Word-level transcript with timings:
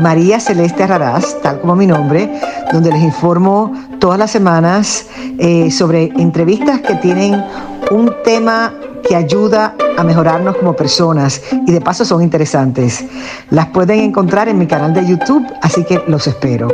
María 0.00 0.40
Celeste 0.40 0.86
Raraz, 0.86 1.40
tal 1.42 1.60
como 1.60 1.76
mi 1.76 1.86
nombre, 1.86 2.30
donde 2.72 2.90
les 2.90 3.02
informo 3.02 3.72
todas 3.98 4.18
las 4.18 4.30
semanas 4.30 5.06
eh, 5.38 5.70
sobre 5.70 6.04
entrevistas 6.16 6.80
que 6.80 6.94
tienen 6.96 7.42
un 7.90 8.12
tema 8.24 8.74
que 9.06 9.14
ayuda 9.16 9.74
a 9.96 10.04
mejorarnos 10.04 10.56
como 10.56 10.74
personas 10.74 11.42
y 11.66 11.72
de 11.72 11.80
paso 11.80 12.04
son 12.04 12.22
interesantes. 12.22 13.04
Las 13.50 13.66
pueden 13.68 14.00
encontrar 14.00 14.48
en 14.48 14.58
mi 14.58 14.66
canal 14.66 14.94
de 14.94 15.06
YouTube, 15.06 15.46
así 15.60 15.84
que 15.84 16.00
los 16.06 16.26
espero. 16.26 16.68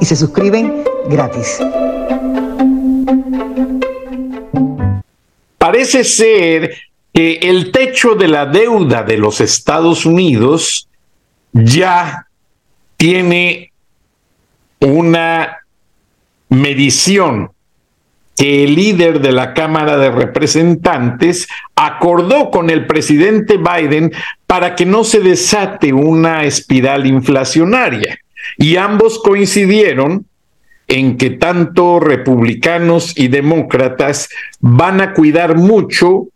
Y 0.00 0.04
se 0.04 0.16
suscriben 0.16 0.84
gratis. 1.08 1.58
Parece 5.58 6.04
ser 6.04 6.72
que 7.12 7.34
el 7.42 7.72
techo 7.72 8.14
de 8.14 8.28
la 8.28 8.46
deuda 8.46 9.02
de 9.02 9.18
los 9.18 9.40
Estados 9.40 10.06
Unidos 10.06 10.88
ya 11.52 12.26
tiene 13.02 13.72
una 14.78 15.58
medición 16.50 17.50
que 18.36 18.62
el 18.62 18.76
líder 18.76 19.20
de 19.20 19.32
la 19.32 19.54
Cámara 19.54 19.96
de 19.96 20.12
Representantes 20.12 21.48
acordó 21.74 22.52
con 22.52 22.70
el 22.70 22.86
presidente 22.86 23.56
Biden 23.56 24.12
para 24.46 24.76
que 24.76 24.86
no 24.86 25.02
se 25.02 25.18
desate 25.18 25.92
una 25.92 26.44
espiral 26.44 27.08
inflacionaria. 27.08 28.20
Y 28.56 28.76
ambos 28.76 29.18
coincidieron 29.18 30.24
en 30.86 31.16
que 31.16 31.30
tanto 31.30 31.98
republicanos 31.98 33.18
y 33.18 33.26
demócratas 33.26 34.28
van 34.60 35.00
a 35.00 35.12
cuidar 35.12 35.56
mucho, 35.56 36.28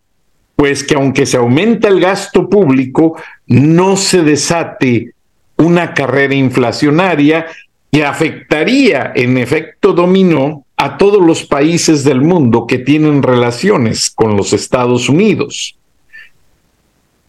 pues 0.57 0.83
que 0.83 0.97
aunque 0.97 1.27
se 1.27 1.37
aumenta 1.37 1.87
el 1.87 2.01
gasto 2.01 2.49
público, 2.49 3.17
no 3.47 3.97
se 3.97 4.23
desate 4.23 5.13
una 5.57 5.95
carrera 5.95 6.35
inflacionaria 6.35 7.47
que 7.91 8.05
afectaría 8.05 9.13
en 9.15 9.39
efecto 9.39 9.93
dominó 9.93 10.65
a 10.77 10.99
todos 10.99 11.25
los 11.25 11.45
países 11.45 12.05
del 12.05 12.21
mundo 12.21 12.67
que 12.67 12.79
tienen 12.79 13.23
relaciones 13.23 14.11
con 14.11 14.37
los 14.37 14.53
Estados 14.53 15.09
Unidos. 15.09 15.77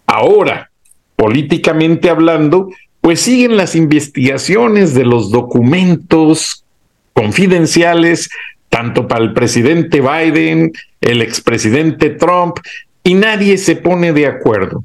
Ahora, 0.05 0.70
políticamente 1.16 2.09
hablando, 2.09 2.70
pues 3.02 3.22
siguen 3.22 3.55
las 3.55 3.75
investigaciones 3.75 4.94
de 4.94 5.05
los 5.05 5.31
documentos 5.31 6.66
confidenciales, 7.14 8.30
tanto 8.70 9.08
para 9.08 9.23
el 9.23 9.33
presidente 9.33 10.02
Biden, 10.02 10.73
el 11.00 11.22
expresidente 11.22 12.09
Trump, 12.09 12.58
y 13.03 13.14
nadie 13.14 13.58
se 13.58 13.78
pone 13.78 14.11
de 14.11 14.28
acuerdo. 14.28 14.83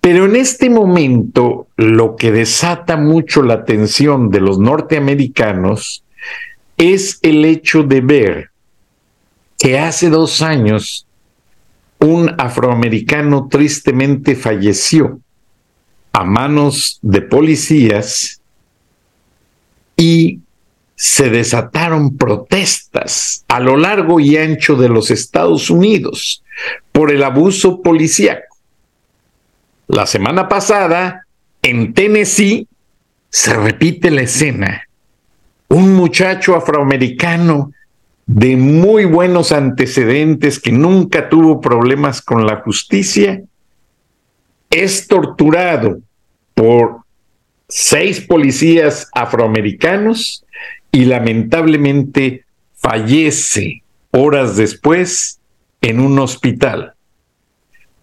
Pero 0.00 0.26
en 0.26 0.36
este 0.36 0.70
momento 0.70 1.66
lo 1.76 2.16
que 2.16 2.32
desata 2.32 2.96
mucho 2.96 3.42
la 3.42 3.54
atención 3.54 4.30
de 4.30 4.40
los 4.40 4.58
norteamericanos 4.58 6.04
es 6.76 7.18
el 7.22 7.44
hecho 7.44 7.82
de 7.82 8.00
ver 8.00 8.50
que 9.58 9.78
hace 9.78 10.08
dos 10.08 10.40
años 10.40 11.06
un 11.98 12.32
afroamericano 12.38 13.48
tristemente 13.50 14.36
falleció 14.36 15.20
a 16.12 16.24
manos 16.24 16.98
de 17.02 17.22
policías 17.22 18.40
y 19.96 20.40
se 20.94 21.30
desataron 21.30 22.16
protestas 22.16 23.44
a 23.48 23.60
lo 23.60 23.76
largo 23.76 24.20
y 24.20 24.36
ancho 24.36 24.76
de 24.76 24.88
los 24.88 25.10
Estados 25.10 25.70
Unidos 25.70 26.42
por 26.92 27.12
el 27.12 27.22
abuso 27.22 27.82
policíaco. 27.82 28.47
La 29.88 30.04
semana 30.04 30.48
pasada, 30.48 31.26
en 31.62 31.94
Tennessee, 31.94 32.68
se 33.30 33.54
repite 33.54 34.10
la 34.10 34.20
escena. 34.20 34.82
Un 35.68 35.94
muchacho 35.94 36.54
afroamericano 36.54 37.72
de 38.26 38.58
muy 38.58 39.06
buenos 39.06 39.50
antecedentes 39.50 40.60
que 40.60 40.72
nunca 40.72 41.30
tuvo 41.30 41.62
problemas 41.62 42.20
con 42.20 42.46
la 42.46 42.56
justicia, 42.56 43.42
es 44.68 45.08
torturado 45.08 46.00
por 46.52 46.98
seis 47.66 48.20
policías 48.20 49.08
afroamericanos 49.14 50.44
y 50.92 51.06
lamentablemente 51.06 52.44
fallece 52.74 53.82
horas 54.10 54.58
después 54.58 55.40
en 55.80 56.00
un 56.00 56.18
hospital. 56.18 56.92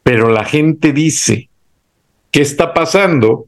Pero 0.01 0.29
la 0.29 0.45
gente 0.45 0.91
dice, 0.91 1.49
¿Qué 2.35 2.41
está 2.41 2.73
pasando? 2.73 3.47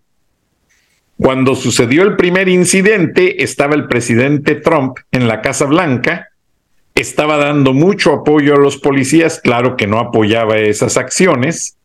Cuando 1.17 1.55
sucedió 1.55 2.03
el 2.03 2.15
primer 2.15 2.47
incidente, 2.47 3.43
estaba 3.43 3.75
el 3.75 3.89
presidente 3.89 4.55
Trump 4.55 4.99
en 5.11 5.27
la 5.27 5.41
Casa 5.41 5.65
Blanca, 5.65 6.29
estaba 6.95 7.35
dando 7.35 7.73
mucho 7.73 8.13
apoyo 8.13 8.55
a 8.55 8.57
los 8.57 8.77
policías, 8.77 9.41
claro 9.41 9.75
que 9.75 9.87
no 9.87 9.99
apoyaba 9.99 10.57
esas 10.59 10.95
acciones, 10.95 11.75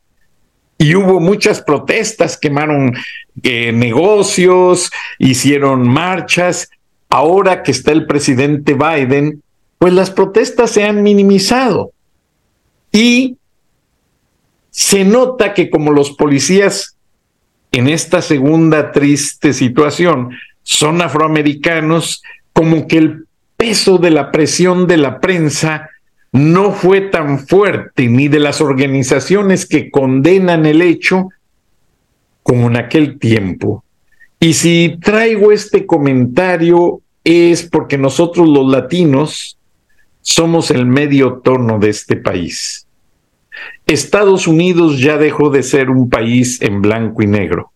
y 0.78 0.94
hubo 0.94 1.18
muchas 1.18 1.60
protestas, 1.60 2.38
quemaron 2.38 2.94
eh, 3.42 3.72
negocios, 3.72 4.92
hicieron 5.18 5.88
marchas. 5.88 6.70
Ahora 7.08 7.64
que 7.64 7.72
está 7.72 7.90
el 7.90 8.06
presidente 8.06 8.74
Biden, 8.74 9.42
pues 9.78 9.92
las 9.92 10.12
protestas 10.12 10.70
se 10.70 10.84
han 10.84 11.02
minimizado. 11.02 11.90
Y 12.92 13.38
se 14.72 15.04
nota 15.04 15.52
que 15.52 15.68
como 15.68 15.92
los 15.92 16.12
policías 16.12 16.91
en 17.72 17.88
esta 17.88 18.20
segunda 18.20 18.92
triste 18.92 19.52
situación 19.52 20.30
son 20.62 21.02
afroamericanos, 21.02 22.22
como 22.52 22.86
que 22.86 22.98
el 22.98 23.26
peso 23.56 23.98
de 23.98 24.10
la 24.10 24.30
presión 24.30 24.86
de 24.86 24.98
la 24.98 25.20
prensa 25.20 25.88
no 26.32 26.72
fue 26.72 27.00
tan 27.02 27.46
fuerte, 27.46 28.08
ni 28.08 28.28
de 28.28 28.40
las 28.40 28.60
organizaciones 28.60 29.66
que 29.66 29.90
condenan 29.90 30.66
el 30.66 30.82
hecho, 30.82 31.28
como 32.42 32.68
en 32.68 32.76
aquel 32.76 33.18
tiempo. 33.18 33.84
Y 34.40 34.54
si 34.54 34.98
traigo 35.00 35.52
este 35.52 35.86
comentario 35.86 37.00
es 37.24 37.62
porque 37.62 37.98
nosotros 37.98 38.48
los 38.48 38.70
latinos 38.70 39.58
somos 40.20 40.70
el 40.70 40.86
medio 40.86 41.40
tono 41.44 41.78
de 41.78 41.90
este 41.90 42.16
país. 42.16 42.86
Estados 43.86 44.46
Unidos 44.46 44.98
ya 44.98 45.18
dejó 45.18 45.50
de 45.50 45.62
ser 45.62 45.90
un 45.90 46.08
país 46.08 46.60
en 46.62 46.82
blanco 46.82 47.22
y 47.22 47.26
negro. 47.26 47.72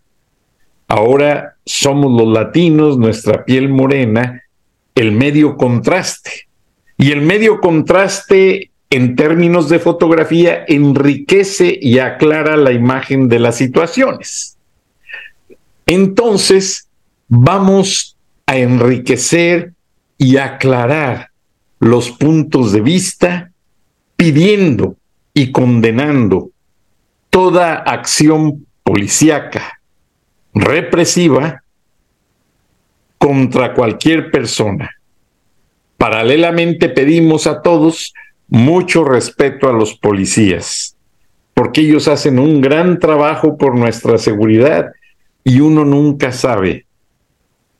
Ahora 0.89 1.57
somos 1.65 2.13
los 2.21 2.33
latinos, 2.33 2.97
nuestra 2.97 3.45
piel 3.45 3.69
morena, 3.69 4.43
el 4.95 5.13
medio 5.13 5.57
contraste. 5.57 6.49
Y 6.97 7.11
el 7.13 7.21
medio 7.21 7.61
contraste 7.61 8.71
en 8.89 9.17
términos 9.17 9.69
de 9.69 9.79
fotografía 9.79 10.65
enriquece 10.67 11.79
y 11.81 11.99
aclara 11.99 12.57
la 12.57 12.73
imagen 12.73 13.29
de 13.29 13.41
las 13.41 13.57
situaciones. 13.57 14.57
Entonces, 15.87 16.89
vamos 17.29 18.17
a 18.47 18.57
enriquecer 18.57 19.73
y 20.19 20.37
aclarar 20.37 21.31
los 21.79 22.11
puntos 22.11 22.73
de 22.73 22.81
vista 22.81 23.51
pidiendo 24.17 24.97
y 25.39 25.53
condenando 25.53 26.49
toda 27.29 27.75
acción 27.75 28.67
policíaca 28.83 29.83
represiva 30.55 31.63
contra 33.19 33.75
cualquier 33.75 34.31
persona. 34.31 34.91
Paralelamente 35.99 36.89
pedimos 36.89 37.47
a 37.47 37.61
todos 37.61 38.15
mucho 38.49 39.05
respeto 39.05 39.69
a 39.69 39.75
los 39.75 39.95
policías, 39.99 40.97
porque 41.53 41.83
ellos 41.83 42.09
hacen 42.09 42.39
un 42.39 42.63
gran 42.63 42.99
trabajo 42.99 43.59
por 43.59 43.77
nuestra 43.77 44.17
seguridad 44.17 44.87
y 45.45 45.61
uno 45.61 45.85
nunca 45.85 46.33
sabe 46.33 46.87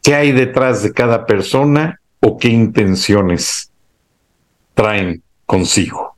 qué 0.03 0.15
hay 0.15 0.33
detrás 0.33 0.83
de 0.83 0.93
cada 0.93 1.25
persona 1.25 2.01
o 2.21 2.37
qué 2.37 2.49
intenciones 2.49 3.73
traen 4.75 5.23
consigo. 5.47 6.16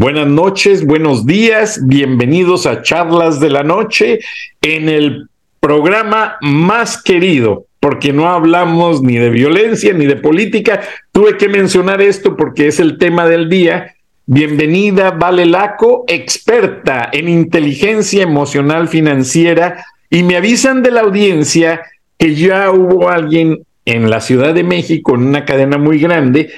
Buenas 0.00 0.28
noches, 0.28 0.86
buenos 0.86 1.26
días, 1.26 1.80
bienvenidos 1.84 2.66
a 2.66 2.82
Charlas 2.82 3.40
de 3.40 3.50
la 3.50 3.64
Noche 3.64 4.20
en 4.62 4.88
el 4.88 5.28
programa 5.58 6.36
más 6.40 7.02
querido 7.02 7.66
porque 7.80 8.12
no 8.12 8.28
hablamos 8.28 9.02
ni 9.02 9.16
de 9.16 9.28
violencia 9.28 9.92
ni 9.92 10.06
de 10.06 10.14
política. 10.14 10.82
Tuve 11.10 11.36
que 11.36 11.48
mencionar 11.48 12.00
esto 12.00 12.36
porque 12.36 12.68
es 12.68 12.78
el 12.78 12.96
tema 12.96 13.26
del 13.26 13.48
día. 13.48 13.96
Bienvenida, 14.24 15.10
Vale 15.10 15.46
Laco, 15.46 16.04
experta 16.06 17.08
en 17.12 17.28
inteligencia 17.28 18.22
emocional 18.22 18.86
financiera. 18.86 19.84
Y 20.10 20.22
me 20.22 20.36
avisan 20.36 20.80
de 20.84 20.92
la 20.92 21.00
audiencia 21.00 21.82
que 22.16 22.36
ya 22.36 22.70
hubo 22.70 23.08
alguien 23.08 23.64
en 23.84 24.08
la 24.10 24.20
Ciudad 24.20 24.54
de 24.54 24.62
México, 24.62 25.16
en 25.16 25.26
una 25.26 25.44
cadena 25.44 25.76
muy 25.76 25.98
grande, 25.98 26.52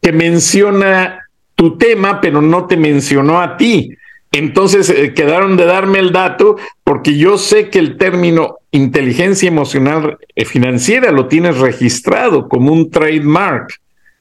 que 0.00 0.12
menciona 0.12 1.24
tu 1.58 1.76
tema, 1.76 2.20
pero 2.20 2.40
no 2.40 2.66
te 2.68 2.76
mencionó 2.76 3.40
a 3.40 3.56
ti. 3.56 3.90
Entonces 4.30 4.88
eh, 4.90 5.12
quedaron 5.12 5.56
de 5.56 5.64
darme 5.64 5.98
el 5.98 6.12
dato 6.12 6.56
porque 6.84 7.18
yo 7.18 7.36
sé 7.36 7.68
que 7.68 7.80
el 7.80 7.96
término 7.96 8.58
inteligencia 8.70 9.48
emocional 9.48 10.18
eh, 10.36 10.44
financiera 10.44 11.10
lo 11.10 11.26
tienes 11.26 11.58
registrado 11.58 12.48
como 12.48 12.72
un 12.72 12.92
trademark 12.92 13.74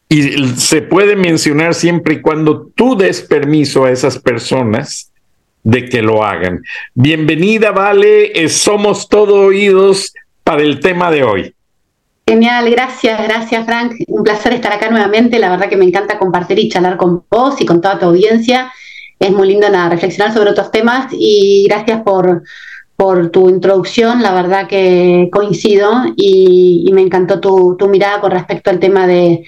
y 0.09 0.47
se 0.55 0.81
puede 0.81 1.15
mencionar 1.15 1.75
siempre 1.75 2.15
y 2.15 2.21
cuando 2.21 2.71
tú 2.73 2.97
des 2.97 3.21
permiso 3.21 3.85
a 3.85 3.91
esas 3.91 4.17
personas 4.17 5.11
de 5.61 5.85
que 5.89 6.01
lo 6.01 6.23
hagan. 6.23 6.63
Bienvenida, 6.95 7.69
Vale, 7.69 8.31
eh, 8.33 8.49
somos 8.49 9.07
todo 9.07 9.41
oídos 9.41 10.11
para 10.43 10.63
el 10.63 10.79
tema 10.79 11.11
de 11.11 11.23
hoy. 11.23 11.53
Genial, 12.29 12.69
gracias, 12.69 13.23
gracias 13.23 13.65
Frank. 13.65 13.93
Un 14.07 14.21
placer 14.21 14.51
estar 14.51 14.73
acá 14.73 14.89
nuevamente. 14.89 15.39
La 15.39 15.49
verdad 15.49 15.69
que 15.69 15.77
me 15.77 15.85
encanta 15.85 16.19
compartir 16.19 16.59
y 16.59 16.67
charlar 16.67 16.97
con 16.97 17.23
vos 17.31 17.61
y 17.61 17.65
con 17.65 17.79
toda 17.79 17.97
tu 17.99 18.07
audiencia. 18.07 18.69
Es 19.17 19.31
muy 19.31 19.47
lindo 19.47 19.69
nada, 19.69 19.87
reflexionar 19.87 20.33
sobre 20.33 20.49
otros 20.49 20.69
temas 20.69 21.07
y 21.13 21.65
gracias 21.69 22.01
por, 22.01 22.43
por 22.97 23.29
tu 23.29 23.49
introducción. 23.49 24.21
La 24.21 24.33
verdad 24.33 24.67
que 24.67 25.29
coincido 25.31 25.89
y, 26.17 26.89
me 26.91 27.01
encantó 27.01 27.39
tu, 27.39 27.77
tu, 27.77 27.87
mirada 27.87 28.19
con 28.19 28.31
respecto 28.31 28.71
al 28.71 28.79
tema 28.79 29.07
de, 29.07 29.45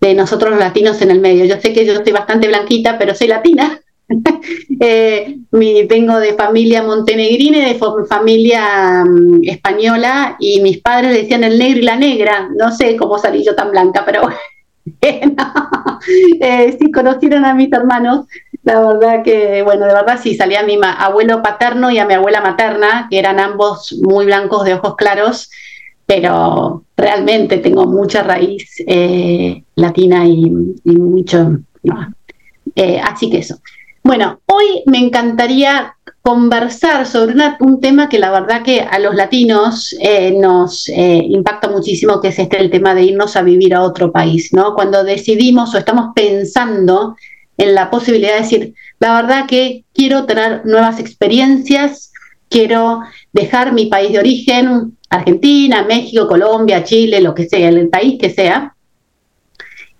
de 0.00 0.14
nosotros 0.14 0.50
los 0.52 0.60
latinos 0.60 1.02
en 1.02 1.10
el 1.10 1.18
medio. 1.18 1.46
Yo 1.46 1.60
sé 1.60 1.72
que 1.72 1.84
yo 1.84 1.94
estoy 1.94 2.12
bastante 2.12 2.46
blanquita, 2.46 2.96
pero 2.96 3.12
soy 3.12 3.26
latina 3.26 3.80
eh, 4.80 5.38
mi, 5.52 5.84
vengo 5.84 6.18
de 6.18 6.34
familia 6.34 6.82
montenegrina 6.82 7.58
y 7.58 7.74
de 7.74 7.80
familia 8.08 9.04
mm, 9.04 9.44
española 9.44 10.36
y 10.38 10.60
mis 10.60 10.78
padres 10.78 11.14
decían 11.14 11.44
el 11.44 11.58
negro 11.58 11.78
y 11.78 11.82
la 11.82 11.96
negra. 11.96 12.48
No 12.56 12.72
sé 12.72 12.96
cómo 12.96 13.18
salí 13.18 13.44
yo 13.44 13.54
tan 13.54 13.70
blanca, 13.70 14.02
pero 14.04 14.22
bueno, 14.22 14.38
eh, 16.40 16.76
si 16.78 16.90
conocieron 16.90 17.44
a 17.44 17.54
mis 17.54 17.72
hermanos, 17.72 18.26
la 18.62 18.80
verdad 18.80 19.22
que, 19.22 19.62
bueno, 19.62 19.86
de 19.86 19.94
verdad 19.94 20.18
sí, 20.20 20.34
salía 20.34 20.60
a 20.60 20.64
mi 20.64 20.78
abuelo 20.82 21.42
paterno 21.42 21.90
y 21.90 21.98
a 21.98 22.06
mi 22.06 22.14
abuela 22.14 22.40
materna, 22.40 23.06
que 23.10 23.18
eran 23.18 23.38
ambos 23.38 23.96
muy 24.02 24.26
blancos 24.26 24.64
de 24.64 24.74
ojos 24.74 24.96
claros, 24.96 25.50
pero 26.06 26.84
realmente 26.96 27.58
tengo 27.58 27.86
mucha 27.86 28.22
raíz 28.22 28.82
eh, 28.86 29.62
latina 29.76 30.26
y, 30.26 30.50
mucho... 30.84 31.60
así 33.02 33.30
que 33.30 33.38
eso. 33.38 33.60
Bueno, 34.10 34.40
hoy 34.46 34.82
me 34.86 34.98
encantaría 34.98 35.94
conversar 36.20 37.06
sobre 37.06 37.36
un 37.60 37.80
tema 37.80 38.08
que 38.08 38.18
la 38.18 38.32
verdad 38.32 38.64
que 38.64 38.80
a 38.80 38.98
los 38.98 39.14
latinos 39.14 39.94
eh, 40.00 40.32
nos 40.32 40.88
eh, 40.88 41.22
impacta 41.28 41.68
muchísimo, 41.68 42.20
que 42.20 42.26
es 42.26 42.38
este 42.40 42.58
el 42.58 42.72
tema 42.72 42.92
de 42.92 43.04
irnos 43.04 43.36
a 43.36 43.42
vivir 43.42 43.72
a 43.72 43.82
otro 43.82 44.10
país, 44.10 44.52
¿no? 44.52 44.74
Cuando 44.74 45.04
decidimos 45.04 45.72
o 45.72 45.78
estamos 45.78 46.06
pensando 46.12 47.14
en 47.56 47.72
la 47.72 47.88
posibilidad 47.88 48.34
de 48.34 48.40
decir, 48.40 48.74
la 48.98 49.14
verdad 49.14 49.46
que 49.46 49.84
quiero 49.94 50.24
tener 50.24 50.66
nuevas 50.66 50.98
experiencias, 50.98 52.12
quiero 52.48 53.02
dejar 53.32 53.72
mi 53.72 53.86
país 53.86 54.10
de 54.10 54.18
origen, 54.18 54.98
Argentina, 55.08 55.84
México, 55.84 56.26
Colombia, 56.26 56.82
Chile, 56.82 57.20
lo 57.20 57.32
que 57.32 57.48
sea, 57.48 57.68
el 57.68 57.88
país 57.88 58.18
que 58.20 58.30
sea, 58.30 58.74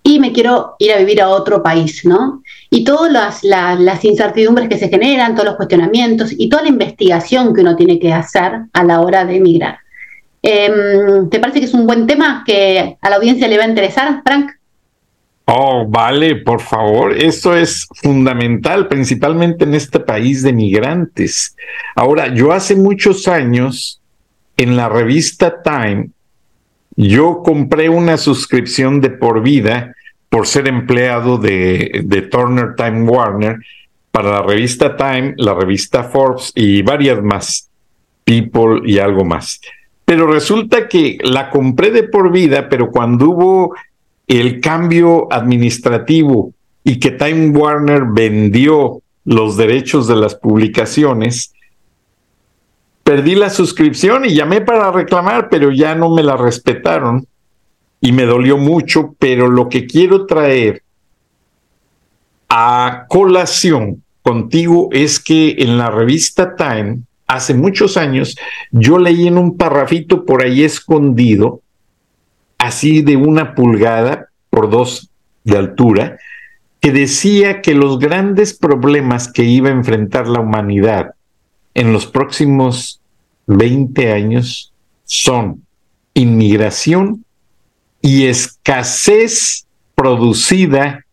y 0.03 0.19
me 0.19 0.33
quiero 0.33 0.75
ir 0.79 0.91
a 0.91 0.97
vivir 0.97 1.21
a 1.21 1.29
otro 1.29 1.63
país, 1.63 2.03
¿no? 2.03 2.41
Y 2.73 2.85
todas 2.85 3.43
las, 3.43 4.05
incertidumbres 4.05 4.69
que 4.69 4.77
se 4.77 4.87
generan, 4.87 5.35
todos 5.35 5.45
los 5.45 5.55
cuestionamientos 5.57 6.33
y 6.37 6.47
toda 6.47 6.63
la 6.63 6.69
investigación 6.69 7.53
que 7.53 7.59
uno 7.59 7.75
tiene 7.75 7.99
que 7.99 8.13
hacer 8.13 8.61
a 8.71 8.83
la 8.85 9.01
hora 9.01 9.25
de 9.25 9.35
emigrar. 9.35 9.77
Em, 10.41 11.29
¿Te 11.29 11.39
parece 11.39 11.59
que 11.59 11.65
es 11.65 11.73
un 11.73 11.85
buen 11.85 12.07
tema 12.07 12.43
que 12.45 12.97
a 13.01 13.09
la 13.09 13.17
audiencia 13.17 13.49
le 13.49 13.57
va 13.57 13.65
a 13.65 13.67
interesar, 13.67 14.21
Frank? 14.23 14.51
Oh, 15.45 15.85
vale, 15.85 16.37
por 16.37 16.61
favor, 16.61 17.11
eso 17.11 17.57
es 17.57 17.89
fundamental, 17.95 18.87
principalmente 18.87 19.65
en 19.65 19.75
este 19.75 19.99
país 19.99 20.41
de 20.41 20.53
migrantes. 20.53 21.57
Ahora, 21.93 22.33
yo 22.33 22.53
hace 22.53 22.77
muchos 22.77 23.27
años, 23.27 24.01
en 24.55 24.77
la 24.77 24.87
revista 24.87 25.61
Time, 25.61 26.09
yo 26.95 27.41
compré 27.43 27.89
una 27.89 28.15
suscripción 28.15 29.01
de 29.01 29.09
por 29.09 29.41
vida 29.43 29.93
por 30.31 30.47
ser 30.47 30.69
empleado 30.69 31.37
de, 31.37 32.03
de 32.05 32.21
Turner 32.21 32.73
Time 32.77 33.03
Warner 33.03 33.57
para 34.11 34.31
la 34.31 34.41
revista 34.41 34.95
Time, 34.95 35.33
la 35.35 35.53
revista 35.53 36.05
Forbes 36.05 36.53
y 36.55 36.81
varias 36.83 37.21
más, 37.21 37.69
People 38.23 38.81
y 38.85 38.97
algo 38.97 39.25
más. 39.25 39.59
Pero 40.05 40.31
resulta 40.31 40.87
que 40.87 41.17
la 41.21 41.49
compré 41.49 41.91
de 41.91 42.03
por 42.03 42.31
vida, 42.31 42.69
pero 42.69 42.91
cuando 42.91 43.29
hubo 43.29 43.75
el 44.25 44.61
cambio 44.61 45.27
administrativo 45.29 46.53
y 46.81 46.97
que 46.97 47.11
Time 47.11 47.49
Warner 47.49 48.03
vendió 48.05 49.01
los 49.25 49.57
derechos 49.57 50.07
de 50.07 50.15
las 50.15 50.35
publicaciones, 50.35 51.53
perdí 53.03 53.35
la 53.35 53.49
suscripción 53.49 54.23
y 54.23 54.33
llamé 54.33 54.61
para 54.61 54.93
reclamar, 54.93 55.49
pero 55.49 55.71
ya 55.71 55.93
no 55.93 56.09
me 56.15 56.23
la 56.23 56.37
respetaron 56.37 57.27
y 58.01 58.11
me 58.11 58.25
dolió 58.25 58.57
mucho, 58.57 59.15
pero 59.19 59.47
lo 59.47 59.69
que 59.69 59.85
quiero 59.85 60.25
traer 60.25 60.81
a 62.49 63.05
colación 63.07 64.03
contigo 64.23 64.89
es 64.91 65.19
que 65.19 65.55
en 65.59 65.77
la 65.77 65.91
revista 65.91 66.55
Time, 66.55 67.03
hace 67.27 67.53
muchos 67.53 67.95
años, 67.97 68.35
yo 68.71 68.97
leí 68.97 69.27
en 69.27 69.37
un 69.37 69.55
parrafito 69.55 70.25
por 70.25 70.43
ahí 70.43 70.63
escondido, 70.63 71.61
así 72.57 73.03
de 73.03 73.15
una 73.15 73.53
pulgada 73.53 74.29
por 74.49 74.69
dos 74.69 75.09
de 75.43 75.57
altura, 75.57 76.17
que 76.81 76.91
decía 76.91 77.61
que 77.61 77.75
los 77.75 77.99
grandes 77.99 78.57
problemas 78.57 79.31
que 79.31 79.43
iba 79.43 79.69
a 79.69 79.73
enfrentar 79.73 80.27
la 80.27 80.39
humanidad 80.39 81.11
en 81.75 81.93
los 81.93 82.07
próximos 82.07 82.99
20 83.45 84.11
años 84.11 84.73
son 85.05 85.63
inmigración 86.15 87.23
y 88.01 88.25
escasez 88.25 89.65
producida 89.95 91.05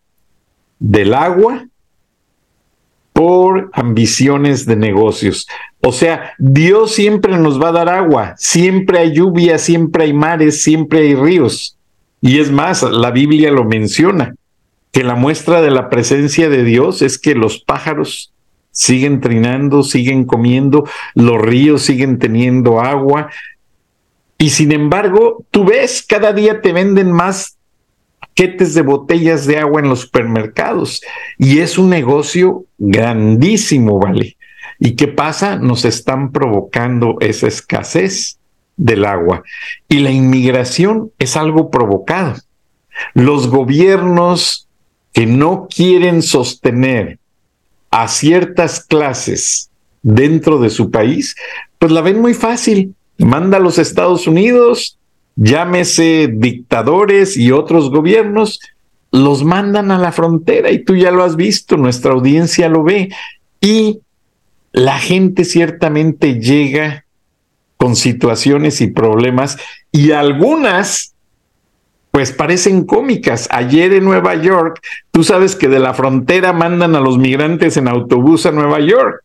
del 0.79 1.15
agua 1.15 1.67
por 3.13 3.71
ambiciones 3.73 4.65
de 4.65 4.77
negocios. 4.77 5.49
O 5.81 5.93
sea, 5.93 6.35
Dios 6.39 6.93
siempre 6.93 7.37
nos 7.37 7.61
va 7.61 7.69
a 7.71 7.73
dar 7.73 7.89
agua, 7.89 8.35
siempre 8.39 9.01
hay 9.01 9.15
lluvia, 9.15 9.59
siempre 9.59 10.05
hay 10.05 10.13
mares, 10.13 10.63
siempre 10.63 11.01
hay 11.01 11.15
ríos. 11.15 11.77
Y 12.21 12.39
es 12.39 12.51
más, 12.51 12.83
la 12.83 13.11
Biblia 13.11 13.51
lo 13.51 13.65
menciona, 13.65 14.35
que 14.93 15.05
la 15.05 15.15
muestra 15.15 15.61
de 15.63 15.71
la 15.71 15.89
presencia 15.89 16.49
de 16.49 16.65
Dios 16.65 17.03
es 17.03 17.19
que 17.19 17.35
los 17.35 17.59
pájaros 17.59 18.33
siguen 18.71 19.21
trinando, 19.21 19.83
siguen 19.83 20.25
comiendo, 20.25 20.89
los 21.15 21.41
ríos 21.41 21.83
siguen 21.83 22.19
teniendo 22.19 22.81
agua. 22.81 23.31
Y 24.39 24.51
sin 24.51 24.71
embargo, 24.71 25.45
tú 25.51 25.65
ves, 25.65 26.05
cada 26.07 26.33
día 26.33 26.61
te 26.61 26.73
venden 26.73 27.11
más 27.11 27.57
paquetes 28.21 28.73
de 28.75 28.83
botellas 28.83 29.47
de 29.47 29.59
agua 29.59 29.81
en 29.81 29.89
los 29.89 30.01
supermercados. 30.03 31.03
Y 31.39 31.59
es 31.59 31.77
un 31.77 31.91
negocio 31.91 32.65
grandísimo, 32.79 33.99
¿vale? 33.99 34.37
¿Y 34.79 34.93
qué 34.95 35.09
pasa? 35.09 35.57
Nos 35.57 35.85
están 35.85 36.31
provocando 36.31 37.17
esa 37.21 37.49
escasez 37.49 38.39
del 38.77 39.05
agua. 39.05 39.43
Y 39.89 39.99
la 39.99 40.13
inmigración 40.13 41.11
es 41.19 41.37
algo 41.37 41.71
provocado. 41.71 42.37
Los 43.15 43.49
gobiernos 43.49 44.69
que 45.13 45.27
no 45.27 45.67
quieren 45.69 46.23
sostener 46.23 47.19
a 47.91 48.07
ciertas 48.07 48.85
clases 48.85 49.71
dentro 50.03 50.61
de 50.61 50.71
su 50.71 50.93
país, 50.93 51.35
pues 51.79 51.91
la 51.91 52.03
ven 52.03 52.21
muy 52.21 52.35
fácil. 52.35 52.95
Manda 53.19 53.59
a 53.59 53.61
los 53.61 53.79
Estados 53.79 54.27
Unidos, 54.27 54.99
llámese 55.37 56.31
dictadores 56.33 57.37
y 57.37 57.53
otros 57.53 57.91
gobiernos, 57.91 58.61
los 59.11 59.45
mandan 59.45 59.91
a 59.91 59.99
la 59.99 60.13
frontera 60.13 60.71
y 60.71 60.85
tú 60.85 60.97
ya 60.97 61.11
lo 61.11 61.25
has 61.25 61.37
visto, 61.37 61.77
nuestra 61.77 62.13
audiencia 62.13 62.69
lo 62.69 62.83
ve 62.83 63.11
y 63.61 64.01
la 64.73 64.99
gente 64.99 65.45
ciertamente 65.45 66.41
llega 66.41 67.05
con 67.77 67.97
situaciones 67.97 68.81
y 68.81 68.89
problemas 68.89 69.59
y 69.93 70.13
algunas 70.13 71.15
pues 72.11 72.33
parecen 72.33 72.85
cómicas. 72.85 73.49
Ayer 73.51 73.93
en 73.93 74.05
Nueva 74.05 74.35
York, 74.35 74.81
tú 75.11 75.25
sabes 75.25 75.55
que 75.55 75.69
de 75.69 75.79
la 75.79 75.95
frontera 75.95 76.53
mandan 76.53 76.97
a 76.97 77.01
los 77.01 77.19
migrantes 77.19 77.77
en 77.77 77.87
autobús 77.87 78.47
a 78.47 78.51
Nueva 78.51 78.81
York. 78.81 79.23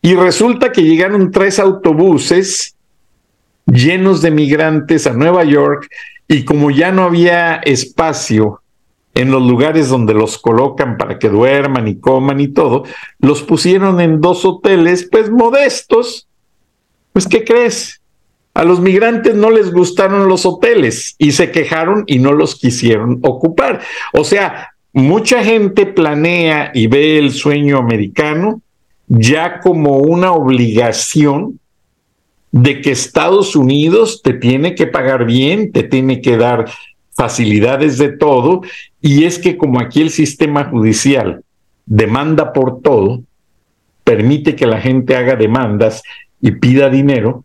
Y 0.00 0.14
resulta 0.14 0.72
que 0.72 0.82
llegaron 0.82 1.30
tres 1.30 1.58
autobuses 1.58 2.73
llenos 3.66 4.22
de 4.22 4.30
migrantes 4.30 5.06
a 5.06 5.12
Nueva 5.12 5.44
York 5.44 5.88
y 6.28 6.44
como 6.44 6.70
ya 6.70 6.92
no 6.92 7.04
había 7.04 7.56
espacio 7.56 8.60
en 9.14 9.30
los 9.30 9.42
lugares 9.42 9.88
donde 9.88 10.12
los 10.12 10.38
colocan 10.38 10.96
para 10.96 11.18
que 11.18 11.28
duerman 11.28 11.86
y 11.86 12.00
coman 12.00 12.40
y 12.40 12.48
todo, 12.48 12.84
los 13.20 13.42
pusieron 13.42 14.00
en 14.00 14.20
dos 14.20 14.44
hoteles, 14.44 15.08
pues 15.10 15.30
modestos. 15.30 16.26
Pues, 17.12 17.28
¿qué 17.28 17.44
crees? 17.44 18.00
A 18.54 18.64
los 18.64 18.80
migrantes 18.80 19.34
no 19.36 19.50
les 19.50 19.72
gustaron 19.72 20.28
los 20.28 20.44
hoteles 20.44 21.14
y 21.18 21.32
se 21.32 21.52
quejaron 21.52 22.04
y 22.06 22.18
no 22.18 22.32
los 22.32 22.56
quisieron 22.56 23.20
ocupar. 23.22 23.82
O 24.12 24.24
sea, 24.24 24.70
mucha 24.92 25.44
gente 25.44 25.86
planea 25.86 26.72
y 26.74 26.88
ve 26.88 27.18
el 27.18 27.32
sueño 27.32 27.78
americano 27.78 28.62
ya 29.06 29.60
como 29.60 29.98
una 29.98 30.32
obligación 30.32 31.60
de 32.54 32.80
que 32.80 32.92
Estados 32.92 33.56
Unidos 33.56 34.22
te 34.22 34.32
tiene 34.32 34.76
que 34.76 34.86
pagar 34.86 35.24
bien, 35.24 35.72
te 35.72 35.82
tiene 35.82 36.20
que 36.20 36.36
dar 36.36 36.66
facilidades 37.16 37.98
de 37.98 38.10
todo, 38.10 38.60
y 39.00 39.24
es 39.24 39.40
que 39.40 39.56
como 39.56 39.80
aquí 39.80 40.02
el 40.02 40.10
sistema 40.10 40.62
judicial 40.66 41.42
demanda 41.84 42.52
por 42.52 42.80
todo, 42.80 43.24
permite 44.04 44.54
que 44.54 44.66
la 44.66 44.80
gente 44.80 45.16
haga 45.16 45.34
demandas 45.34 46.04
y 46.40 46.52
pida 46.52 46.90
dinero, 46.90 47.44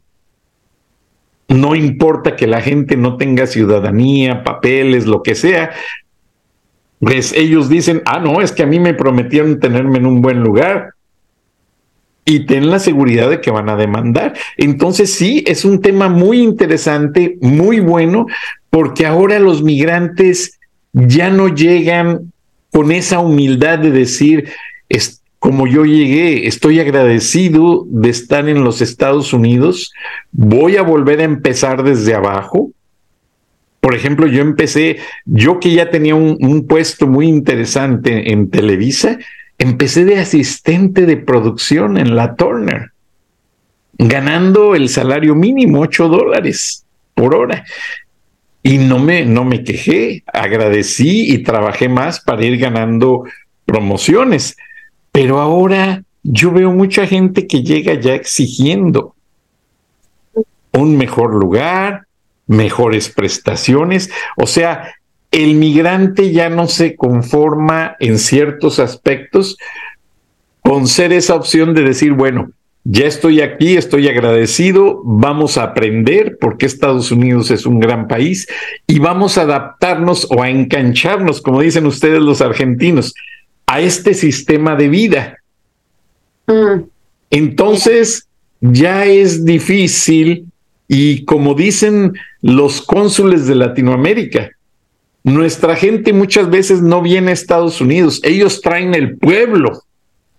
no 1.47 1.73
importa 1.73 2.35
que 2.35 2.45
la 2.45 2.61
gente 2.61 2.95
no 2.95 3.17
tenga 3.17 3.47
ciudadanía, 3.47 4.43
papeles, 4.43 5.07
lo 5.07 5.23
que 5.23 5.33
sea, 5.33 5.71
pues 6.99 7.33
ellos 7.33 7.67
dicen, 7.67 8.03
ah, 8.05 8.19
no, 8.19 8.41
es 8.41 8.51
que 8.51 8.61
a 8.61 8.67
mí 8.67 8.79
me 8.79 8.93
prometieron 8.93 9.59
tenerme 9.59 9.97
en 9.97 10.05
un 10.05 10.21
buen 10.21 10.41
lugar, 10.41 10.91
y 12.29 12.41
ten 12.41 12.69
la 12.69 12.77
seguridad 12.77 13.27
de 13.27 13.41
que 13.41 13.49
van 13.49 13.69
a 13.69 13.75
demandar. 13.75 14.33
Entonces 14.55 15.11
sí, 15.11 15.43
es 15.47 15.65
un 15.65 15.81
tema 15.81 16.09
muy 16.09 16.43
interesante, 16.43 17.39
muy 17.41 17.79
bueno, 17.79 18.27
porque 18.69 19.07
ahora 19.07 19.39
los 19.39 19.63
migrantes 19.63 20.59
ya 20.93 21.31
no 21.31 21.47
llegan 21.47 22.31
con 22.71 22.91
esa 22.91 23.17
humildad 23.17 23.79
de 23.79 23.89
decir, 23.89 24.47
es, 24.89 25.23
como 25.39 25.65
yo 25.65 25.85
llegué, 25.85 26.45
estoy 26.45 26.79
agradecido 26.79 27.87
de 27.89 28.11
estar 28.11 28.47
en 28.47 28.63
los 28.63 28.81
Estados 28.81 29.33
Unidos, 29.33 29.91
voy 30.31 30.77
a 30.77 30.83
volver 30.83 31.21
a 31.21 31.23
empezar 31.23 31.81
desde 31.81 32.13
abajo. 32.13 32.69
Por 33.79 33.95
ejemplo, 33.95 34.27
yo 34.27 34.43
empecé, 34.43 34.97
yo 35.25 35.59
que 35.59 35.73
ya 35.73 35.89
tenía 35.89 36.13
un, 36.13 36.37
un 36.41 36.67
puesto 36.67 37.07
muy 37.07 37.27
interesante 37.27 38.31
en 38.31 38.51
Televisa, 38.51 39.17
empecé 39.59 40.05
de 40.05 40.19
asistente 40.19 41.05
de 41.05 41.17
producción 41.17 41.97
en 41.97 42.15
la 42.15 42.35
Turner, 42.35 42.93
ganando 43.97 44.73
el 44.73 44.89
salario 44.89 45.35
mínimo, 45.35 45.81
8 45.81 46.07
dólares 46.07 46.85
por 47.13 47.35
hora. 47.35 47.65
Y 48.63 48.77
no 48.77 48.99
me, 48.99 49.25
no 49.25 49.45
me 49.45 49.63
quejé, 49.63 50.23
agradecí 50.25 51.31
y 51.33 51.43
trabajé 51.43 51.87
más 51.87 52.19
para 52.19 52.43
ir 52.43 52.57
ganando 52.57 53.25
promociones. 53.65 54.57
Pero 55.11 55.39
ahora 55.39 56.03
yo 56.23 56.51
veo 56.51 56.71
mucha 56.71 57.05
gente 57.05 57.47
que 57.47 57.63
llega 57.63 57.93
ya 57.93 58.15
exigiendo 58.15 59.15
un 60.71 60.97
mejor 60.97 61.35
lugar, 61.35 62.05
mejores 62.47 63.09
prestaciones. 63.09 64.09
O 64.37 64.47
sea, 64.47 64.93
el 65.31 65.55
migrante 65.55 66.31
ya 66.31 66.49
no 66.49 66.67
se 66.67 66.95
conforma 66.95 67.95
en 67.99 68.17
ciertos 68.17 68.79
aspectos 68.79 69.57
con 70.61 70.87
ser 70.87 71.13
esa 71.13 71.35
opción 71.35 71.73
de 71.73 71.83
decir, 71.83 72.13
bueno, 72.13 72.51
ya 72.83 73.05
estoy 73.05 73.41
aquí, 73.41 73.77
estoy 73.77 74.07
agradecido, 74.07 75.01
vamos 75.03 75.57
a 75.57 75.63
aprender 75.63 76.37
porque 76.39 76.65
Estados 76.65 77.11
Unidos 77.11 77.51
es 77.51 77.65
un 77.65 77.79
gran 77.79 78.07
país 78.07 78.47
y 78.87 78.99
vamos 78.99 79.37
a 79.37 79.43
adaptarnos 79.43 80.27
o 80.31 80.41
a 80.41 80.49
engancharnos, 80.49 81.41
como 81.41 81.61
dicen 81.61 81.85
ustedes 81.85 82.21
los 82.21 82.41
argentinos, 82.41 83.13
a 83.67 83.81
este 83.81 84.13
sistema 84.13 84.75
de 84.75 84.89
vida. 84.89 85.37
Mm. 86.47 86.83
Entonces, 87.29 88.27
ya 88.61 89.05
es 89.05 89.45
difícil 89.45 90.45
y 90.87 91.25
como 91.25 91.53
dicen 91.53 92.13
los 92.41 92.81
cónsules 92.81 93.45
de 93.45 93.55
Latinoamérica, 93.55 94.49
nuestra 95.23 95.75
gente 95.75 96.13
muchas 96.13 96.49
veces 96.49 96.81
no 96.81 97.01
viene 97.01 97.31
a 97.31 97.33
Estados 97.33 97.81
Unidos, 97.81 98.21
ellos 98.23 98.61
traen 98.61 98.95
el 98.95 99.17
pueblo 99.17 99.83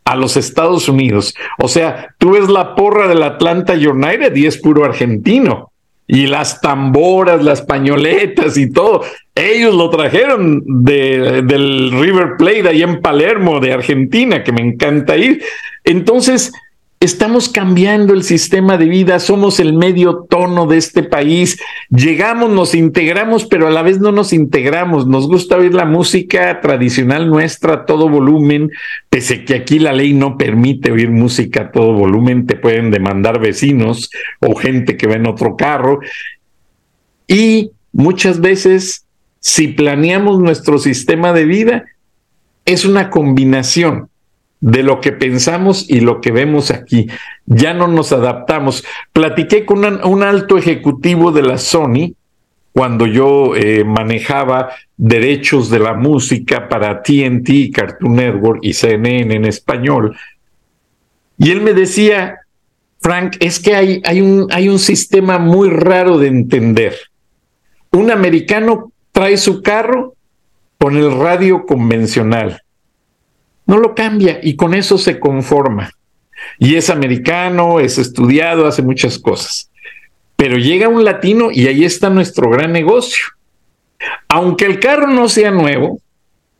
a 0.04 0.16
los 0.16 0.36
Estados 0.36 0.88
Unidos. 0.88 1.34
O 1.58 1.68
sea, 1.68 2.14
tú 2.18 2.32
ves 2.32 2.48
la 2.48 2.74
porra 2.74 3.06
del 3.06 3.22
Atlanta 3.22 3.74
United 3.74 4.34
y 4.34 4.46
es 4.46 4.58
puro 4.58 4.84
argentino. 4.84 5.70
Y 6.06 6.26
las 6.26 6.60
tamboras, 6.60 7.44
las 7.44 7.62
pañoletas 7.62 8.56
y 8.56 8.72
todo, 8.72 9.04
ellos 9.32 9.72
lo 9.72 9.88
trajeron 9.90 10.64
de, 10.66 11.42
del 11.42 11.92
River 11.92 12.30
Plate 12.36 12.68
ahí 12.68 12.82
en 12.82 13.00
Palermo, 13.00 13.60
de 13.60 13.72
Argentina, 13.72 14.42
que 14.42 14.50
me 14.50 14.60
encanta 14.62 15.16
ir. 15.16 15.40
Entonces, 15.84 16.52
Estamos 17.02 17.48
cambiando 17.48 18.12
el 18.12 18.24
sistema 18.24 18.76
de 18.76 18.84
vida, 18.84 19.20
somos 19.20 19.58
el 19.58 19.72
medio 19.72 20.26
tono 20.28 20.66
de 20.66 20.76
este 20.76 21.02
país, 21.02 21.58
llegamos, 21.88 22.50
nos 22.50 22.74
integramos, 22.74 23.46
pero 23.46 23.68
a 23.68 23.70
la 23.70 23.80
vez 23.80 24.00
no 24.00 24.12
nos 24.12 24.34
integramos. 24.34 25.06
Nos 25.06 25.26
gusta 25.26 25.56
oír 25.56 25.72
la 25.72 25.86
música 25.86 26.60
tradicional 26.60 27.30
nuestra 27.30 27.72
a 27.72 27.86
todo 27.86 28.10
volumen, 28.10 28.70
pese 29.08 29.46
que 29.46 29.54
aquí 29.54 29.78
la 29.78 29.94
ley 29.94 30.12
no 30.12 30.36
permite 30.36 30.92
oír 30.92 31.10
música 31.10 31.62
a 31.62 31.72
todo 31.72 31.94
volumen, 31.94 32.44
te 32.44 32.56
pueden 32.56 32.90
demandar 32.90 33.40
vecinos 33.40 34.10
o 34.40 34.54
gente 34.54 34.98
que 34.98 35.06
va 35.06 35.14
en 35.14 35.26
otro 35.26 35.56
carro. 35.56 36.00
Y 37.26 37.70
muchas 37.94 38.42
veces, 38.42 39.06
si 39.38 39.68
planeamos 39.68 40.38
nuestro 40.38 40.78
sistema 40.78 41.32
de 41.32 41.46
vida, 41.46 41.84
es 42.66 42.84
una 42.84 43.08
combinación 43.08 44.09
de 44.60 44.82
lo 44.82 45.00
que 45.00 45.12
pensamos 45.12 45.88
y 45.88 46.00
lo 46.00 46.20
que 46.20 46.32
vemos 46.32 46.70
aquí. 46.70 47.08
Ya 47.46 47.74
no 47.74 47.88
nos 47.88 48.12
adaptamos. 48.12 48.84
Platiqué 49.12 49.64
con 49.64 49.84
un, 49.84 50.22
alto 50.22 50.58
ejecutivo 50.58 51.32
de 51.32 51.42
la 51.42 51.58
Sony 51.58 52.14
cuando 52.72 53.06
yo 53.06 53.56
eh, 53.56 53.84
manejaba 53.84 54.70
derechos 54.96 55.70
de 55.70 55.80
la 55.80 55.94
música 55.94 56.68
para 56.68 57.02
TNT, 57.02 57.72
Cartoon 57.74 58.16
Network 58.16 58.60
y 58.62 58.74
CNN 58.74 59.34
en 59.34 59.44
español. 59.46 60.16
Y 61.38 61.50
él 61.50 61.62
me 61.62 61.72
decía, 61.72 62.40
Frank, 63.00 63.36
es 63.40 63.58
que 63.58 63.74
hay, 63.74 64.02
hay, 64.04 64.20
un, 64.20 64.46
hay 64.52 64.68
un 64.68 64.78
sistema 64.78 65.38
muy 65.38 65.70
raro 65.70 66.18
de 66.18 66.28
entender. 66.28 66.94
Un 67.92 68.10
americano 68.10 68.92
trae 69.10 69.36
su 69.38 69.62
carro 69.62 70.14
con 70.78 70.96
el 70.96 71.18
radio 71.18 71.64
convencional 71.66 72.62
no 73.70 73.78
lo 73.78 73.94
cambia 73.94 74.40
y 74.42 74.56
con 74.56 74.74
eso 74.74 74.98
se 74.98 75.20
conforma. 75.20 75.92
Y 76.58 76.74
es 76.74 76.90
americano, 76.90 77.78
es 77.78 77.98
estudiado, 77.98 78.66
hace 78.66 78.82
muchas 78.82 79.16
cosas. 79.16 79.70
Pero 80.34 80.56
llega 80.56 80.88
un 80.88 81.04
latino 81.04 81.52
y 81.52 81.68
ahí 81.68 81.84
está 81.84 82.10
nuestro 82.10 82.50
gran 82.50 82.72
negocio. 82.72 83.22
Aunque 84.26 84.64
el 84.64 84.80
carro 84.80 85.06
no 85.06 85.28
sea 85.28 85.52
nuevo, 85.52 86.00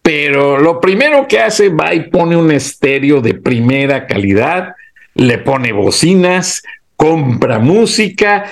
pero 0.02 0.58
lo 0.58 0.80
primero 0.80 1.26
que 1.26 1.40
hace 1.40 1.68
va 1.68 1.92
y 1.94 2.08
pone 2.10 2.36
un 2.36 2.52
estéreo 2.52 3.20
de 3.20 3.34
primera 3.34 4.06
calidad, 4.06 4.76
le 5.14 5.38
pone 5.38 5.72
bocinas, 5.72 6.62
compra 6.94 7.58
música 7.58 8.44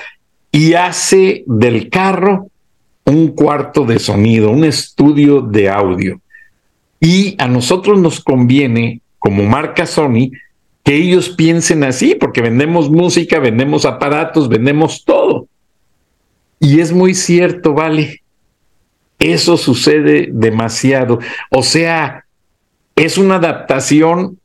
y 0.51 0.73
hace 0.73 1.45
del 1.47 1.89
carro 1.89 2.47
un 3.05 3.29
cuarto 3.29 3.85
de 3.85 3.99
sonido, 3.99 4.51
un 4.51 4.65
estudio 4.65 5.39
de 5.39 5.69
audio. 5.69 6.19
Y 6.99 7.35
a 7.37 7.47
nosotros 7.47 7.99
nos 7.99 8.19
conviene, 8.19 9.01
como 9.19 9.43
marca 9.43 9.85
Sony, 9.85 10.31
que 10.83 10.95
ellos 10.95 11.29
piensen 11.29 11.83
así, 11.83 12.15
porque 12.15 12.41
vendemos 12.41 12.89
música, 12.89 13.39
vendemos 13.39 13.85
aparatos, 13.85 14.49
vendemos 14.49 15.05
todo. 15.05 15.47
Y 16.59 16.79
es 16.79 16.91
muy 16.91 17.13
cierto, 17.13 17.73
vale. 17.73 18.21
Eso 19.17 19.57
sucede 19.57 20.29
demasiado. 20.31 21.19
O 21.51 21.63
sea, 21.63 22.25
es 22.95 23.17
una 23.17 23.35
adaptación, 23.35 24.39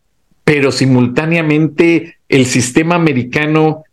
pero 0.45 0.71
simultáneamente 0.71 2.19
el 2.29 2.47
sistema 2.47 2.95
americano, 2.95 3.85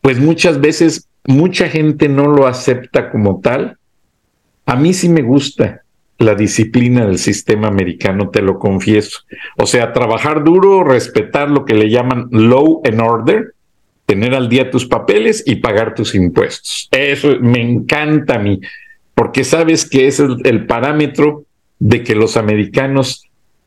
pues 0.00 0.18
muchas 0.18 0.60
veces 0.60 1.08
mucha 1.24 1.68
gente 1.68 2.08
no 2.08 2.26
lo 2.26 2.46
acepta 2.46 3.10
como 3.10 3.40
tal. 3.40 3.78
A 4.66 4.76
mí 4.76 4.92
sí 4.94 5.08
me 5.08 5.22
gusta 5.22 5.81
la 6.22 6.34
disciplina 6.34 7.06
del 7.06 7.18
sistema 7.18 7.68
americano, 7.68 8.30
te 8.30 8.42
lo 8.42 8.58
confieso. 8.58 9.20
O 9.56 9.66
sea, 9.66 9.92
trabajar 9.92 10.44
duro, 10.44 10.84
respetar 10.84 11.50
lo 11.50 11.64
que 11.64 11.74
le 11.74 11.90
llaman 11.90 12.28
law 12.30 12.80
and 12.84 13.00
order, 13.00 13.54
tener 14.06 14.34
al 14.34 14.48
día 14.48 14.70
tus 14.70 14.86
papeles 14.86 15.42
y 15.46 15.56
pagar 15.56 15.94
tus 15.94 16.14
impuestos. 16.14 16.88
Eso 16.90 17.36
me 17.40 17.60
encanta 17.60 18.36
a 18.36 18.38
mí, 18.38 18.60
porque 19.14 19.44
sabes 19.44 19.88
que 19.88 20.06
ese 20.06 20.24
es 20.26 20.30
el 20.44 20.66
parámetro 20.66 21.44
de 21.78 22.02
que 22.02 22.14
los 22.14 22.36
americanos 22.36 23.24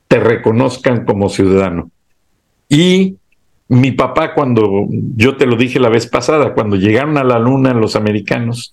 te 0.07 0.19
reconozcan 0.19 1.05
como 1.05 1.29
ciudadano. 1.29 1.91
Y 2.69 3.17
mi 3.67 3.91
papá, 3.91 4.33
cuando 4.33 4.87
yo 5.15 5.37
te 5.37 5.45
lo 5.45 5.55
dije 5.55 5.79
la 5.79 5.89
vez 5.89 6.07
pasada, 6.07 6.53
cuando 6.53 6.75
llegaron 6.75 7.17
a 7.17 7.23
la 7.23 7.39
luna 7.39 7.73
los 7.73 7.95
americanos, 7.95 8.71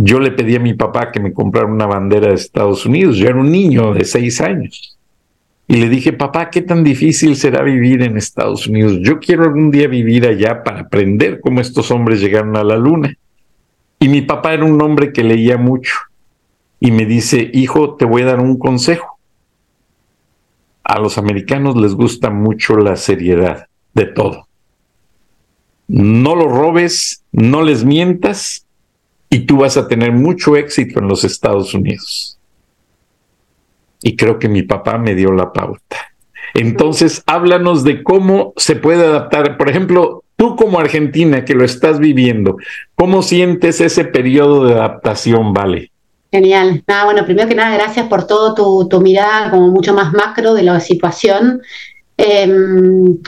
yo 0.00 0.20
le 0.20 0.30
pedí 0.30 0.54
a 0.54 0.60
mi 0.60 0.74
papá 0.74 1.10
que 1.10 1.18
me 1.18 1.32
comprara 1.32 1.66
una 1.66 1.84
bandera 1.84 2.28
de 2.28 2.34
Estados 2.34 2.86
Unidos. 2.86 3.16
Yo 3.16 3.26
era 3.26 3.40
un 3.40 3.50
niño 3.50 3.92
de 3.94 4.04
seis 4.04 4.40
años. 4.40 4.96
Y 5.66 5.74
le 5.74 5.88
dije, 5.88 6.12
papá, 6.12 6.50
¿qué 6.50 6.62
tan 6.62 6.84
difícil 6.84 7.34
será 7.34 7.64
vivir 7.64 8.02
en 8.02 8.16
Estados 8.16 8.68
Unidos? 8.68 8.98
Yo 9.02 9.18
quiero 9.18 9.42
algún 9.42 9.72
día 9.72 9.88
vivir 9.88 10.24
allá 10.24 10.62
para 10.62 10.82
aprender 10.82 11.40
cómo 11.40 11.60
estos 11.60 11.90
hombres 11.90 12.20
llegaron 12.20 12.56
a 12.56 12.62
la 12.62 12.76
luna. 12.76 13.12
Y 13.98 14.08
mi 14.08 14.22
papá 14.22 14.54
era 14.54 14.64
un 14.64 14.80
hombre 14.80 15.12
que 15.12 15.24
leía 15.24 15.56
mucho. 15.56 15.94
Y 16.78 16.92
me 16.92 17.04
dice, 17.04 17.50
hijo, 17.52 17.96
te 17.96 18.04
voy 18.04 18.22
a 18.22 18.26
dar 18.26 18.38
un 18.38 18.56
consejo. 18.56 19.18
A 20.84 21.00
los 21.00 21.18
americanos 21.18 21.76
les 21.76 21.94
gusta 21.96 22.30
mucho 22.30 22.76
la 22.76 22.94
seriedad 22.94 23.66
de 23.94 24.06
todo. 24.06 24.46
No 25.88 26.36
lo 26.36 26.46
robes, 26.48 27.24
no 27.32 27.62
les 27.62 27.84
mientas 27.84 28.67
y 29.30 29.40
tú 29.40 29.58
vas 29.58 29.76
a 29.76 29.88
tener 29.88 30.12
mucho 30.12 30.56
éxito 30.56 31.00
en 31.00 31.08
los 31.08 31.24
Estados 31.24 31.74
Unidos. 31.74 32.38
Y 34.02 34.16
creo 34.16 34.38
que 34.38 34.48
mi 34.48 34.62
papá 34.62 34.98
me 34.98 35.14
dio 35.14 35.32
la 35.32 35.52
pauta. 35.52 35.96
Entonces, 36.54 37.22
háblanos 37.26 37.84
de 37.84 38.02
cómo 38.02 38.52
se 38.56 38.76
puede 38.76 39.04
adaptar. 39.04 39.58
Por 39.58 39.68
ejemplo, 39.68 40.24
tú 40.36 40.56
como 40.56 40.78
argentina 40.78 41.44
que 41.44 41.54
lo 41.54 41.64
estás 41.64 41.98
viviendo, 41.98 42.56
¿cómo 42.94 43.22
sientes 43.22 43.80
ese 43.80 44.04
periodo 44.04 44.64
de 44.64 44.74
adaptación, 44.74 45.52
Vale? 45.52 45.90
Genial. 46.30 46.84
Nada, 46.86 47.04
bueno, 47.04 47.24
primero 47.24 47.48
que 47.48 47.54
nada, 47.54 47.74
gracias 47.74 48.06
por 48.06 48.26
todo 48.26 48.86
tu, 48.86 49.00
mirada 49.00 49.50
como 49.50 49.68
mucho 49.68 49.94
más 49.94 50.12
macro 50.12 50.52
de 50.54 50.62
la 50.62 50.78
situación. 50.78 51.62
Em, 52.18 53.18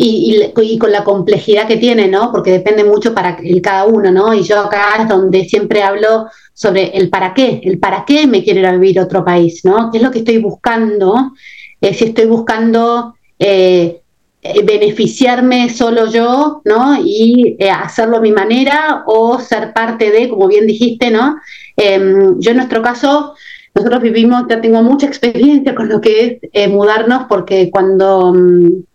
y, 0.00 0.78
con 0.78 0.92
la 0.92 1.02
complejidad 1.02 1.66
que 1.66 1.76
tiene, 1.76 2.06
¿no? 2.06 2.30
Porque 2.30 2.52
depende 2.52 2.84
mucho 2.84 3.12
para 3.12 3.36
el 3.42 3.60
cada 3.60 3.84
uno, 3.84 4.12
¿no? 4.12 4.32
Y 4.32 4.44
yo 4.44 4.60
acá 4.60 4.96
es 5.00 5.08
donde 5.08 5.44
siempre 5.44 5.82
hablo 5.82 6.26
sobre 6.54 6.96
el 6.96 7.10
para 7.10 7.34
qué, 7.34 7.60
el 7.64 7.80
para 7.80 8.04
qué 8.04 8.28
me 8.28 8.44
quiero 8.44 8.60
ir 8.60 8.66
a 8.66 8.72
vivir 8.72 9.00
a 9.00 9.04
otro 9.04 9.24
país, 9.24 9.64
¿no? 9.64 9.90
¿Qué 9.90 9.98
es 9.98 10.04
lo 10.04 10.12
que 10.12 10.20
estoy 10.20 10.38
buscando? 10.38 11.32
Eh, 11.80 11.94
si 11.94 12.04
estoy 12.04 12.26
buscando 12.26 13.16
eh, 13.40 14.00
eh, 14.40 14.62
beneficiarme 14.64 15.68
solo 15.68 16.06
yo, 16.06 16.62
¿no? 16.64 16.96
Y 17.04 17.56
hacerlo 17.68 18.18
a 18.18 18.20
mi 18.20 18.30
manera 18.30 19.02
o 19.04 19.40
ser 19.40 19.72
parte 19.72 20.12
de, 20.12 20.28
como 20.28 20.46
bien 20.46 20.68
dijiste, 20.68 21.10
¿no? 21.10 21.38
Em, 21.76 22.38
yo 22.38 22.52
en 22.52 22.56
nuestro 22.58 22.82
caso, 22.82 23.34
nosotros 23.74 24.00
vivimos, 24.00 24.44
ya 24.48 24.60
tengo 24.60 24.80
mucha 24.80 25.06
experiencia 25.06 25.74
con 25.74 25.88
lo 25.88 26.00
que 26.00 26.38
es 26.52 26.70
mudarnos 26.70 27.24
porque 27.28 27.68
cuando... 27.72 28.32
Mm, 28.32 28.87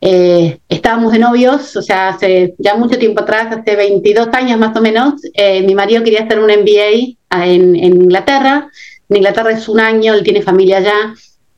eh, 0.00 0.58
estábamos 0.68 1.12
de 1.12 1.18
novios, 1.18 1.76
o 1.76 1.82
sea, 1.82 2.10
hace 2.10 2.54
ya 2.58 2.76
mucho 2.76 2.98
tiempo 2.98 3.22
atrás, 3.22 3.48
hace 3.50 3.74
22 3.74 4.28
años 4.32 4.58
más 4.58 4.76
o 4.76 4.80
menos, 4.80 5.14
eh, 5.34 5.62
mi 5.62 5.74
marido 5.74 6.04
quería 6.04 6.22
hacer 6.22 6.38
un 6.38 6.46
MBA 6.46 7.44
en, 7.44 7.74
Inglaterra. 7.76 8.70
En 9.08 9.16
Inglaterra 9.16 9.50
es 9.50 9.68
un 9.68 9.80
año, 9.80 10.14
él 10.14 10.22
tiene 10.22 10.42
familia 10.42 10.78
allá. 10.78 11.14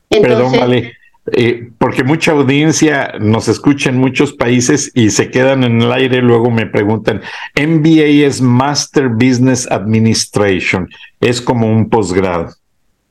Perdón, 0.09 0.53
vale. 0.59 0.93
Eh, 1.33 1.69
porque 1.77 2.03
mucha 2.03 2.31
audiencia 2.31 3.13
nos 3.19 3.47
escucha 3.47 3.89
en 3.89 3.97
muchos 3.97 4.33
países 4.33 4.91
y 4.95 5.11
se 5.11 5.29
quedan 5.29 5.63
en 5.63 5.79
el 5.79 5.91
aire, 5.91 6.19
luego 6.19 6.49
me 6.49 6.65
preguntan, 6.65 7.21
MBA 7.55 8.25
es 8.25 8.41
Master 8.41 9.09
Business 9.09 9.69
Administration, 9.69 10.89
es 11.19 11.39
como 11.39 11.71
un 11.71 11.89
posgrado. 11.89 12.49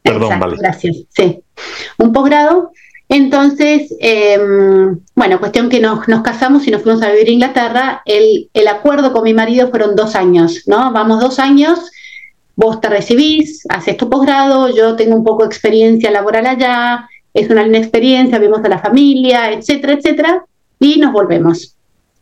Perdón, 0.02 0.40
vale. 0.40 0.56
Gracias, 0.58 1.04
sí. 1.10 1.40
Un 1.98 2.12
posgrado 2.12 2.72
entonces, 3.12 3.92
em, 3.98 5.00
bueno, 5.16 5.40
cuestión 5.40 5.68
que 5.68 5.80
nos, 5.80 6.06
casamos 6.22 6.64
y 6.68 6.70
nos 6.70 6.82
fuimos 6.82 7.02
a 7.02 7.10
vivir 7.10 7.26
a 7.26 7.32
Inglaterra. 7.32 8.02
El, 8.04 8.48
el, 8.54 8.68
acuerdo 8.68 9.12
con 9.12 9.24
mi 9.24 9.34
marido 9.34 9.68
fueron 9.68 9.96
dos 9.96 10.14
años, 10.14 10.62
¿no? 10.66 10.92
Vamos 10.92 11.20
dos 11.20 11.40
años, 11.40 11.90
vos 12.54 12.80
te 12.80 12.88
recibís, 12.88 13.66
haces 13.68 13.96
tu 13.96 14.08
posgrado, 14.08 14.72
yo 14.72 14.94
tengo 14.94 15.16
un 15.16 15.24
poco 15.24 15.42
de 15.42 15.48
experiencia 15.48 16.12
laboral 16.12 16.46
allá, 16.46 17.08
es 17.34 17.50
una 17.50 17.64
linda 17.64 17.78
experiencia, 17.78 18.38
vemos 18.38 18.64
a 18.64 18.68
la 18.68 18.78
familia, 18.78 19.50
etcétera, 19.50 19.94
etcétera, 19.94 20.44
y 20.78 21.00
nos 21.00 21.12
volvemos. 21.12 21.74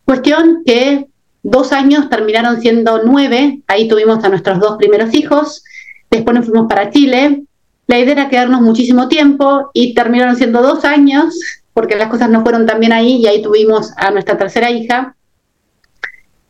Cuestión 0.05 0.63
que 0.65 1.05
dos 1.43 1.71
años 1.71 2.09
terminaron 2.09 2.61
siendo 2.61 3.03
nueve, 3.05 3.61
ahí 3.67 3.87
tuvimos 3.87 4.23
a 4.23 4.29
nuestros 4.29 4.59
dos 4.59 4.77
primeros 4.77 5.13
hijos, 5.13 5.63
después 6.09 6.35
nos 6.35 6.47
fuimos 6.47 6.67
para 6.67 6.89
Chile, 6.89 7.43
la 7.89 7.97
idea 7.97 8.11
era 8.11 8.29
quedarnos 8.29 8.61
muchísimo 8.61 9.07
tiempo 9.07 9.71
y 9.73 9.95
terminaron 9.95 10.35
siendo 10.35 10.61
dos 10.61 10.85
años, 10.85 11.39
porque 11.73 11.95
las 11.95 12.09
cosas 12.09 12.29
no 12.29 12.43
fueron 12.43 12.67
tan 12.67 12.79
bien 12.79 12.93
ahí 12.93 13.15
y 13.15 13.25
ahí 13.25 13.41
tuvimos 13.41 13.93
a 13.97 14.11
nuestra 14.11 14.37
tercera 14.37 14.69
hija. 14.69 15.15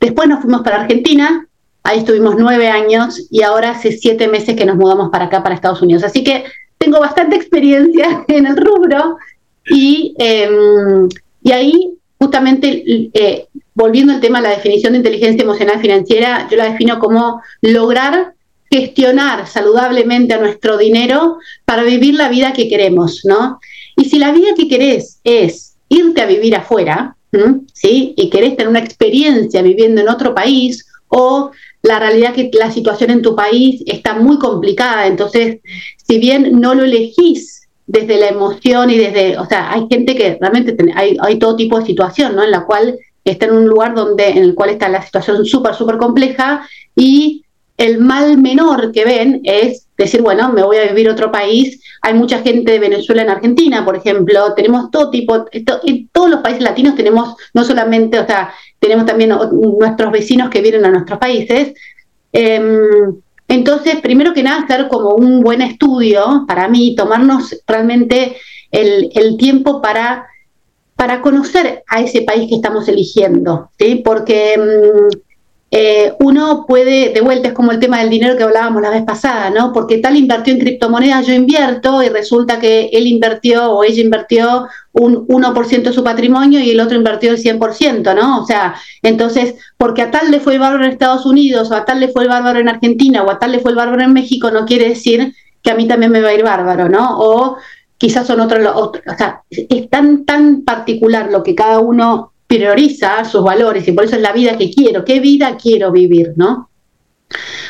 Después 0.01 0.27
nos 0.27 0.41
fuimos 0.41 0.63
para 0.63 0.81
Argentina, 0.81 1.47
ahí 1.83 1.99
estuvimos 1.99 2.35
nueve 2.37 2.67
años 2.67 3.25
y 3.31 3.43
ahora 3.43 3.69
hace 3.71 3.93
siete 3.93 4.27
meses 4.27 4.57
que 4.57 4.65
nos 4.65 4.75
mudamos 4.75 5.11
para 5.11 5.25
acá, 5.25 5.41
para 5.41 5.55
Estados 5.55 5.81
Unidos. 5.81 6.03
Así 6.03 6.25
que 6.25 6.43
tengo 6.77 6.99
bastante 6.99 7.37
experiencia 7.37 8.25
en 8.27 8.45
el 8.45 8.57
rubro 8.57 9.15
y, 9.65 10.13
em, 10.19 11.07
y 11.41 11.51
ahí 11.53 11.93
justamente 12.19 12.83
eh, 13.13 13.47
volviendo 13.75 14.11
al 14.11 14.19
tema 14.19 14.41
de 14.41 14.49
la 14.49 14.55
definición 14.55 14.91
de 14.91 14.97
inteligencia 14.97 15.43
emocional 15.43 15.79
financiera, 15.79 16.49
yo 16.51 16.57
la 16.57 16.65
defino 16.65 16.99
como 16.99 17.41
lograr 17.61 18.33
gestionar 18.69 19.47
saludablemente 19.47 20.33
a 20.33 20.39
nuestro 20.39 20.77
dinero 20.77 21.37
para 21.65 21.83
vivir 21.83 22.15
la 22.15 22.29
vida 22.29 22.53
que 22.53 22.69
queremos, 22.69 23.21
¿no? 23.23 23.59
Y 23.95 24.05
si 24.05 24.19
la 24.19 24.31
vida 24.31 24.49
que 24.55 24.67
querés 24.67 25.19
es 25.23 25.75
irte 25.89 26.21
a 26.21 26.25
vivir 26.25 26.55
afuera, 26.55 27.15
¿sí? 27.73 28.13
Y 28.15 28.29
querés 28.29 28.55
tener 28.55 28.69
una 28.69 28.79
experiencia 28.79 29.61
viviendo 29.61 30.01
en 30.01 30.09
otro 30.09 30.33
país 30.33 30.85
o 31.07 31.51
la 31.81 31.99
realidad 31.99 32.33
que 32.33 32.49
la 32.53 32.71
situación 32.71 33.09
en 33.09 33.21
tu 33.21 33.35
país 33.35 33.81
está 33.85 34.13
muy 34.13 34.37
complicada, 34.37 35.07
entonces, 35.07 35.59
si 35.97 36.19
bien 36.19 36.59
no 36.59 36.75
lo 36.75 36.83
elegís 36.83 37.67
desde 37.87 38.19
la 38.19 38.27
emoción 38.27 38.89
y 38.91 38.97
desde, 38.97 39.37
o 39.37 39.45
sea, 39.45 39.71
hay 39.71 39.87
gente 39.89 40.15
que 40.15 40.37
realmente 40.39 40.75
hay, 40.95 41.17
hay 41.19 41.39
todo 41.39 41.55
tipo 41.55 41.79
de 41.79 41.85
situación, 41.85 42.35
¿no? 42.35 42.43
En 42.43 42.51
la 42.51 42.65
cual 42.65 42.99
está 43.23 43.47
en 43.47 43.53
un 43.53 43.65
lugar 43.65 43.95
donde, 43.95 44.29
en 44.29 44.39
el 44.39 44.55
cual 44.55 44.69
está 44.69 44.89
la 44.89 45.01
situación 45.01 45.45
súper, 45.45 45.73
súper 45.73 45.97
compleja 45.97 46.67
y 46.95 47.43
el 47.79 47.97
mal 47.99 48.37
menor 48.37 48.91
que 48.91 49.05
ven 49.05 49.39
es 49.45 49.87
decir, 49.97 50.21
bueno, 50.21 50.51
me 50.51 50.63
voy 50.63 50.77
a 50.77 50.87
vivir 50.87 51.07
a 51.07 51.13
otro 51.13 51.31
país. 51.31 51.81
Hay 52.01 52.13
mucha 52.13 52.39
gente 52.39 52.73
de 52.73 52.79
Venezuela 52.79 53.21
en 53.21 53.29
Argentina, 53.29 53.85
por 53.85 53.95
ejemplo. 53.95 54.53
Tenemos 54.53 54.91
todo 54.91 55.09
tipo, 55.09 55.45
en 55.51 56.09
todos 56.09 56.29
los 56.29 56.41
países 56.41 56.61
latinos 56.61 56.95
tenemos 56.95 57.35
no 57.53 57.63
solamente, 57.63 58.19
o 58.19 58.25
sea, 58.25 58.53
tenemos 58.79 59.05
también 59.05 59.31
nuestros 59.79 60.11
vecinos 60.11 60.49
que 60.49 60.61
vienen 60.61 60.85
a 60.85 60.89
nuestros 60.89 61.19
países. 61.19 61.73
Em, 62.33 63.15
entonces, 63.47 63.95
primero 64.01 64.33
que 64.33 64.43
nada, 64.43 64.63
hacer 64.63 64.89
como 64.89 65.15
un 65.15 65.39
buen 65.39 65.61
estudio 65.61 66.43
para 66.49 66.67
mí, 66.67 66.95
tomarnos 66.97 67.61
realmente 67.65 68.35
el, 68.71 69.37
tiempo 69.37 69.81
para, 69.81 70.27
para 70.97 71.21
conocer 71.21 71.83
a 71.87 72.01
ese 72.01 72.23
país 72.23 72.49
que 72.49 72.55
estamos 72.55 72.89
eligiendo, 72.89 73.71
¿sí? 73.79 74.01
Porque... 74.03 74.55
Em, 74.55 75.09
eh, 75.71 76.13
uno 76.19 76.65
puede, 76.67 77.13
de 77.13 77.21
vuelta 77.21 77.49
es 77.49 77.53
como 77.53 77.71
el 77.71 77.79
tema 77.79 77.99
del 77.99 78.09
dinero 78.09 78.35
que 78.35 78.43
hablábamos 78.43 78.81
la 78.81 78.89
vez 78.89 79.03
pasada, 79.03 79.51
¿no? 79.51 79.71
Porque 79.71 79.99
tal 79.99 80.17
invirtió 80.17 80.53
en 80.53 80.59
criptomonedas, 80.59 81.27
yo 81.27 81.33
invierto 81.33 82.01
y 82.01 82.09
resulta 82.09 82.59
que 82.59 82.89
él 82.91 83.05
invirtió 83.05 83.71
o 83.71 83.83
ella 83.83 84.01
invirtió 84.01 84.67
un 84.93 85.27
1% 85.27 85.83
de 85.83 85.93
su 85.93 86.03
patrimonio 86.03 86.59
y 86.59 86.71
el 86.71 86.79
otro 86.79 86.97
invirtió 86.97 87.29
el 87.29 87.37
100%, 87.37 88.15
¿no? 88.15 88.41
O 88.41 88.45
sea, 88.45 88.75
entonces, 89.03 89.55
porque 89.77 90.01
a 90.01 90.09
tal 90.09 90.31
le 90.31 90.39
fue 90.39 90.53
el 90.53 90.59
bárbaro 90.59 90.85
en 90.85 90.91
Estados 90.91 91.27
Unidos 91.27 91.69
o 91.69 91.75
a 91.75 91.85
tal 91.85 91.99
le 91.99 92.07
fue 92.07 92.23
el 92.23 92.29
bárbaro 92.29 92.59
en 92.59 92.69
Argentina 92.69 93.21
o 93.21 93.29
a 93.29 93.37
tal 93.37 93.51
le 93.51 93.59
fue 93.59 93.69
el 93.69 93.77
bárbaro 93.77 94.01
en 94.01 94.13
México, 94.13 94.49
no 94.49 94.65
quiere 94.65 94.89
decir 94.89 95.35
que 95.61 95.69
a 95.69 95.75
mí 95.75 95.87
también 95.87 96.11
me 96.11 96.21
va 96.21 96.29
a 96.29 96.33
ir 96.33 96.43
bárbaro, 96.43 96.89
¿no? 96.89 97.19
O 97.19 97.57
quizás 97.99 98.25
son 98.25 98.39
otros, 98.39 98.65
otro, 98.73 99.01
o 99.05 99.15
sea, 99.15 99.43
es 99.51 99.89
tan, 99.89 100.25
tan 100.25 100.63
particular 100.63 101.29
lo 101.31 101.43
que 101.43 101.53
cada 101.53 101.79
uno 101.79 102.28
prioriza 102.49 103.23
sus 103.25 103.43
valores 103.43 103.87
y 103.87 103.91
por 103.91 104.05
eso 104.05 104.15
es 104.15 104.23
la 104.23 104.33
vida 104.33 104.57
que 104.57 104.71
quiero, 104.71 105.05
qué 105.05 105.19
vida 105.19 105.55
quiero 105.55 105.91
vivir, 105.91 106.33
¿no? 106.35 106.71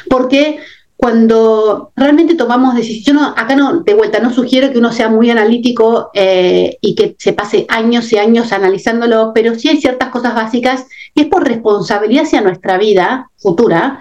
Porque 0.10 0.60
cuando 0.96 1.92
realmente 1.98 2.36
tomamos 2.36 2.76
decisiones, 2.76 3.24
acá 3.36 3.58
no, 3.58 3.82
de 3.82 3.94
vuelta, 3.94 4.22
no 4.22 4.34
sugiero 4.34 4.72
que 4.72 4.78
uno 4.78 4.94
sea 4.94 5.10
muy 5.10 5.30
analítico 5.30 6.12
eh, 6.14 6.78
y 6.80 6.96
que 6.96 7.18
se 7.20 7.34
pase 7.34 7.66
años 7.68 8.12
y 8.14 8.18
años 8.18 8.54
analizándolo, 8.54 9.34
pero 9.36 9.54
sí 9.56 9.68
hay 9.68 9.82
ciertas 9.82 10.10
cosas 10.10 10.34
básicas 10.34 10.86
que 11.14 11.24
es 11.24 11.28
por 11.28 11.46
responsabilidad 11.46 12.24
hacia 12.24 12.40
nuestra 12.40 12.78
vida 12.78 13.30
futura 13.36 14.00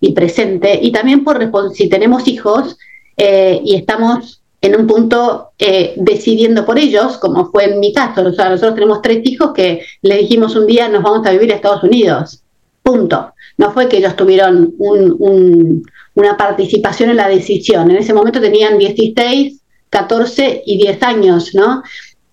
y 0.00 0.10
presente, 0.10 0.76
y 0.82 0.90
también 0.90 1.22
por 1.22 1.38
si 1.72 1.88
tenemos 1.88 2.26
hijos 2.26 2.76
eh, 3.16 3.60
y 3.64 3.76
estamos 3.76 4.35
en 4.66 4.80
un 4.80 4.86
punto 4.86 5.52
eh, 5.58 5.94
decidiendo 5.96 6.66
por 6.66 6.78
ellos, 6.78 7.18
como 7.18 7.50
fue 7.50 7.64
en 7.64 7.80
mi 7.80 7.92
caso. 7.92 8.22
O 8.22 8.32
sea, 8.32 8.50
nosotros 8.50 8.74
tenemos 8.74 9.00
tres 9.00 9.20
hijos 9.24 9.52
que 9.52 9.84
le 10.02 10.18
dijimos 10.18 10.56
un 10.56 10.66
día 10.66 10.88
nos 10.88 11.02
vamos 11.02 11.26
a 11.26 11.30
vivir 11.30 11.52
a 11.52 11.56
Estados 11.56 11.82
Unidos. 11.82 12.42
Punto. 12.82 13.32
No 13.58 13.72
fue 13.72 13.88
que 13.88 13.98
ellos 13.98 14.16
tuvieron 14.16 14.74
una 14.78 16.36
participación 16.36 17.10
en 17.10 17.16
la 17.16 17.28
decisión. 17.28 17.90
En 17.90 17.96
ese 17.96 18.12
momento 18.12 18.40
tenían 18.40 18.78
16, 18.78 19.60
14 19.88 20.62
y 20.66 20.78
10 20.78 21.02
años, 21.02 21.54
¿no? 21.54 21.82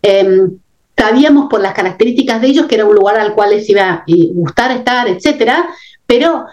Em, 0.02 0.58
sabíamos 0.98 1.48
por 1.50 1.62
las 1.62 1.74
características 1.74 2.42
de 2.42 2.48
ellos 2.48 2.66
que 2.66 2.76
era 2.76 2.86
un 2.86 2.96
lugar 2.96 3.20
al 3.20 3.34
cual 3.34 3.52
les 3.52 3.70
iba 3.70 3.90
a 3.90 4.06
gustar 4.34 4.72
estar, 4.72 5.08
etcétera, 5.08 5.70
pero 6.06 6.46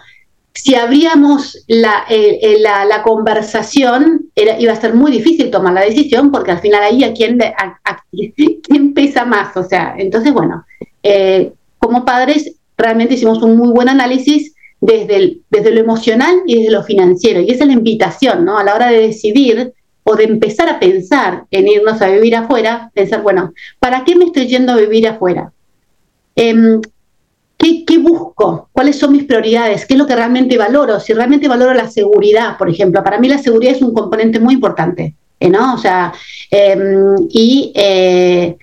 si 0.53 0.75
abríamos 0.75 1.63
la, 1.67 2.05
la, 2.09 3.03
conversación, 3.03 4.29
iba 4.35 4.73
a 4.73 4.81
ser 4.81 4.93
muy 4.93 5.11
difícil 5.11 5.49
tomar 5.49 5.73
la 5.73 5.81
decisión, 5.81 6.31
porque 6.31 6.51
al 6.51 6.59
final 6.59 6.83
ahí 6.83 7.03
a 7.03 7.13
quién, 7.13 7.39
quién 8.61 8.93
pesa 8.93 9.25
más. 9.25 9.55
O 9.55 9.63
sea, 9.63 9.95
entonces, 9.97 10.33
bueno, 10.33 10.65
eh, 11.03 11.53
como 11.79 12.05
padres 12.05 12.55
realmente 12.77 13.13
hicimos 13.13 13.41
un 13.41 13.55
muy 13.55 13.71
buen 13.71 13.89
análisis 13.89 14.53
desde, 14.81 15.37
desde 15.49 15.71
lo 15.71 15.79
emocional 15.79 16.41
y 16.45 16.57
desde 16.57 16.71
lo 16.71 16.83
financiero. 16.83 17.39
Y 17.39 17.51
esa 17.51 17.63
es 17.63 17.67
la 17.67 17.73
invitación, 17.73 18.43
¿no? 18.43 18.57
A 18.57 18.63
la 18.63 18.75
hora 18.75 18.87
de 18.89 19.07
decidir 19.07 19.73
o 20.03 20.15
de 20.15 20.23
empezar 20.25 20.67
a 20.67 20.79
pensar 20.79 21.45
en 21.51 21.67
irnos 21.67 22.01
a 22.01 22.09
vivir 22.09 22.35
afuera, 22.35 22.91
pensar, 22.93 23.21
bueno, 23.21 23.53
¿para 23.79 24.03
qué 24.03 24.15
me 24.15 24.25
estoy 24.25 24.47
yendo 24.47 24.73
a 24.73 24.77
vivir 24.77 25.07
afuera? 25.07 25.53
Em, 26.35 26.81
¿Qué, 27.61 27.97
busco? 27.99 28.69
¿Cuáles 28.71 28.97
son 28.97 29.11
mis 29.11 29.25
prioridades? 29.25 29.85
¿Qué 29.85 29.93
es 29.93 29.99
lo 29.99 30.07
que 30.07 30.15
realmente 30.15 30.57
valoro? 30.57 30.99
Si 30.99 31.13
realmente 31.13 31.47
valoro 31.47 31.75
la 31.75 31.91
seguridad, 31.91 32.57
por 32.57 32.69
ejemplo, 32.69 33.03
para 33.03 33.19
mí 33.19 33.27
la 33.27 33.37
seguridad 33.37 33.75
es 33.75 33.83
un 33.83 33.93
componente 33.93 34.39
muy 34.39 34.55
importante, 34.55 35.13
¿eh? 35.39 35.49
¿no? 35.49 35.75
O 35.75 35.77
sea, 35.77 36.11
em, 36.49 37.27
y, 37.29 37.71
eh, 37.75 38.57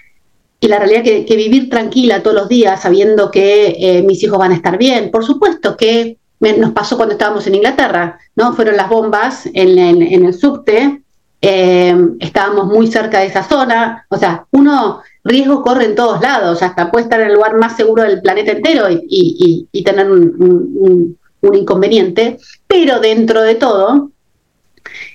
y, 0.60 0.66
la 0.66 0.78
realidad 0.80 1.04
que, 1.04 1.24
que, 1.24 1.36
vivir 1.36 1.70
tranquila 1.70 2.22
todos 2.24 2.34
los 2.34 2.48
días 2.48 2.82
sabiendo 2.82 3.30
que 3.30 3.76
eh, 3.78 4.02
mis 4.02 4.20
hijos 4.24 4.38
van 4.38 4.50
a 4.50 4.56
estar 4.56 4.76
bien, 4.76 5.12
por 5.12 5.24
supuesto 5.24 5.76
que 5.76 6.16
nos 6.40 6.72
pasó 6.72 6.96
cuando 6.96 7.12
estábamos 7.12 7.46
en 7.46 7.54
Inglaterra, 7.54 8.18
¿no? 8.34 8.52
Fueron 8.54 8.76
las 8.76 8.88
bombas 8.88 9.46
en, 9.54 9.78
en 9.78 10.24
el 10.24 10.34
subte, 10.34 11.02
estábamos 11.40 12.66
muy 12.66 12.88
cerca 12.88 13.20
de 13.20 13.26
esa 13.26 13.44
zona, 13.44 14.06
o 14.08 14.16
sea, 14.16 14.46
uno 14.50 15.02
riesgo 15.24 15.62
corre 15.62 15.84
en 15.84 15.94
todos 15.94 16.20
lados, 16.20 16.62
hasta 16.62 16.90
puede 16.90 17.04
estar 17.04 17.20
en 17.20 17.28
el 17.28 17.34
lugar 17.34 17.56
más 17.56 17.76
seguro 17.76 18.02
del 18.02 18.20
planeta 18.20 18.52
entero 18.52 18.86
y, 18.90 19.82
tener 19.84 20.10
un, 20.10 21.16
inconveniente, 21.52 22.38
pero 22.66 23.00
dentro 23.00 23.42
de 23.42 23.54
todo, 23.54 24.10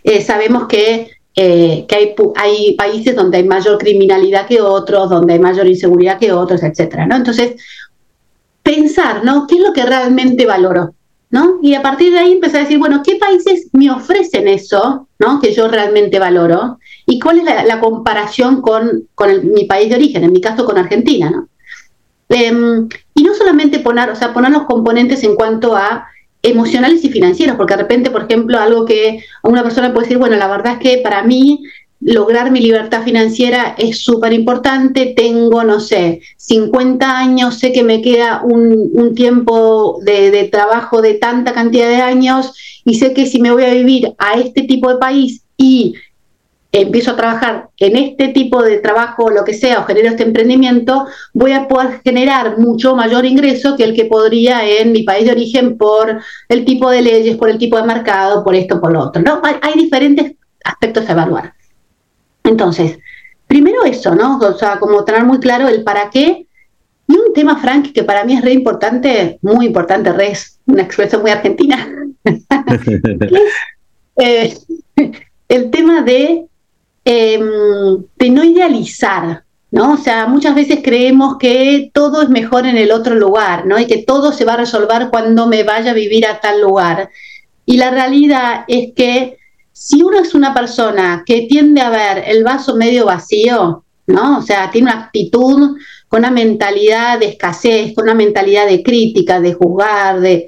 eh, 0.04 0.22
sabemos 0.22 0.68
que, 0.68 1.12
eh, 1.36 1.86
que 1.88 2.16
hay, 2.36 2.76
países 2.76 3.16
donde 3.16 3.38
hay 3.38 3.44
mayor 3.44 3.78
criminalidad 3.78 4.48
que 4.48 4.62
otros, 4.62 5.10
donde 5.10 5.34
hay 5.34 5.40
mayor 5.40 5.68
inseguridad 5.68 6.20
que 6.20 6.32
otros, 6.32 6.64
etcétera, 6.64 7.06
¿no? 7.06 7.16
Entonces, 7.16 7.56
pensar, 8.62 9.24
¿no? 9.24 9.46
¿Qué 9.48 9.56
es 9.56 9.62
lo 9.62 9.74
que 9.74 9.86
realmente 9.86 10.46
valoro? 10.46 10.94
¿No? 11.34 11.58
Y 11.64 11.74
a 11.74 11.82
partir 11.82 12.14
de 12.14 12.20
ahí 12.20 12.34
empezar 12.34 12.58
a 12.58 12.64
decir, 12.66 12.78
bueno, 12.78 13.02
¿qué 13.04 13.16
países 13.16 13.68
me 13.74 13.90
ofrecen 13.90 14.48
eso, 14.48 15.08
¿no? 15.18 15.40
Que 15.42 15.52
yo 15.52 15.68
realmente 15.68 16.20
valoro. 16.20 16.78
¿Y 17.08 17.20
cuál 17.20 17.40
es 17.40 17.46
la, 17.66 17.80
comparación 17.80 18.62
con, 18.62 19.08
mi 19.42 19.66
país 19.66 19.90
de 19.90 19.96
origen, 19.96 20.24
en 20.24 20.32
mi 20.32 20.40
caso 20.40 20.64
con 20.64 20.78
Argentina? 20.78 21.48
Em, 22.30 22.88
y 23.16 23.24
no 23.24 23.34
solamente 23.34 23.80
poner, 23.80 24.12
o 24.12 24.16
sea, 24.16 24.32
poner 24.32 24.52
los 24.52 24.66
componentes 24.66 25.24
en 25.24 25.34
cuanto 25.34 25.76
a 25.76 26.06
emocionales 26.44 27.04
y 27.04 27.10
financieros, 27.10 27.56
porque 27.56 27.78
de 27.78 27.82
repente, 27.82 28.12
por 28.12 28.26
ejemplo, 28.26 28.60
algo 28.60 28.86
que 28.86 29.24
una 29.42 29.64
persona 29.64 29.92
puede 29.92 30.06
decir, 30.06 30.20
bueno, 30.20 30.36
la 30.36 30.48
verdad 30.48 30.74
es 30.74 30.80
que 30.80 31.02
para 31.02 31.24
mí 31.24 31.64
lograr 32.06 32.52
mi 32.52 32.60
libertad 32.60 33.04
financiera 33.04 33.76
es 33.78 34.04
súper 34.04 34.34
importante, 34.34 35.14
tengo, 35.16 35.64
no 35.64 35.80
sé, 35.80 36.22
50 36.38 37.18
años, 37.18 37.60
sé 37.60 37.72
que 37.72 37.84
me 37.84 38.02
queda 38.02 38.42
un, 38.44 39.14
tiempo 39.16 40.00
de, 40.04 40.50
trabajo 40.52 41.02
de 41.02 41.16
tanta 41.16 41.54
cantidad 41.54 41.88
de 41.88 42.02
años 42.02 42.54
y 42.84 42.96
sé 42.96 43.14
que 43.14 43.26
si 43.26 43.40
me 43.40 43.52
voy 43.52 43.64
a 43.64 43.74
vivir 43.74 44.14
a 44.18 44.34
este 44.40 44.64
tipo 44.64 44.90
de 44.90 44.98
país 44.98 45.44
y 45.58 45.96
empiezo 46.74 47.12
a 47.12 47.16
trabajar 47.16 47.70
en 47.78 47.96
este 47.96 48.30
tipo 48.30 48.64
de 48.64 48.80
trabajo, 48.80 49.30
lo 49.30 49.46
que 49.46 49.54
sea, 49.54 49.80
o 49.80 49.86
genero 49.86 50.10
este 50.10 50.24
emprendimiento, 50.24 51.06
voy 51.32 51.52
a 51.52 51.68
poder 51.68 52.02
generar 52.04 52.58
mucho 52.58 52.96
mayor 52.96 53.26
ingreso 53.26 53.78
que 53.78 53.84
el 53.84 53.94
que 53.94 54.06
podría 54.06 54.68
en 54.68 54.92
mi 54.92 55.04
país 55.04 55.26
de 55.26 55.32
origen 55.32 55.78
por 55.78 56.20
el 56.50 56.66
tipo 56.66 56.90
de 56.90 57.04
leyes, 57.04 57.38
por 57.38 57.50
el 57.50 57.60
tipo 57.60 57.78
de 57.78 57.84
mercado, 57.84 58.44
por 58.44 58.56
esto, 58.56 58.82
por 58.82 58.92
lo 58.92 59.02
otro. 59.02 59.22
¿no? 59.22 59.42
Hay, 59.62 59.74
diferentes 59.76 60.34
aspectos 60.66 61.08
a 61.08 61.12
evaluar. 61.12 61.54
Entonces, 62.44 63.00
primero 63.48 63.84
eso, 63.84 64.16
¿no? 64.16 64.38
O 64.38 64.54
sea, 64.54 64.80
como 64.80 65.04
tener 65.06 65.24
muy 65.24 65.40
claro 65.40 65.68
el 65.68 65.84
para 65.84 66.10
qué. 66.10 66.48
Y 67.08 67.14
un 67.14 67.34
tema, 67.34 67.58
Frank, 67.58 67.92
que 67.92 68.04
para 68.04 68.24
mí 68.24 68.36
es 68.36 68.42
re 68.42 68.54
importante, 68.54 69.38
muy 69.42 69.66
importante, 69.66 70.14
re 70.14 70.32
es 70.32 70.60
una 70.66 70.84
expresión 70.84 71.22
muy 71.22 71.32
argentina, 71.32 71.88
eh, 74.18 74.58
el 75.50 75.70
tema 75.70 76.02
de 76.02 76.48
Em, 77.06 78.06
de 78.18 78.30
no 78.30 78.46
idealizar, 78.46 79.44
¿no? 79.72 79.94
O 79.94 79.98
sea, 79.98 80.26
muchas 80.26 80.56
veces 80.56 80.80
creemos 80.82 81.38
que 81.38 81.92
todo 81.94 82.22
es 82.22 82.30
mejor 82.30 82.66
en 82.66 82.78
el 82.78 82.94
otro 82.94 83.16
lugar, 83.16 83.66
¿no? 83.66 83.78
Y 83.78 83.88
que 83.88 84.04
todo 84.04 84.32
se 84.32 84.46
va 84.46 84.54
a 84.54 84.58
resolver 84.58 85.10
cuando 85.10 85.46
me 85.48 85.64
vaya 85.64 85.92
a 85.92 85.96
vivir 85.96 86.26
a 86.26 86.40
tal 86.40 86.62
lugar. 86.62 87.10
Y 87.66 87.76
la 87.76 87.92
realidad 87.92 88.64
es 88.70 88.94
que 88.96 89.38
si 89.74 90.02
uno 90.02 90.20
es 90.20 90.34
una 90.36 90.54
persona 90.54 91.24
que 91.26 91.48
tiende 91.50 91.82
a 91.82 91.90
ver 91.90 92.24
el 92.28 92.44
vaso 92.44 92.76
medio 92.76 93.06
vacío, 93.06 93.84
¿no? 94.08 94.38
O 94.38 94.42
sea, 94.42 94.70
tiene 94.72 94.92
una 94.92 95.06
actitud 95.06 95.78
con 96.08 96.20
una 96.20 96.32
mentalidad 96.32 97.20
de 97.20 97.30
escasez, 97.30 97.94
con 97.96 98.04
una 98.04 98.14
mentalidad 98.14 98.68
de 98.68 98.84
crítica, 98.84 99.42
de 99.42 99.54
juzgar, 99.54 100.20
de, 100.20 100.48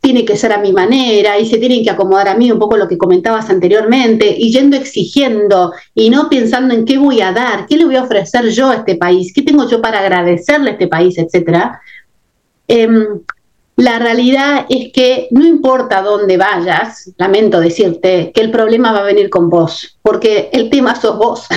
tiene 0.00 0.24
que 0.24 0.36
ser 0.36 0.52
a 0.52 0.58
mi 0.58 0.72
manera 0.72 1.38
y 1.38 1.46
se 1.46 1.58
tienen 1.58 1.82
que 1.82 1.90
acomodar 1.90 2.28
a 2.28 2.36
mí, 2.36 2.50
un 2.52 2.60
poco 2.60 2.76
lo 2.76 2.86
que 2.86 2.96
comentabas 2.96 3.50
anteriormente, 3.50 4.34
y 4.38 4.52
yendo 4.52 4.76
exigiendo 4.76 5.72
y 5.94 6.10
no 6.10 6.30
pensando 6.30 6.74
en 6.74 6.84
qué 6.84 6.96
voy 6.96 7.20
a 7.20 7.32
dar, 7.32 7.66
qué 7.66 7.76
le 7.76 7.86
voy 7.86 7.96
a 7.96 8.04
ofrecer 8.04 8.48
yo 8.50 8.70
a 8.70 8.76
este 8.76 8.94
país, 8.94 9.32
qué 9.34 9.42
tengo 9.42 9.68
yo 9.68 9.82
para 9.82 9.98
agradecerle 9.98 10.70
a 10.70 10.72
este 10.74 10.86
país, 10.86 11.18
etcétera. 11.18 11.80
Em, 12.68 13.20
la 13.76 13.98
realidad 13.98 14.66
es 14.68 14.92
que 14.92 15.28
no 15.30 15.44
importa 15.44 16.02
dónde 16.02 16.36
vayas, 16.36 17.12
lamento 17.18 17.60
decirte 17.60 18.30
que 18.32 18.40
el 18.40 18.50
problema 18.50 18.92
va 18.92 19.00
a 19.00 19.04
venir 19.04 19.30
con 19.30 19.50
vos, 19.50 19.98
porque 20.02 20.48
el 20.52 20.70
tema 20.70 20.94
sos 20.94 21.18
vos. 21.18 21.46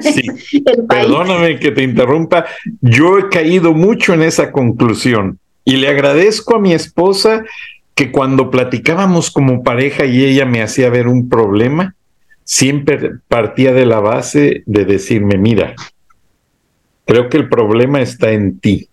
Sí, 0.00 0.62
perdóname 0.88 1.58
que 1.58 1.70
te 1.70 1.82
interrumpa. 1.82 2.46
Yo 2.80 3.18
he 3.18 3.28
caído 3.28 3.74
mucho 3.74 4.14
en 4.14 4.22
esa 4.22 4.50
conclusión 4.50 5.38
y 5.62 5.76
le 5.76 5.88
agradezco 5.88 6.56
a 6.56 6.58
mi 6.58 6.72
esposa 6.72 7.44
que 7.94 8.10
cuando 8.10 8.50
platicábamos 8.50 9.30
como 9.30 9.62
pareja 9.62 10.06
y 10.06 10.24
ella 10.24 10.46
me 10.46 10.62
hacía 10.62 10.88
ver 10.88 11.06
un 11.06 11.28
problema, 11.28 11.94
siempre 12.44 13.12
partía 13.28 13.74
de 13.74 13.84
la 13.84 14.00
base 14.00 14.62
de 14.64 14.86
decirme, 14.86 15.36
mira, 15.36 15.74
creo 17.04 17.28
que 17.28 17.36
el 17.36 17.50
problema 17.50 18.00
está 18.00 18.30
en 18.30 18.58
ti. 18.58 18.88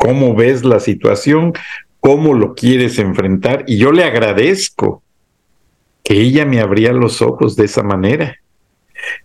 ¿Cómo 0.00 0.34
ves 0.34 0.64
la 0.64 0.80
situación? 0.80 1.52
¿Cómo 2.00 2.32
lo 2.32 2.54
quieres 2.54 2.98
enfrentar? 2.98 3.64
Y 3.66 3.76
yo 3.76 3.92
le 3.92 4.02
agradezco 4.02 5.02
que 6.02 6.14
ella 6.14 6.46
me 6.46 6.58
abría 6.58 6.94
los 6.94 7.20
ojos 7.20 7.54
de 7.54 7.66
esa 7.66 7.82
manera. 7.82 8.36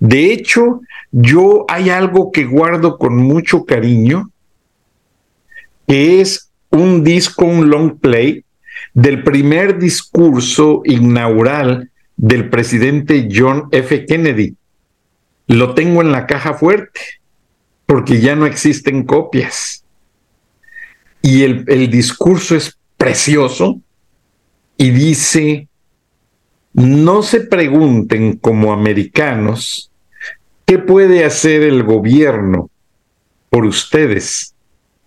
De 0.02 0.34
hecho, 0.34 0.82
yo 1.14 1.64
hay 1.70 1.92
algo 1.92 2.30
que 2.30 2.44
guardo 2.44 2.98
con 2.98 3.16
mucho 3.16 3.64
cariño, 3.64 4.32
que 5.88 6.20
es 6.20 6.52
un 6.72 7.06
disco, 7.06 7.46
un 7.46 7.70
long 7.70 7.98
play 7.98 8.44
del 8.94 9.24
primer 9.24 9.80
discurso 9.80 10.82
inaugural 10.84 11.90
del 12.18 12.50
presidente 12.50 13.30
John 13.34 13.70
F. 13.72 14.06
Kennedy. 14.06 14.58
Lo 15.48 15.74
tengo 15.74 16.02
en 16.02 16.12
la 16.12 16.28
caja 16.28 16.54
fuerte, 16.54 17.00
porque 17.86 18.20
ya 18.20 18.36
no 18.36 18.46
existen 18.46 19.06
copias. 19.06 19.85
Y 21.26 21.42
el, 21.42 21.66
el 21.68 21.90
discurso 21.90 22.56
es 22.56 22.78
precioso 22.98 23.82
y 24.78 24.92
dice, 24.92 25.68
no 26.72 27.24
se 27.24 27.40
pregunten 27.40 28.38
como 28.38 28.72
americanos 28.72 29.90
qué 30.68 30.78
puede 30.78 31.26
hacer 31.26 31.64
el 31.64 31.82
gobierno 31.82 32.70
por 33.50 33.66
ustedes, 33.66 34.54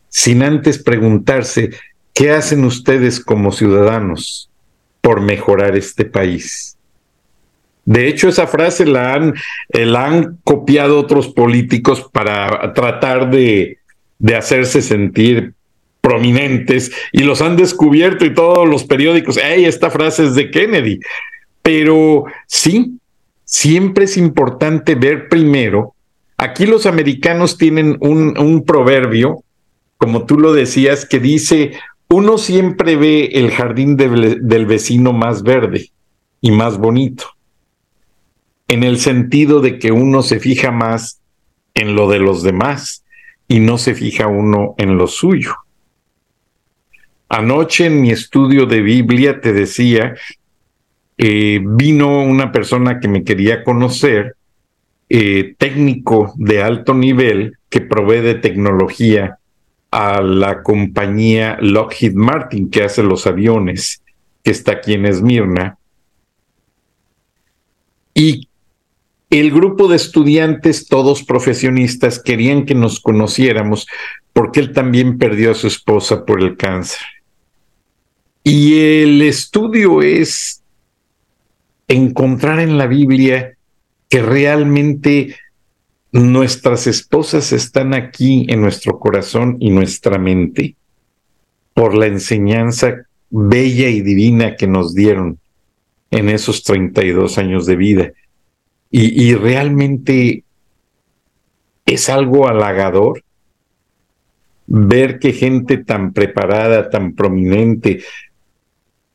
sin 0.09 0.43
antes 0.43 0.83
preguntarse 0.83 1.71
qué 2.13 2.33
hacen 2.33 2.65
ustedes 2.65 3.21
como 3.21 3.53
ciudadanos 3.53 4.51
por 5.01 5.21
mejorar 5.21 5.77
este 5.77 6.05
país. 6.05 6.77
De 7.85 8.09
hecho, 8.09 8.29
esa 8.29 8.49
frase 8.49 8.87
la 8.87 9.15
han, 9.15 9.35
eh, 9.69 9.87
la 9.87 10.07
han 10.07 10.39
copiado 10.43 10.99
otros 10.99 11.29
políticos 11.29 12.11
para 12.13 12.73
tratar 12.75 13.31
de, 13.31 13.79
de 14.19 14.35
hacerse 14.35 14.83
sentir 14.83 15.55
prominentes 16.09 16.91
y 17.13 17.23
los 17.23 17.43
han 17.43 17.57
descubierto 17.57 18.25
y 18.25 18.33
todos 18.33 18.67
los 18.67 18.85
periódicos, 18.85 19.39
hey, 19.43 19.67
esta 19.67 19.91
frase 19.91 20.25
es 20.25 20.35
de 20.35 20.51
Kennedy. 20.51 21.01
Pero 21.61 22.25
sí, 22.47 22.99
siempre 23.45 24.07
es 24.07 24.17
importante 24.17 24.95
ver 24.95 25.29
primero. 25.29 25.95
Aquí 26.39 26.65
los 26.65 26.87
americanos 26.87 27.59
tienen 27.59 27.99
un, 28.01 28.39
un 28.39 28.65
proverbio, 28.65 29.45
como 29.99 30.25
tú 30.25 30.39
lo 30.39 30.55
decías, 30.55 31.05
que 31.05 31.21
dice, 31.21 31.73
uno 32.09 32.39
siempre 32.39 32.97
ve 32.97 33.27
el 33.35 33.51
jardín 33.51 33.99
del 33.99 34.67
vecino 34.67 35.13
más 35.13 35.43
verde 35.43 35.91
y 36.41 36.53
más 36.53 36.79
bonito, 36.79 37.27
en 38.67 38.83
el 38.83 38.99
sentido 38.99 39.61
de 39.61 39.79
que 39.79 39.93
uno 39.93 40.23
se 40.23 40.41
fija 40.41 40.71
más 40.71 41.21
en 41.75 41.95
lo 41.95 42.09
de 42.09 42.19
los 42.19 42.43
demás 42.43 43.05
y 43.47 43.61
no 43.61 43.77
se 43.77 43.95
fija 43.95 44.27
uno 44.27 44.75
en 44.79 44.97
lo 44.97 45.07
suyo. 45.07 45.55
Anoche 47.29 47.87
en 47.87 48.01
mi 48.01 48.11
estudio 48.11 48.65
de 48.67 48.81
Biblia 48.81 49.41
te 49.41 49.53
decía, 49.53 50.15
eh, 51.19 51.61
vino 51.63 52.23
una 52.23 52.53
persona 52.53 53.01
que 53.01 53.09
me 53.09 53.25
quería 53.25 53.65
conocer, 53.65 54.37
eh, 55.11 55.55
técnico 55.59 56.35
de 56.37 56.63
alto 56.63 56.95
nivel 56.95 57.59
que 57.69 57.81
provee 57.81 58.21
de 58.21 58.35
tecnología 58.35 59.39
a 59.91 60.21
la 60.21 60.63
compañía 60.63 61.59
Lockheed 61.61 62.15
Martin 62.15 62.71
que 62.71 62.85
hace 62.85 63.03
los 63.03 63.27
aviones, 63.27 64.03
que 64.43 64.51
está 64.51 64.73
aquí 64.73 64.95
en 64.95 65.07
Esmirna. 65.07 65.79
Y 68.15 68.49
el 69.31 69.51
grupo 69.51 69.89
de 69.89 69.97
estudiantes, 69.97 70.89
todos 70.89 71.23
profesionistas, 71.25 72.23
querían 72.23 72.65
que 72.65 72.75
nos 72.75 73.01
conociéramos 73.01 73.87
porque 74.33 74.61
él 74.61 74.73
también 74.73 75.19
perdió 75.19 75.51
a 75.51 75.55
su 75.55 75.67
esposa 75.67 76.25
por 76.25 76.41
el 76.43 76.57
cáncer. 76.57 77.01
Y 78.51 79.03
el 79.03 79.21
estudio 79.21 80.01
es 80.01 80.63
encontrar 81.87 82.61
en 82.61 82.79
la 82.79 82.87
Biblia 82.87 83.59
que 84.09 84.23
realmente 84.23 85.37
nuestras 86.13 86.87
esposas 86.87 87.53
están 87.53 87.93
aquí 87.93 88.47
en 88.49 88.63
nuestro 88.63 88.99
corazón 88.99 89.59
y 89.61 89.69
nuestra 89.69 90.17
mente 90.17 90.77
por 91.75 91.95
la 91.95 92.07
enseñanza 92.07 93.05
bella 93.29 93.91
y 93.91 94.01
divina 94.01 94.57
que 94.57 94.67
nos 94.67 94.95
dieron 94.95 95.39
en 96.11 96.31
esos 96.31 96.65
32 96.65 97.37
años 97.37 97.67
de 97.67 97.77
vida. 97.77 98.13
Y, 98.91 99.35
realmente 99.35 100.45
es 101.85 102.09
algo 102.09 102.49
halagador 102.49 103.23
ver 104.67 105.19
que 105.19 105.35
gente 105.35 105.77
tan 105.77 106.15
preparada, 106.15 106.89
tan 106.89 107.15
prominente, 107.15 108.01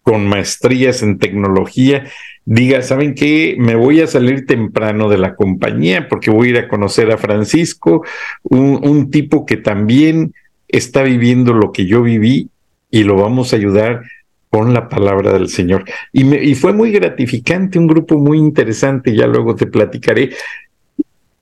con 0.04 0.28
maestrías 0.28 1.02
en 1.02 1.18
tecnología, 1.18 2.06
diga, 2.46 2.82
¿saben 2.82 3.16
qué? 3.16 3.56
Me 3.58 3.76
voy 3.76 4.02
a 4.02 4.08
salir 4.08 4.46
temprano 4.46 5.10
de 5.10 5.18
la 5.18 5.36
compañía 5.36 6.10
porque 6.10 6.30
voy 6.30 6.48
a 6.48 6.52
ir 6.52 6.58
a 6.58 6.68
conocer 6.68 7.10
a 7.12 7.18
Francisco, 7.18 8.04
un, 8.44 9.10
tipo 9.10 9.46
que 9.46 9.58
también 9.58 10.34
está 10.68 11.04
viviendo 11.04 11.54
lo 11.54 11.72
que 11.72 11.86
yo 11.86 12.02
viví 12.02 12.50
y 12.92 13.04
lo 13.04 13.16
vamos 13.16 13.54
a 13.54 13.56
ayudar 13.56 14.04
con 14.50 14.74
la 14.74 14.90
palabra 14.90 15.34
del 15.34 15.48
Señor. 15.48 15.86
Y, 16.12 16.36
y 16.36 16.54
fue 16.56 16.74
muy 16.74 16.92
gratificante, 16.92 17.80
un 17.80 17.88
grupo 17.88 18.20
muy 18.20 18.38
interesante, 18.38 19.16
ya 19.16 19.26
luego 19.26 19.56
te 19.56 19.68
platicaré. 19.68 20.32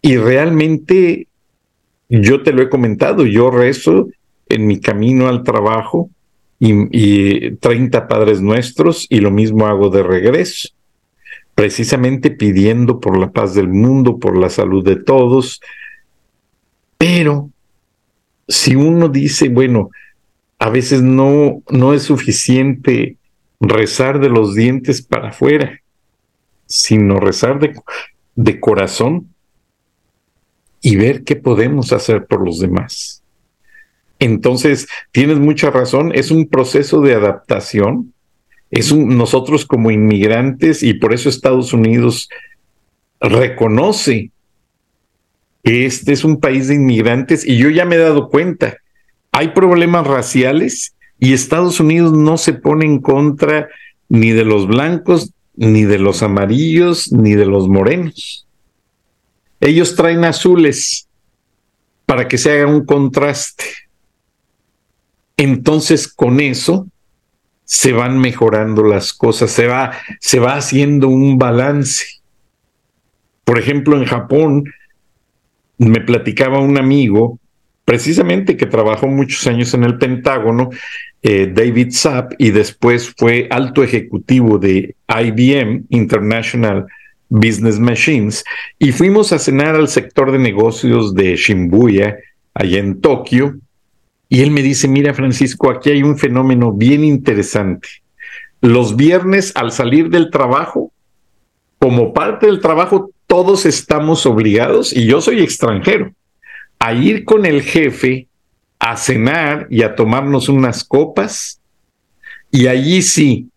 Y 0.03 0.17
realmente, 0.17 1.27
yo 2.09 2.43
te 2.43 2.53
lo 2.53 2.61
he 2.61 2.69
comentado, 2.69 3.25
yo 3.25 3.49
rezo 3.49 4.07
en 4.49 4.67
mi 4.67 4.79
camino 4.79 5.27
al 5.27 5.43
trabajo 5.43 6.09
y, 6.63 7.55
30 7.55 8.07
Padres 8.07 8.39
Nuestros 8.39 9.07
y 9.09 9.19
lo 9.19 9.31
mismo 9.31 9.65
hago 9.65 9.89
de 9.89 10.03
regreso, 10.03 10.69
precisamente 11.55 12.29
pidiendo 12.29 12.99
por 12.99 13.17
la 13.17 13.31
paz 13.31 13.55
del 13.55 13.67
mundo, 13.67 14.19
por 14.19 14.37
la 14.37 14.49
salud 14.49 14.85
de 14.85 14.95
todos. 14.95 15.59
Pero 16.99 17.49
si 18.47 18.75
uno 18.75 19.09
dice, 19.09 19.49
bueno, 19.49 19.89
a 20.59 20.69
veces 20.69 21.01
no, 21.01 21.63
no 21.69 21.93
es 21.93 22.03
suficiente 22.03 23.17
rezar 23.59 24.19
de 24.19 24.29
los 24.29 24.53
dientes 24.53 25.01
para 25.01 25.29
afuera, 25.29 25.79
sino 26.67 27.19
rezar 27.19 27.59
de, 27.59 27.73
de 28.35 28.59
corazón 28.59 29.33
y 30.79 30.95
ver 30.95 31.23
qué 31.23 31.35
podemos 31.35 31.91
hacer 31.91 32.27
por 32.27 32.45
los 32.45 32.59
demás. 32.59 33.20
Entonces, 34.21 34.87
tienes 35.11 35.39
mucha 35.39 35.71
razón, 35.71 36.11
es 36.13 36.29
un 36.29 36.47
proceso 36.47 37.01
de 37.01 37.15
adaptación. 37.15 38.13
Es 38.69 38.93
nosotros 38.93 39.65
como 39.65 39.89
inmigrantes, 39.89 40.83
y 40.83 40.93
por 40.93 41.11
eso 41.11 41.27
Estados 41.27 41.73
Unidos 41.73 42.29
reconoce 43.19 44.29
que 45.63 45.87
este 45.87 46.13
es 46.13 46.23
un 46.23 46.39
país 46.39 46.67
de 46.67 46.75
inmigrantes, 46.75 47.45
y 47.45 47.57
yo 47.57 47.71
ya 47.71 47.83
me 47.83 47.95
he 47.95 47.99
dado 47.99 48.29
cuenta, 48.29 48.77
hay 49.31 49.49
problemas 49.49 50.05
raciales 50.05 50.93
y 51.19 51.33
Estados 51.33 51.79
Unidos 51.79 52.13
no 52.13 52.37
se 52.37 52.53
pone 52.53 52.85
en 52.85 52.99
contra 52.99 53.69
ni 54.07 54.31
de 54.31 54.45
los 54.45 54.67
blancos, 54.67 55.31
ni 55.55 55.83
de 55.83 55.97
los 55.97 56.21
amarillos, 56.21 57.11
ni 57.11 57.33
de 57.33 57.45
los 57.45 57.67
morenos. 57.67 58.47
Ellos 59.59 59.95
traen 59.95 60.25
azules 60.25 61.07
para 62.05 62.27
que 62.27 62.37
se 62.37 62.51
haga 62.51 62.67
un 62.67 62.85
contraste. 62.85 63.63
Entonces 65.41 66.07
con 66.07 66.39
eso 66.39 66.87
se 67.63 67.93
van 67.93 68.19
mejorando 68.19 68.83
las 68.83 69.11
cosas, 69.11 69.49
se 69.49 69.65
va, 69.65 69.91
se 70.19 70.39
va 70.39 70.53
haciendo 70.53 71.07
un 71.07 71.39
balance. 71.39 72.21
Por 73.43 73.57
ejemplo, 73.57 73.97
en 73.97 74.05
Japón 74.05 74.65
me 75.79 75.99
platicaba 75.99 76.59
un 76.59 76.77
amigo, 76.77 77.39
precisamente 77.85 78.55
que 78.55 78.67
trabajó 78.67 79.07
muchos 79.07 79.47
años 79.47 79.73
en 79.73 79.83
el 79.83 79.97
Pentágono, 79.97 80.69
eh, 81.23 81.51
David 81.51 81.89
Sapp, 81.89 82.33
y 82.37 82.51
después 82.51 83.11
fue 83.17 83.47
alto 83.49 83.83
ejecutivo 83.83 84.59
de 84.59 84.95
IBM, 85.07 85.85
International 85.89 86.85
Business 87.29 87.79
Machines, 87.79 88.43
y 88.77 88.91
fuimos 88.91 89.33
a 89.33 89.39
cenar 89.39 89.73
al 89.73 89.87
sector 89.87 90.31
de 90.31 90.37
negocios 90.37 91.15
de 91.15 91.35
Shibuya, 91.35 92.15
allá 92.53 92.77
en 92.77 93.01
Tokio, 93.01 93.55
y 94.31 94.41
él 94.41 94.49
me 94.49 94.63
dice, 94.63 94.87
mira 94.87 95.13
Francisco, 95.13 95.69
aquí 95.69 95.89
hay 95.89 96.03
un 96.03 96.17
fenómeno 96.17 96.71
bien 96.71 97.03
interesante. 97.03 97.89
Los 98.61 98.95
viernes 98.95 99.51
al 99.55 99.73
salir 99.73 100.09
del 100.09 100.31
trabajo, 100.31 100.93
como 101.77 102.13
parte 102.13 102.45
del 102.45 102.61
trabajo, 102.61 103.11
todos 103.27 103.65
estamos 103.65 104.25
obligados, 104.25 104.93
y 104.93 105.05
yo 105.05 105.19
soy 105.19 105.41
extranjero, 105.41 106.13
a 106.79 106.93
ir 106.93 107.25
con 107.25 107.45
el 107.45 107.61
jefe 107.61 108.29
a 108.79 108.95
cenar 108.95 109.67
y 109.69 109.83
a 109.83 109.95
tomarnos 109.95 110.47
unas 110.47 110.85
copas. 110.85 111.59
Y 112.51 112.67
allí 112.67 113.01
sí, 113.01 113.49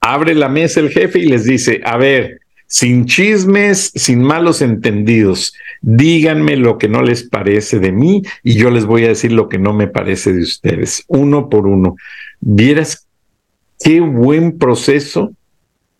abre 0.00 0.34
la 0.34 0.48
mesa 0.48 0.80
el 0.80 0.88
jefe 0.88 1.18
y 1.18 1.26
les 1.26 1.44
dice, 1.44 1.82
a 1.84 1.98
ver, 1.98 2.39
sin 2.70 3.04
chismes, 3.04 3.90
sin 3.96 4.22
malos 4.22 4.62
entendidos. 4.62 5.52
Díganme 5.82 6.56
lo 6.56 6.78
que 6.78 6.88
no 6.88 7.02
les 7.02 7.24
parece 7.24 7.80
de 7.80 7.90
mí 7.90 8.22
y 8.44 8.54
yo 8.54 8.70
les 8.70 8.86
voy 8.86 9.04
a 9.04 9.08
decir 9.08 9.32
lo 9.32 9.48
que 9.48 9.58
no 9.58 9.74
me 9.74 9.88
parece 9.88 10.32
de 10.32 10.42
ustedes, 10.42 11.02
uno 11.08 11.48
por 11.48 11.66
uno. 11.66 11.96
Vieras 12.38 13.08
qué 13.80 14.00
buen 14.00 14.56
proceso 14.56 15.32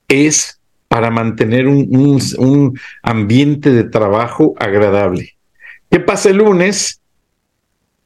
es 0.07 0.61
para 0.87 1.11
mantener 1.11 1.67
un, 1.67 2.79
ambiente 3.03 3.71
de 3.71 3.85
trabajo 3.85 4.55
agradable. 4.57 5.35
¿Qué 5.91 5.99
pasa 5.99 6.31
el 6.31 6.37
lunes? 6.37 7.01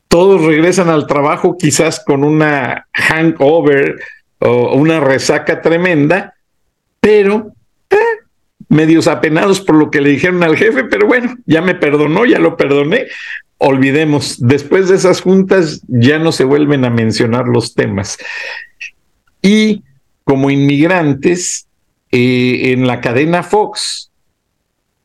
Todos 0.08 0.42
regresan 0.42 0.88
al 0.88 1.06
trabajo 1.06 1.58
quizás 1.58 2.02
con 2.02 2.24
una 2.24 2.86
hangover 2.94 4.00
o 4.38 4.74
una 4.74 5.00
resaca 5.00 5.60
tremenda, 5.60 6.34
pero 7.00 7.53
medios 8.68 9.06
apenados 9.06 9.60
por 9.60 9.76
lo 9.76 9.90
que 9.90 10.00
le 10.00 10.10
dijeron 10.10 10.42
al 10.42 10.56
jefe, 10.56 10.84
pero 10.84 11.06
bueno, 11.06 11.36
ya 11.46 11.62
me 11.62 11.74
perdonó, 11.74 12.24
ya 12.24 12.38
lo 12.38 12.56
perdoné. 12.56 13.06
Olvidemos, 13.58 14.36
después 14.40 14.88
de 14.88 14.96
esas 14.96 15.20
juntas 15.20 15.82
ya 15.88 16.18
no 16.18 16.32
se 16.32 16.44
vuelven 16.44 16.84
a 16.84 16.90
mencionar 16.90 17.46
los 17.46 17.74
temas. 17.74 18.18
Y 19.42 19.82
como 20.24 20.50
inmigrantes, 20.50 21.66
eh, 22.10 22.72
en 22.72 22.86
la 22.86 23.00
cadena 23.00 23.42
Fox, 23.42 24.10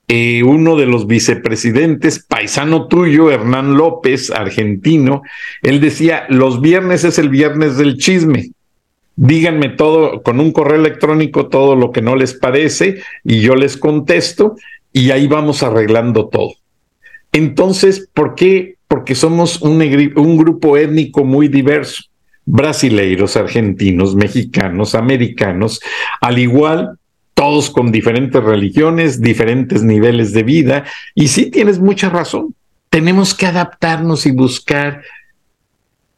eh, 0.08 0.44
uno 0.44 0.76
de 0.76 0.88
los 0.88 1.06
vicepresidentes, 1.06 2.26
paisano 2.26 2.88
tuyo, 2.88 3.30
Hernán 3.30 3.76
López, 3.76 4.32
argentino, 4.32 5.22
él 5.62 5.82
decía, 5.82 6.26
los 6.30 6.62
viernes 6.62 7.04
es 7.04 7.20
el 7.20 7.30
viernes 7.30 7.78
del 7.78 7.98
chisme 7.98 8.52
díganme 9.22 9.68
todo 9.68 10.24
con 10.24 10.40
un 10.40 10.54
correo 10.54 10.80
electrónico 10.80 11.48
todo 11.48 11.76
lo 11.76 11.92
que 11.92 12.02
no 12.02 12.16
les 12.16 12.34
parece 12.34 13.02
y 13.26 13.42
yo 13.42 13.56
les 13.56 13.76
contesto 13.76 14.56
y 14.94 15.12
ahí 15.12 15.28
vamos 15.28 15.62
arreglando 15.62 16.30
todo. 16.30 16.54
Entonces, 17.34 18.08
¿por 18.14 18.36
qué? 18.36 18.76
Porque 18.88 19.16
somos 19.16 19.62
un, 19.62 19.78
grupo 20.38 20.78
étnico 20.78 21.26
muy 21.26 21.50
diverso, 21.50 22.04
brasileiros, 22.46 23.36
argentinos, 23.36 24.16
mexicanos, 24.16 24.96
americanos, 24.96 25.82
al 26.22 26.40
igual 26.40 26.98
todos 27.34 27.70
con 27.70 27.92
diferentes 27.92 28.42
religiones, 28.42 29.20
diferentes 29.20 29.84
niveles 29.84 30.32
de 30.32 30.44
vida, 30.44 30.86
y 31.14 31.28
sí 31.28 31.52
tienes 31.52 31.80
mucha 31.80 32.10
razón, 32.10 32.56
tenemos 32.90 33.34
que 33.34 33.46
adaptarnos 33.48 34.26
y 34.26 34.32
buscar 34.32 35.02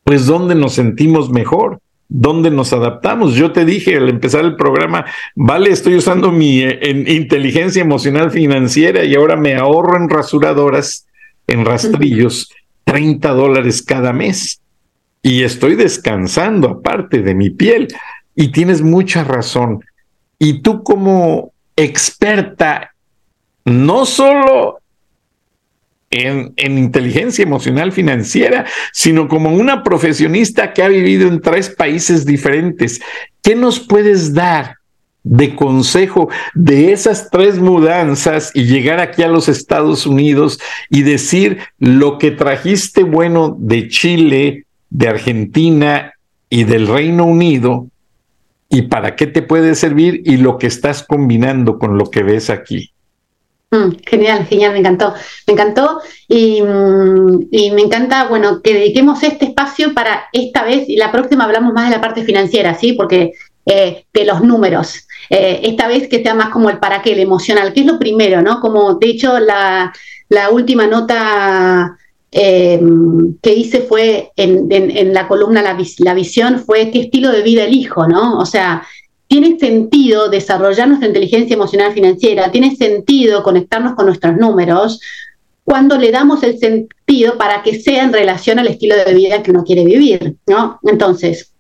pues 0.03 0.27
dónde 0.27 0.53
nos 0.53 0.73
sentimos 0.73 1.29
mejor 1.29 1.79
dónde 2.13 2.51
nos 2.51 2.73
adaptamos. 2.73 3.35
Yo 3.35 3.53
te 3.53 3.63
dije 3.63 3.95
al 3.95 4.09
empezar 4.09 4.43
el 4.43 4.57
programa, 4.57 5.05
vale, 5.33 5.71
estoy 5.71 5.95
usando 5.95 6.29
mi 6.29 6.61
eh, 6.61 7.05
inteligencia 7.07 7.81
emocional 7.81 8.31
financiera 8.31 9.05
y 9.05 9.15
ahora 9.15 9.37
me 9.37 9.55
ahorro 9.55 9.97
en 9.97 10.09
rasuradoras, 10.09 11.07
en 11.47 11.65
rastrillos, 11.65 12.51
30 12.83 13.29
dólares 13.29 13.81
cada 13.81 14.11
mes 14.11 14.61
y 15.23 15.43
estoy 15.43 15.75
descansando 15.75 16.67
aparte 16.67 17.21
de 17.21 17.33
mi 17.33 17.49
piel. 17.49 17.87
Y 18.35 18.49
tienes 18.49 18.81
mucha 18.81 19.23
razón. 19.23 19.83
Y 20.37 20.61
tú 20.61 20.83
como 20.83 21.53
experta, 21.77 22.93
no 23.63 24.05
solo 24.05 24.80
en, 26.11 26.53
en, 26.57 26.77
inteligencia 26.77 27.43
emocional 27.43 27.91
financiera, 27.91 28.65
sino 28.93 29.27
como 29.27 29.53
una 29.53 29.81
profesionista 29.81 30.73
que 30.73 30.83
ha 30.83 30.87
vivido 30.87 31.27
en 31.27 31.41
tres 31.41 31.69
países 31.69 32.25
diferentes, 32.25 33.01
¿qué 33.41 33.55
nos 33.55 33.79
puedes 33.79 34.33
dar 34.33 34.75
de 35.23 35.55
consejo 35.55 36.29
de 36.53 36.91
esas 36.91 37.29
tres 37.29 37.59
mudanzas 37.59 38.51
y 38.53 38.63
llegar 38.63 38.99
aquí 38.99 39.23
a 39.23 39.27
los 39.27 39.49
Estados 39.49 40.05
Unidos 40.05 40.59
y 40.89 41.03
decir 41.03 41.59
lo 41.77 42.17
que 42.17 42.31
trajiste 42.31 43.03
bueno 43.03 43.55
de 43.59 43.87
Chile, 43.87 44.65
de 44.89 45.07
Argentina 45.07 46.13
y 46.49 46.63
del 46.63 46.87
Reino 46.87 47.25
Unido 47.25 47.87
y 48.69 48.83
para 48.83 49.15
qué 49.15 49.27
te 49.27 49.41
puede 49.41 49.75
servir 49.75 50.21
y 50.25 50.37
lo 50.37 50.57
que 50.57 50.67
estás 50.67 51.03
combinando 51.03 51.77
con 51.77 51.97
lo 51.97 52.09
que 52.09 52.23
ves 52.23 52.49
aquí. 52.49 52.90
Mm, 53.71 53.91
genial, 54.05 54.45
genial, 54.47 54.73
me 54.73 54.79
encantó. 54.79 55.13
Me 55.47 55.53
encantó 55.53 56.01
y, 56.27 56.61
mm, 56.61 57.47
y, 57.51 57.71
me 57.71 57.81
encanta, 57.81 58.27
bueno, 58.27 58.61
que 58.61 58.73
dediquemos 58.73 59.23
este 59.23 59.45
espacio 59.45 59.93
para 59.93 60.25
esta 60.33 60.63
vez 60.65 60.89
y 60.89 60.97
la 60.97 61.11
próxima 61.11 61.45
hablamos 61.45 61.73
más 61.73 61.89
de 61.89 61.95
la 61.95 62.01
parte 62.01 62.23
financiera, 62.23 62.73
¿sí? 62.75 62.93
Porque 62.93 63.33
eh, 63.65 64.05
de 64.13 64.25
los 64.25 64.41
números. 64.41 65.07
Eh, 65.29 65.61
esta 65.63 65.87
vez 65.87 66.09
que 66.09 66.21
sea 66.21 66.33
más 66.33 66.49
como 66.49 66.69
el 66.69 66.79
para 66.79 67.01
qué, 67.01 67.13
el 67.13 67.19
emocional, 67.19 67.73
que 67.73 67.81
es 67.81 67.85
lo 67.85 67.97
primero, 67.97 68.41
¿no? 68.41 68.59
Como 68.59 68.95
de 68.95 69.07
hecho 69.07 69.39
la, 69.39 69.93
la 70.29 70.49
última 70.49 70.87
nota 70.87 71.97
Em, 72.33 73.37
que 73.41 73.53
hice 73.53 73.81
fue 73.81 74.31
en, 74.37 75.13
la 75.13 75.27
columna 75.27 75.61
la, 75.61 76.13
visión 76.13 76.59
fue 76.59 76.89
qué 76.89 77.01
estilo 77.01 77.29
de 77.29 77.41
vida 77.41 77.65
elijo, 77.65 78.07
¿no? 78.07 78.39
O 78.39 78.45
sea, 78.45 78.87
tiene 79.31 79.57
sentido 79.57 80.27
desarrollar 80.27 80.89
nuestra 80.89 81.07
inteligencia 81.07 81.53
emocional 81.53 81.93
financiera, 81.93 82.51
tiene 82.51 82.75
sentido 82.75 83.41
conectarnos 83.43 83.95
con 83.95 84.07
nuestros 84.07 84.35
números 84.35 84.99
cuando 85.63 85.97
le 85.97 86.11
damos 86.11 86.43
el 86.43 86.59
sentido 86.59 87.37
para 87.37 87.63
que 87.63 87.79
sea 87.79 88.03
en 88.03 88.11
relación 88.11 88.59
al 88.59 88.67
estilo 88.67 88.93
de 88.97 89.13
vida 89.13 89.41
que 89.41 89.51
uno 89.51 89.63
quiere 89.63 89.85
vivir, 89.85 90.35
¿no? 90.47 90.81
Entonces, 90.83 91.53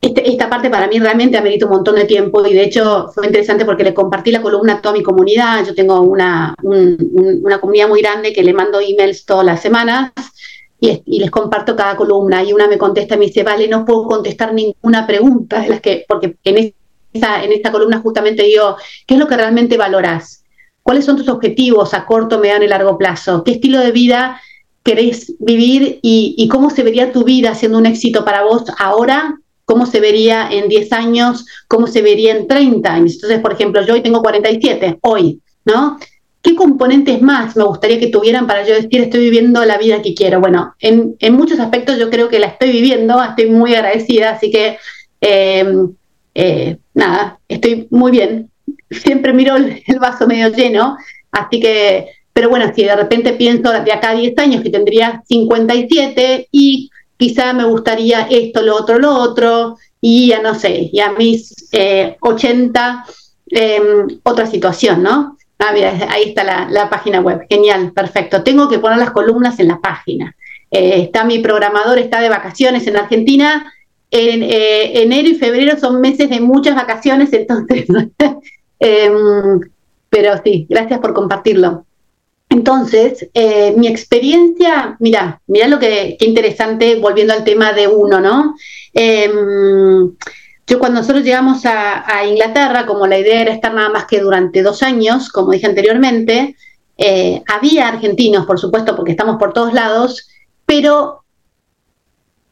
este, 0.00 0.30
esta 0.30 0.48
parte 0.48 0.70
para 0.70 0.88
mí 0.88 0.98
realmente 0.98 1.36
amerita 1.36 1.66
un 1.66 1.72
montón 1.72 1.96
de 1.96 2.06
tiempo 2.06 2.46
y 2.46 2.54
de 2.54 2.64
hecho 2.64 3.10
fue 3.14 3.26
interesante 3.26 3.66
porque 3.66 3.84
le 3.84 3.92
compartí 3.92 4.32
la 4.32 4.40
columna 4.40 4.76
a 4.76 4.80
toda 4.80 4.94
mi 4.94 5.02
comunidad. 5.02 5.66
Yo 5.66 5.74
tengo 5.74 6.00
una, 6.00 6.54
una 6.62 7.60
comunidad 7.60 7.88
muy 7.88 8.00
grande 8.00 8.32
que 8.32 8.42
le 8.42 8.54
mando 8.54 8.80
emails 8.80 9.26
todas 9.26 9.44
las 9.44 9.60
semanas 9.60 10.12
y, 10.80 11.18
les 11.18 11.30
comparto 11.30 11.76
cada 11.76 11.96
columna 11.96 12.42
y 12.42 12.52
una 12.52 12.66
me 12.66 12.78
contesta 12.78 13.14
y 13.14 13.18
me 13.18 13.26
dice, 13.26 13.42
vale, 13.42 13.68
no 13.68 13.84
puedo 13.84 14.04
contestar 14.04 14.54
ninguna 14.54 15.06
pregunta 15.06 15.60
de 15.60 15.68
las 15.68 15.80
que, 15.80 16.04
porque 16.08 16.36
en 16.44 16.72
esta, 17.12 17.44
en 17.44 17.52
esta 17.52 17.70
columna 17.70 18.00
justamente 18.00 18.42
digo, 18.42 18.76
¿qué 19.06 19.14
es 19.14 19.20
lo 19.20 19.28
que 19.28 19.36
realmente 19.36 19.76
valoras? 19.76 20.44
¿Cuáles 20.82 21.04
son 21.04 21.16
tus 21.16 21.28
objetivos 21.28 21.92
a 21.94 22.06
corto, 22.06 22.38
mediano 22.38 22.64
y 22.64 22.68
largo 22.68 22.96
plazo? 22.96 23.44
¿Qué 23.44 23.52
estilo 23.52 23.78
de 23.78 23.92
vida 23.92 24.40
querés 24.82 25.34
vivir 25.38 25.98
y, 26.02 26.34
y 26.38 26.48
cómo 26.48 26.70
se 26.70 26.82
vería 26.82 27.12
tu 27.12 27.24
vida 27.24 27.54
siendo 27.54 27.78
un 27.78 27.86
éxito 27.86 28.24
para 28.24 28.42
vos 28.42 28.64
ahora 28.78 29.36
cómo 29.70 29.86
se 29.86 30.00
vería 30.00 30.48
en 30.50 30.68
10 30.68 30.92
años, 30.92 31.46
cómo 31.68 31.86
se 31.86 32.02
vería 32.02 32.36
en 32.36 32.48
30 32.48 32.92
años. 32.92 33.14
Entonces, 33.14 33.38
por 33.38 33.52
ejemplo, 33.52 33.86
yo 33.86 33.94
hoy 33.94 34.02
tengo 34.02 34.20
47, 34.20 34.98
hoy, 35.02 35.40
¿no? 35.64 35.96
¿Qué 36.42 36.54
componentes 36.54 37.20
más 37.20 37.54
me 37.54 37.64
gustaría 37.64 38.00
que 38.00 38.06
tuvieran 38.06 38.46
para 38.46 38.66
yo 38.66 38.74
decir 38.74 39.02
estoy 39.02 39.20
viviendo 39.20 39.62
la 39.64 39.76
vida 39.76 40.00
que 40.00 40.14
quiero? 40.14 40.40
Bueno, 40.40 40.74
en, 40.80 41.16
muchos 41.32 41.60
aspectos 41.60 41.98
yo 41.98 42.08
creo 42.08 42.28
que 42.28 42.38
la 42.38 42.46
estoy 42.46 42.72
viviendo, 42.72 43.22
estoy 43.22 43.50
muy 43.50 43.74
agradecida, 43.74 44.30
así 44.30 44.50
que 44.50 44.78
eh, 45.20 45.66
eh, 46.34 46.78
nada, 46.94 47.38
estoy 47.46 47.88
muy 47.90 48.10
bien. 48.10 48.50
Siempre 48.90 49.34
miro 49.34 49.56
el, 49.56 49.82
vaso 50.00 50.26
medio 50.26 50.48
lleno, 50.48 50.96
así 51.30 51.60
que, 51.60 52.08
pero 52.32 52.48
bueno, 52.48 52.72
si 52.74 52.84
de 52.84 52.96
repente 52.96 53.34
pienso 53.34 53.70
de 53.70 53.92
acá 53.92 54.10
a 54.10 54.14
10 54.14 54.38
años 54.38 54.62
que 54.62 54.70
tendría 54.70 55.22
57 55.28 56.48
y 56.50 56.90
quizá 57.18 57.52
me 57.52 57.64
gustaría 57.64 58.28
esto, 58.30 58.62
lo 58.62 58.76
otro, 58.76 58.98
lo 58.98 59.14
otro, 59.14 59.76
y 60.00 60.28
ya 60.28 60.40
no 60.40 60.54
sé, 60.54 60.88
y 60.90 61.00
a 61.00 61.12
mis 61.12 61.54
80, 62.20 63.04
eh, 63.50 63.76
em, 63.76 64.20
otra 64.22 64.46
situación, 64.46 65.02
¿no? 65.02 65.36
Ah, 65.62 65.72
mira, 65.74 65.92
ahí 66.08 66.30
está 66.30 66.66
la, 66.68 66.88
página 66.88 67.20
web, 67.20 67.46
genial, 67.48 67.92
perfecto. 67.92 68.42
Tengo 68.42 68.66
que 68.66 68.78
poner 68.78 68.98
las 68.98 69.10
columnas 69.10 69.60
en 69.60 69.68
la 69.68 69.78
página. 69.78 70.34
Eh, 70.70 71.02
está 71.02 71.22
mi 71.22 71.40
programador, 71.40 71.98
está 71.98 72.22
de 72.22 72.30
vacaciones 72.30 72.86
en 72.86 72.96
Argentina. 72.96 73.70
En 74.10 74.42
eh, 74.42 75.02
enero 75.02 75.28
y 75.28 75.34
febrero 75.34 75.78
son 75.78 76.00
meses 76.00 76.30
de 76.30 76.40
muchas 76.40 76.74
vacaciones, 76.74 77.30
entonces, 77.34 77.86
em, 78.78 79.60
pero 80.08 80.32
sí, 80.42 80.66
gracias 80.68 80.98
por 80.98 81.12
compartirlo. 81.12 81.84
Entonces, 82.48 83.28
eh, 83.34 83.74
mi 83.76 83.86
experiencia, 83.86 84.96
mira, 84.98 85.42
mira 85.46 85.68
lo 85.68 85.78
que 85.78 86.16
qué 86.18 86.24
interesante, 86.24 86.96
volviendo 86.96 87.34
al 87.34 87.44
tema 87.44 87.74
de 87.74 87.86
uno, 87.86 88.18
¿no? 88.18 88.56
Yo 90.70 90.78
cuando 90.78 91.00
nosotros 91.00 91.24
llegamos 91.24 91.62
a, 91.64 92.24
Inglaterra, 92.24 92.86
como 92.86 93.04
la 93.08 93.18
idea 93.18 93.40
era 93.40 93.52
estar 93.52 93.74
nada 93.74 93.88
más 93.88 94.04
que 94.04 94.20
durante 94.20 94.62
dos 94.62 94.84
años, 94.84 95.28
como 95.28 95.50
dije 95.50 95.66
anteriormente, 95.66 96.54
eh, 96.96 97.42
había 97.48 97.88
argentinos, 97.88 98.46
por 98.46 98.60
supuesto, 98.60 98.94
porque 98.94 99.10
estamos 99.10 99.36
por 99.36 99.52
todos 99.52 99.74
lados, 99.74 100.28
pero 100.66 101.24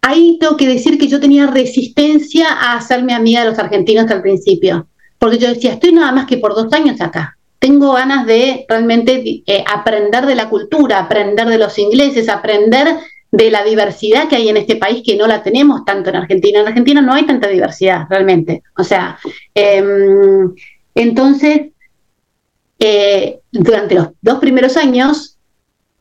ahí 0.02 0.36
tengo 0.40 0.56
que 0.56 0.66
decir 0.66 0.98
que 0.98 1.06
yo 1.06 1.20
tenía 1.20 1.46
resistencia 1.46 2.48
a 2.48 2.74
hacerme 2.74 3.14
amiga 3.14 3.44
de 3.44 3.50
los 3.50 3.58
argentinos 3.60 4.10
al 4.10 4.20
principio, 4.20 4.88
porque 5.20 5.38
yo 5.38 5.46
decía, 5.46 5.74
estoy 5.74 5.92
nada 5.92 6.10
más 6.10 6.26
que 6.26 6.38
por 6.38 6.56
dos 6.56 6.72
años 6.72 7.00
acá. 7.00 7.38
Tengo 7.60 7.92
ganas 7.92 8.26
de 8.26 8.66
realmente 8.68 9.44
eh, 9.46 9.64
aprender 9.72 10.26
de 10.26 10.34
la 10.34 10.48
cultura, 10.48 10.98
aprender 10.98 11.46
de 11.46 11.58
los 11.58 11.78
ingleses, 11.78 12.28
aprender 12.28 12.96
de 13.30 13.50
la 13.50 13.62
diversidad 13.62 14.28
que 14.28 14.36
hay 14.36 14.48
en 14.48 14.56
este 14.56 14.76
país 14.76 15.02
que 15.04 15.16
no 15.16 15.26
la 15.26 15.42
tenemos 15.42 15.84
tanto 15.84 16.10
en 16.10 16.16
Argentina. 16.16 16.60
En 16.60 16.68
Argentina 16.68 17.00
no 17.00 17.12
hay 17.12 17.26
tanta 17.26 17.48
diversidad 17.48 18.06
realmente. 18.08 18.62
O 18.76 18.84
sea, 18.84 19.18
em, 19.54 20.54
entonces, 20.94 21.68
eh, 22.78 23.40
durante 23.52 23.94
los 23.94 24.08
dos 24.20 24.38
primeros 24.38 24.76
años 24.76 25.36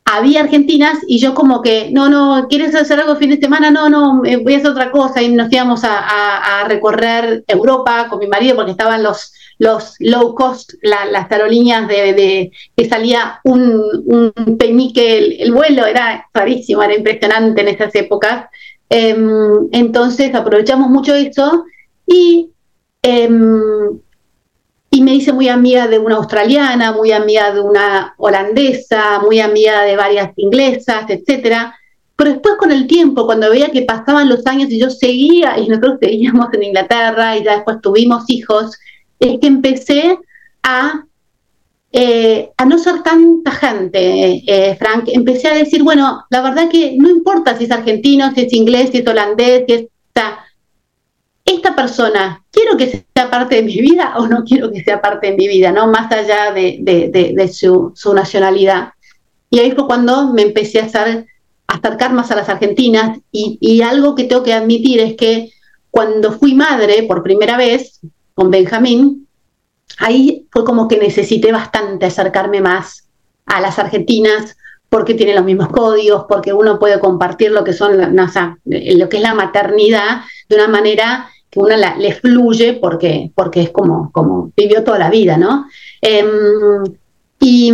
había 0.06 0.42
argentinas 0.42 1.00
y 1.06 1.20
yo 1.20 1.34
como 1.34 1.62
que, 1.62 1.90
no, 1.92 2.08
no, 2.10 2.48
¿quieres 2.48 2.74
hacer 2.76 3.00
algo 3.00 3.18
fin 3.18 3.30
de 3.30 3.38
semana? 3.38 3.72
No, 3.72 3.90
no, 3.90 4.22
voy 4.22 4.54
a 4.54 4.58
hacer 4.58 4.72
otra 4.72 4.92
cosa 4.92 5.22
y 5.22 5.30
nos 5.30 5.52
íbamos 5.52 5.84
a, 5.84 6.62
a 6.62 6.68
recorrer 6.68 7.44
Europa 7.46 8.08
con 8.10 8.20
mi 8.20 8.28
marido 8.28 8.56
porque 8.56 8.72
estaban 8.72 9.04
los 9.04 9.34
los 9.60 9.96
low 10.00 10.36
cost, 10.36 10.74
las 10.82 11.32
aerolíneas 11.32 11.88
de, 11.88 12.52
que 12.76 12.88
salía 12.88 13.40
un, 13.44 13.82
un 14.06 14.58
peñique 14.58 15.42
el, 15.42 15.52
vuelo, 15.52 15.86
era 15.86 16.28
rarísimo, 16.34 16.84
era 16.84 16.96
impresionante 16.96 17.62
en 17.62 17.68
esas 17.70 17.94
épocas. 17.96 18.46
Em, 18.90 19.68
entonces 19.72 20.34
aprovechamos 20.34 20.90
mucho 20.90 21.14
eso 21.14 21.66
y, 22.06 22.52
em, 23.02 24.00
y 24.92 25.02
me 25.02 25.16
hice 25.16 25.34
muy 25.34 25.50
amiga 25.50 25.88
de 25.88 26.00
una 26.00 26.16
australiana, 26.16 26.92
muy 26.94 27.12
amiga 27.12 27.52
de 27.54 27.62
una 27.62 28.14
holandesa, 28.18 29.20
muy 29.20 29.40
amiga 29.40 29.84
de 29.84 29.96
varias 29.96 30.32
inglesas, 30.38 31.10
etcétera. 31.10 31.76
Pero 32.16 32.32
después 32.32 32.56
con 32.58 32.72
el 32.72 32.88
tiempo, 32.88 33.26
cuando 33.26 33.50
veía 33.50 33.70
que 33.72 33.84
pasaban 33.84 34.30
los 34.30 34.46
años 34.48 34.70
y 34.72 34.80
yo 34.80 34.90
seguía, 34.90 35.58
y 35.60 35.68
nosotros 35.68 35.98
seguíamos 36.02 36.48
en 36.54 36.64
Inglaterra 36.64 37.38
y 37.38 37.44
ya 37.44 37.56
después 37.56 37.78
tuvimos 37.82 38.24
hijos, 38.28 38.78
es 39.20 39.40
que 39.40 39.48
empecé 39.48 40.20
a, 40.64 41.04
eh, 41.92 42.52
a 42.58 42.66
no 42.66 42.78
ser 42.78 43.04
tan 43.04 43.44
tajante, 43.44 44.44
eh, 44.46 44.76
Frank. 44.76 45.06
Empecé 45.08 45.48
a 45.48 45.56
decir, 45.56 45.84
bueno, 45.84 46.26
la 46.30 46.42
verdad 46.42 46.70
que 46.70 46.96
no 46.98 47.10
importa 47.10 47.58
si 47.58 47.66
es 47.66 47.72
argentino, 47.72 48.32
si 48.34 48.42
es 48.42 48.54
inglés, 48.54 48.90
si 48.92 49.00
es 49.00 49.08
holandés, 49.08 49.64
si 49.68 49.74
es... 49.74 49.86
esta 51.46 51.76
persona, 51.76 52.44
¿quiero 52.52 52.76
que 52.76 53.06
sea 53.16 53.32
parte 53.32 53.56
de 53.56 53.64
mi 53.64 53.80
vida 53.80 54.16
o 54.18 54.28
no 54.28 54.44
quiero 54.44 54.70
que 54.72 54.84
sea 54.84 55.02
parte 55.02 55.32
de 55.32 55.38
mi 55.38 55.48
vida? 55.48 55.72
¿no? 55.72 55.88
Más 55.88 56.12
allá 56.12 56.52
de, 56.52 57.50
su, 57.54 57.94
nacionalidad. 58.14 58.90
Y 59.50 59.60
ahí 59.60 59.72
fue 59.72 59.88
cuando 59.88 60.34
me 60.34 60.42
empecé 60.42 60.82
a, 60.82 60.86
hacer, 60.86 61.26
a 61.68 61.76
acercar 61.76 62.12
más 62.12 62.32
a 62.32 62.36
las 62.36 62.50
argentinas 62.50 63.18
y, 63.32 63.58
y 63.62 63.82
algo 63.82 64.14
que 64.14 64.26
tengo 64.26 64.44
que 64.44 64.54
admitir 64.54 65.00
es 65.00 65.16
que 65.16 65.52
cuando 65.90 66.34
fui 66.34 66.54
madre 66.54 67.04
por 67.04 67.24
primera 67.24 67.56
vez, 67.58 68.02
con 68.38 68.52
Benjamín, 68.52 69.28
ahí 69.98 70.46
fue 70.52 70.64
como 70.64 70.88
que 70.88 71.00
necesité 71.00 71.52
bastante 71.52 72.06
acercarme 72.06 72.62
más 72.62 73.10
a 73.48 73.60
las 73.62 73.80
argentinas 73.80 74.56
porque 74.90 75.16
tienen 75.16 75.38
los 75.38 75.44
mismos 75.44 75.70
códigos, 75.70 76.26
porque 76.30 76.54
uno 76.54 76.78
puede 76.78 77.00
compartir 77.00 77.50
lo 77.50 77.64
que 77.64 77.74
son, 77.74 77.98
lo 77.98 79.10
que 79.10 79.18
es 79.18 79.24
la 79.24 79.34
maternidad 79.34 80.22
de 80.48 80.56
una 80.56 80.68
manera 80.68 81.28
que 81.50 81.60
uno 81.60 81.76
le 81.98 82.14
fluye 82.14 82.74
porque, 82.74 83.32
porque 83.34 83.64
es 83.64 83.72
como, 83.72 84.12
como 84.12 84.52
vivió 84.56 84.84
toda 84.84 85.00
la 85.00 85.10
vida, 85.10 85.36
¿no? 85.38 85.66
Em, 86.00 86.84
y 87.40 87.70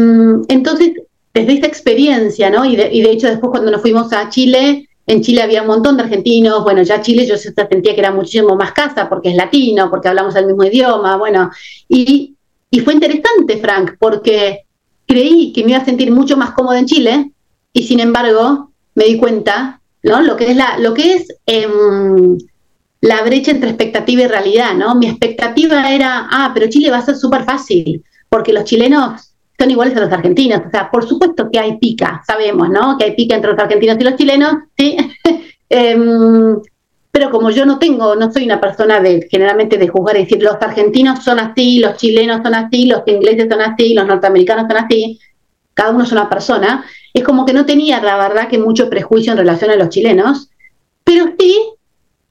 entonces 0.47 0.93
desde 1.33 1.53
esta 1.55 1.67
experiencia, 1.67 2.49
¿no? 2.49 2.63
Y 2.63 2.77
de, 2.77 2.89
y 2.89 3.01
de 3.01 3.11
hecho 3.11 3.27
después 3.27 3.51
cuando 3.51 3.69
nos 3.69 3.81
fuimos 3.81 4.13
a 4.13 4.29
Chile, 4.29 4.87
en 5.05 5.21
Chile 5.21 5.41
había 5.41 5.61
un 5.61 5.67
montón 5.67 5.97
de 5.97 6.03
argentinos, 6.03 6.63
bueno, 6.63 6.81
ya 6.83 7.01
Chile 7.01 7.25
yo 7.25 7.37
sentía 7.37 7.93
que 7.93 7.99
era 7.99 8.11
muchísimo 8.11 8.55
más 8.55 8.71
casa 8.71 9.09
porque 9.09 9.29
es 9.29 9.35
latino, 9.35 9.89
porque 9.89 10.07
hablamos 10.07 10.35
el 10.35 10.47
mismo 10.47 10.63
idioma, 10.63 11.17
bueno, 11.17 11.51
y, 11.89 12.35
y 12.69 12.79
fue 12.79 12.93
interesante, 12.93 13.57
Frank, 13.57 13.95
porque 13.99 14.65
creí 15.05 15.51
que 15.51 15.63
me 15.63 15.71
iba 15.71 15.79
a 15.79 15.85
sentir 15.85 16.11
mucho 16.11 16.37
más 16.37 16.51
cómoda 16.51 16.79
en 16.79 16.85
Chile 16.85 17.31
y 17.73 17.83
sin 17.83 17.99
embargo 17.99 18.71
me 18.95 19.05
di 19.05 19.17
cuenta, 19.17 19.81
¿no? 20.03 20.21
Lo 20.21 20.37
que 20.37 20.51
es 20.51 20.55
la, 20.55 20.77
lo 20.79 20.93
que 20.93 21.15
es 21.15 21.27
em, 21.45 22.37
la 23.01 23.21
brecha 23.23 23.51
entre 23.51 23.69
expectativa 23.69 24.23
y 24.23 24.27
realidad, 24.27 24.73
¿no? 24.75 24.95
Mi 24.95 25.07
expectativa 25.07 25.91
era, 25.91 26.27
ah, 26.31 26.51
pero 26.53 26.69
Chile 26.69 26.89
va 26.89 26.99
a 26.99 27.05
ser 27.05 27.15
súper 27.15 27.43
fácil, 27.43 28.03
porque 28.29 28.53
los 28.53 28.63
chilenos 28.63 29.32
son 29.63 29.71
iguales 29.71 29.95
a 29.95 30.01
los 30.01 30.11
argentinos. 30.11 30.61
O 30.67 30.69
sea, 30.69 30.91
por 30.91 31.07
supuesto 31.07 31.49
que 31.49 31.59
hay 31.59 31.77
pica, 31.77 32.21
sabemos, 32.27 32.69
¿no? 32.69 32.97
Que 32.97 33.05
hay 33.05 33.15
pica 33.15 33.35
entre 33.35 33.51
los 33.51 33.59
argentinos 33.59 33.97
y 33.99 34.03
los 34.03 34.15
chilenos, 34.15 34.55
¿sí? 34.77 34.97
Em, 35.75 36.61
pero 37.09 37.31
como 37.31 37.49
yo 37.49 37.65
no 37.65 37.79
tengo, 37.79 38.15
no 38.15 38.31
soy 38.31 38.45
una 38.45 38.61
persona 38.61 38.99
de 38.99 39.27
generalmente 39.31 39.79
de 39.79 39.87
juzgar 39.87 40.17
y 40.17 40.19
decir 40.19 40.43
los 40.43 40.57
argentinos 40.61 41.23
son 41.23 41.39
así, 41.39 41.79
los 41.79 41.97
chilenos 41.97 42.41
son 42.43 42.53
así, 42.53 42.85
los 42.85 43.01
ingleses 43.07 43.47
son 43.49 43.59
así, 43.59 43.95
los 43.95 44.05
norteamericanos 44.05 44.67
son 44.67 44.85
así, 44.85 45.19
cada 45.73 45.89
uno 45.89 46.03
es 46.03 46.11
una 46.11 46.29
persona, 46.29 46.85
es 47.11 47.23
como 47.23 47.43
que 47.43 47.53
no 47.53 47.65
tenía 47.65 48.03
la 48.03 48.17
verdad 48.17 48.49
que 48.49 48.59
mucho 48.59 48.87
prejuicio 48.87 49.31
en 49.31 49.39
relación 49.39 49.71
a 49.71 49.75
los 49.75 49.89
chilenos, 49.89 50.51
pero 51.03 51.25
sí, 51.39 51.57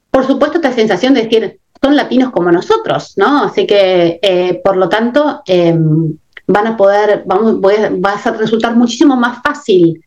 por 0.09 0.25
supuesto, 0.25 0.59
esta 0.59 0.73
sensación 0.73 1.15
de 1.15 1.23
decir, 1.25 1.59
son 1.83 1.97
latinos 1.97 2.31
como 2.31 2.53
nosotros, 2.53 3.15
¿no? 3.17 3.43
Así 3.45 3.67
que, 3.67 4.21
eh, 4.23 4.61
por 4.63 4.77
lo 4.77 4.89
tanto, 4.89 5.43
em, 5.47 6.17
van 6.53 6.67
a 6.67 6.77
poder, 6.77 7.25
vamos, 7.27 7.61
va 7.61 8.13
a 8.13 8.31
resultar 8.33 8.77
muchísimo 8.77 9.17
más 9.17 9.43
fácil. 9.43 10.03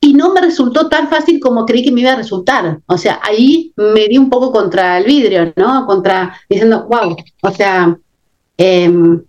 Y 0.00 0.14
no 0.14 0.32
me 0.32 0.40
resultó 0.40 0.88
tan 0.88 1.08
fácil 1.08 1.40
como 1.40 1.64
creí 1.64 1.82
que 1.82 1.90
me 1.90 2.02
iba 2.02 2.12
a 2.12 2.16
resultar. 2.16 2.80
O 2.86 2.98
sea, 2.98 3.18
ahí 3.22 3.72
me 3.76 4.06
di 4.08 4.18
un 4.18 4.30
poco 4.30 4.52
contra 4.52 4.98
el 4.98 5.04
vidrio, 5.04 5.52
¿no? 5.56 5.86
Contra, 5.86 6.36
diciendo, 6.48 6.86
wow, 6.88 7.16
o 7.42 7.50
sea, 7.50 7.96
em, 8.58 9.22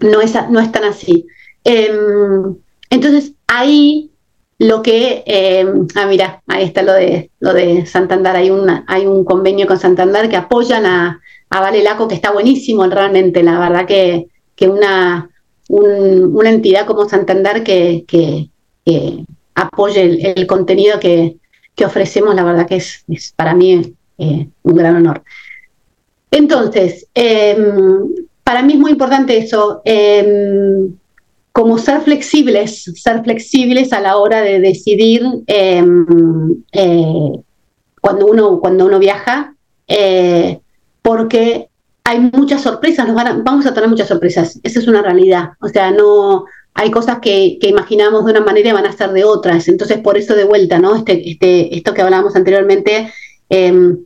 no, 0.00 0.20
es, 0.20 0.34
no 0.50 0.60
es 0.60 0.72
tan 0.72 0.84
así. 0.84 1.26
Em, 1.64 2.56
entonces, 2.90 3.32
ahí 3.46 4.10
lo 4.58 4.82
que, 4.82 5.22
em, 5.26 5.86
ah, 5.94 6.06
mira, 6.06 6.42
ahí 6.46 6.64
está 6.64 6.82
lo 6.82 6.92
de, 6.92 7.30
lo 7.40 7.54
de 7.54 7.86
Santander, 7.86 8.36
hay, 8.36 8.50
una, 8.50 8.84
hay 8.88 9.06
un 9.06 9.24
convenio 9.24 9.66
con 9.66 9.78
Santander 9.78 10.28
que 10.28 10.36
apoyan 10.36 10.84
a, 10.84 11.20
a 11.48 11.60
Vale 11.60 11.82
Laco, 11.82 12.08
que 12.08 12.14
está 12.14 12.30
buenísimo 12.30 12.86
realmente, 12.86 13.42
la 13.42 13.58
verdad 13.58 13.86
que, 13.86 14.28
que 14.54 14.68
una, 14.68 15.30
una 15.70 16.50
entidad 16.50 16.86
como 16.86 17.08
Santander 17.08 17.62
que, 17.62 18.48
apoye 19.54 20.32
el, 20.36 20.46
contenido 20.46 20.98
que, 20.98 21.36
que, 21.74 21.84
ofrecemos, 21.84 22.34
la 22.34 22.44
verdad 22.44 22.66
que 22.66 22.76
es, 22.76 23.04
para 23.36 23.54
mí 23.54 23.94
eh, 24.18 24.48
un 24.62 24.74
gran 24.74 24.96
honor. 24.96 25.22
Entonces, 26.30 27.06
em, 27.14 28.14
para 28.44 28.62
mí 28.62 28.74
es 28.74 28.78
muy 28.78 28.92
importante 28.92 29.36
eso, 29.38 29.80
em, 29.84 30.92
como 31.52 31.78
ser 31.78 32.00
flexibles, 32.02 32.84
ser 32.96 33.22
flexibles 33.22 33.92
a 33.92 34.00
la 34.00 34.16
hora 34.16 34.40
de 34.40 34.60
decidir 34.60 35.22
em, 35.46 36.62
eh, 36.72 37.40
cuando, 38.00 38.26
uno, 38.26 38.60
cuando 38.60 38.86
uno 38.86 38.98
viaja, 38.98 39.54
eh, 39.86 40.60
porque 41.02 41.69
hay 42.10 42.28
muchas 42.32 42.62
sorpresas, 42.62 43.06
nos 43.06 43.44
vamos 43.44 43.66
a 43.66 43.72
tener 43.72 43.88
muchas 43.88 44.08
sorpresas, 44.08 44.58
esa 44.64 44.80
es 44.80 44.88
una 44.88 45.00
realidad. 45.00 45.50
O 45.60 45.68
sea, 45.68 45.92
no 45.92 46.44
hay 46.74 46.90
cosas 46.90 47.20
que, 47.20 47.56
imaginamos 47.62 48.24
de 48.24 48.32
una 48.32 48.40
manera 48.40 48.70
y 48.70 48.72
van 48.72 48.86
a 48.86 48.92
ser 48.92 49.12
de 49.12 49.22
otras. 49.22 49.68
Entonces, 49.68 49.98
por 49.98 50.18
eso 50.18 50.34
de 50.34 50.42
vuelta, 50.42 50.80
¿no? 50.80 50.96
Este, 50.96 51.30
este, 51.30 51.76
esto 51.76 51.94
que 51.94 52.02
hablábamos 52.02 52.34
anteriormente, 52.34 53.12
em, 53.48 53.98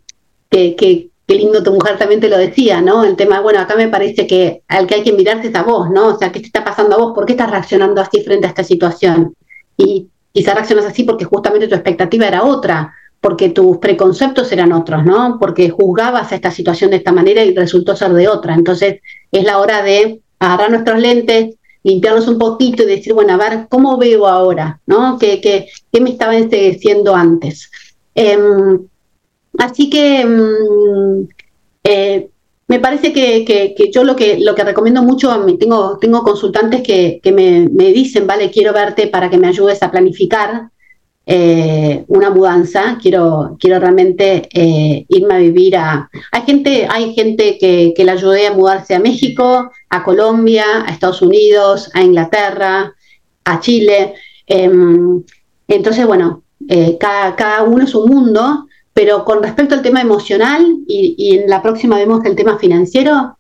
que, 0.50 0.76
que, 0.76 1.08
lindo 1.28 1.62
tu 1.62 1.72
mujer 1.72 1.96
también 1.96 2.20
te 2.20 2.28
lo 2.28 2.36
decía, 2.36 2.82
¿no? 2.82 3.04
El 3.04 3.16
tema, 3.16 3.40
bueno, 3.40 3.58
acá 3.58 3.74
me 3.74 3.88
parece 3.88 4.26
que 4.26 4.62
al 4.68 4.86
que 4.86 4.96
hay 4.96 5.02
que 5.02 5.12
mirarse 5.12 5.48
es 5.48 5.54
a 5.54 5.62
vos, 5.62 5.88
¿no? 5.88 6.08
O 6.08 6.18
sea, 6.18 6.30
¿qué 6.30 6.40
te 6.40 6.46
está 6.46 6.62
pasando 6.62 6.96
a 6.96 6.98
vos? 6.98 7.12
¿Por 7.14 7.24
qué 7.24 7.32
estás 7.32 7.50
reaccionando 7.50 8.02
así 8.02 8.22
frente 8.22 8.46
a 8.46 8.50
esta 8.50 8.64
situación? 8.64 9.34
Y 9.78 10.08
quizás 10.30 10.54
reaccionas 10.54 10.84
así 10.84 11.04
porque 11.04 11.24
justamente 11.24 11.68
tu 11.68 11.74
expectativa 11.74 12.26
era 12.28 12.44
otra 12.44 12.92
porque 13.24 13.48
tus 13.48 13.78
preconceptos 13.78 14.52
eran 14.52 14.70
otros, 14.74 15.02
¿no? 15.02 15.38
Porque 15.40 15.70
juzgabas 15.70 16.30
a 16.30 16.34
esta 16.34 16.50
situación 16.50 16.90
de 16.90 16.98
esta 16.98 17.10
manera 17.10 17.42
y 17.42 17.54
resultó 17.54 17.96
ser 17.96 18.12
de 18.12 18.28
otra. 18.28 18.52
Entonces 18.52 19.00
es 19.32 19.44
la 19.44 19.60
hora 19.60 19.82
de 19.82 20.20
agarrar 20.38 20.70
nuestros 20.70 21.00
lentes, 21.00 21.54
limpiarlos 21.84 22.28
un 22.28 22.36
poquito 22.36 22.82
y 22.82 22.86
decir, 22.86 23.14
bueno, 23.14 23.32
a 23.32 23.36
ver, 23.38 23.66
¿cómo 23.70 23.96
veo 23.96 24.26
ahora? 24.26 24.78
¿No? 24.84 25.16
¿Qué, 25.18 25.40
qué, 25.40 25.68
qué 25.90 26.02
me 26.02 26.10
estaba 26.10 26.34
diciendo 26.34 27.14
antes? 27.14 27.70
Em, 28.14 28.86
así 29.56 29.88
que 29.88 30.20
em, 30.20 31.26
eh, 31.82 32.28
me 32.68 32.78
parece 32.78 33.10
que, 33.14 33.42
que, 33.46 33.90
yo 33.90 34.04
lo 34.04 34.14
que, 34.16 34.38
lo 34.38 34.54
que 34.54 34.64
recomiendo 34.64 35.02
mucho, 35.02 35.34
tengo, 35.58 35.96
tengo 35.98 36.22
consultantes 36.22 36.82
que, 36.82 37.20
que 37.22 37.32
me, 37.32 37.70
me, 37.72 37.90
dicen, 37.90 38.26
vale, 38.26 38.50
quiero 38.50 38.74
verte 38.74 39.06
para 39.06 39.30
que 39.30 39.38
me 39.38 39.48
ayudes 39.48 39.82
a 39.82 39.90
planificar 39.90 40.68
eh, 41.26 42.04
una 42.08 42.28
mudanza, 42.28 42.98
quiero, 43.00 43.56
quiero 43.58 43.78
realmente 43.78 44.48
eh, 44.52 45.06
irme 45.08 45.34
a 45.34 45.38
vivir 45.38 45.76
a... 45.76 46.10
Hay 46.30 46.42
gente, 46.42 46.86
hay 46.90 47.14
gente 47.14 47.56
que, 47.58 47.94
que 47.96 48.04
le 48.04 48.10
ayudé 48.10 48.48
a 48.48 48.52
mudarse 48.52 48.94
a 48.94 48.98
México, 49.00 49.70
a 49.88 50.04
Colombia, 50.04 50.64
a 50.86 50.92
Estados 50.92 51.22
Unidos, 51.22 51.90
a 51.94 52.02
Inglaterra, 52.02 52.92
a 53.44 53.60
Chile. 53.60 54.14
Em, 54.46 55.22
entonces, 55.66 56.06
bueno, 56.06 56.42
eh, 56.68 56.98
cada, 57.00 57.34
cada, 57.36 57.62
uno 57.62 57.84
es 57.84 57.94
un 57.94 58.10
mundo, 58.10 58.66
pero 58.92 59.24
con 59.24 59.42
respecto 59.42 59.74
al 59.74 59.82
tema 59.82 60.02
emocional, 60.02 60.62
y, 60.86 61.14
y, 61.16 61.38
en 61.38 61.48
la 61.48 61.62
próxima 61.62 61.96
vemos 61.96 62.22
el 62.26 62.36
tema 62.36 62.58
financiero, 62.58 63.38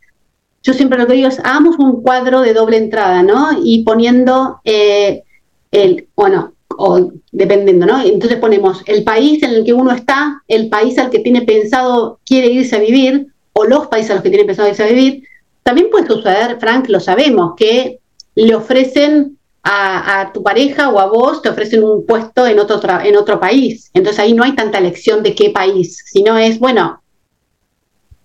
yo 0.62 0.72
siempre 0.72 0.98
lo 0.98 1.06
que 1.06 1.12
digo 1.12 1.28
es, 1.28 1.38
hagamos 1.40 1.78
un 1.78 2.02
cuadro 2.02 2.40
de 2.40 2.54
doble 2.54 2.78
entrada, 2.78 3.22
¿no? 3.22 3.50
Y 3.62 3.82
poniendo 3.82 4.60
el, 4.64 6.08
bueno, 6.16 6.53
o 6.78 7.12
dependiendo, 7.32 7.86
¿no? 7.86 8.02
Entonces 8.02 8.38
ponemos 8.38 8.82
el 8.86 9.04
país 9.04 9.42
en 9.42 9.50
el 9.50 9.64
que 9.64 9.72
uno 9.72 9.92
está, 9.92 10.42
el 10.48 10.68
país 10.68 10.98
al 10.98 11.10
que 11.10 11.20
tiene 11.20 11.42
pensado 11.42 12.20
quiere 12.24 12.48
irse 12.48 12.76
a 12.76 12.80
vivir, 12.80 13.28
o 13.52 13.64
los 13.64 13.86
países 13.86 14.10
a 14.10 14.14
los 14.14 14.22
que 14.22 14.30
tiene 14.30 14.44
pensado 14.44 14.68
irse 14.68 14.82
a 14.82 14.88
vivir. 14.88 15.22
También 15.62 15.88
puede 15.90 16.06
suceder, 16.06 16.58
Frank, 16.60 16.88
lo 16.88 17.00
sabemos, 17.00 17.54
que 17.56 18.00
le 18.34 18.54
ofrecen 18.54 19.38
a, 19.62 20.30
tu 20.34 20.42
pareja 20.42 20.90
o 20.90 20.98
a 20.98 21.06
vos, 21.06 21.40
te 21.40 21.48
ofrecen 21.48 21.82
un 21.82 22.04
puesto 22.04 22.46
en 22.46 22.58
otro, 22.58 22.78
en 23.02 23.16
otro 23.16 23.40
país. 23.40 23.90
Entonces 23.94 24.20
ahí 24.20 24.34
no 24.34 24.44
hay 24.44 24.54
tanta 24.54 24.78
elección 24.78 25.22
de 25.22 25.34
qué 25.34 25.50
país, 25.50 26.04
sino 26.06 26.36
es, 26.36 26.58
bueno, 26.58 27.02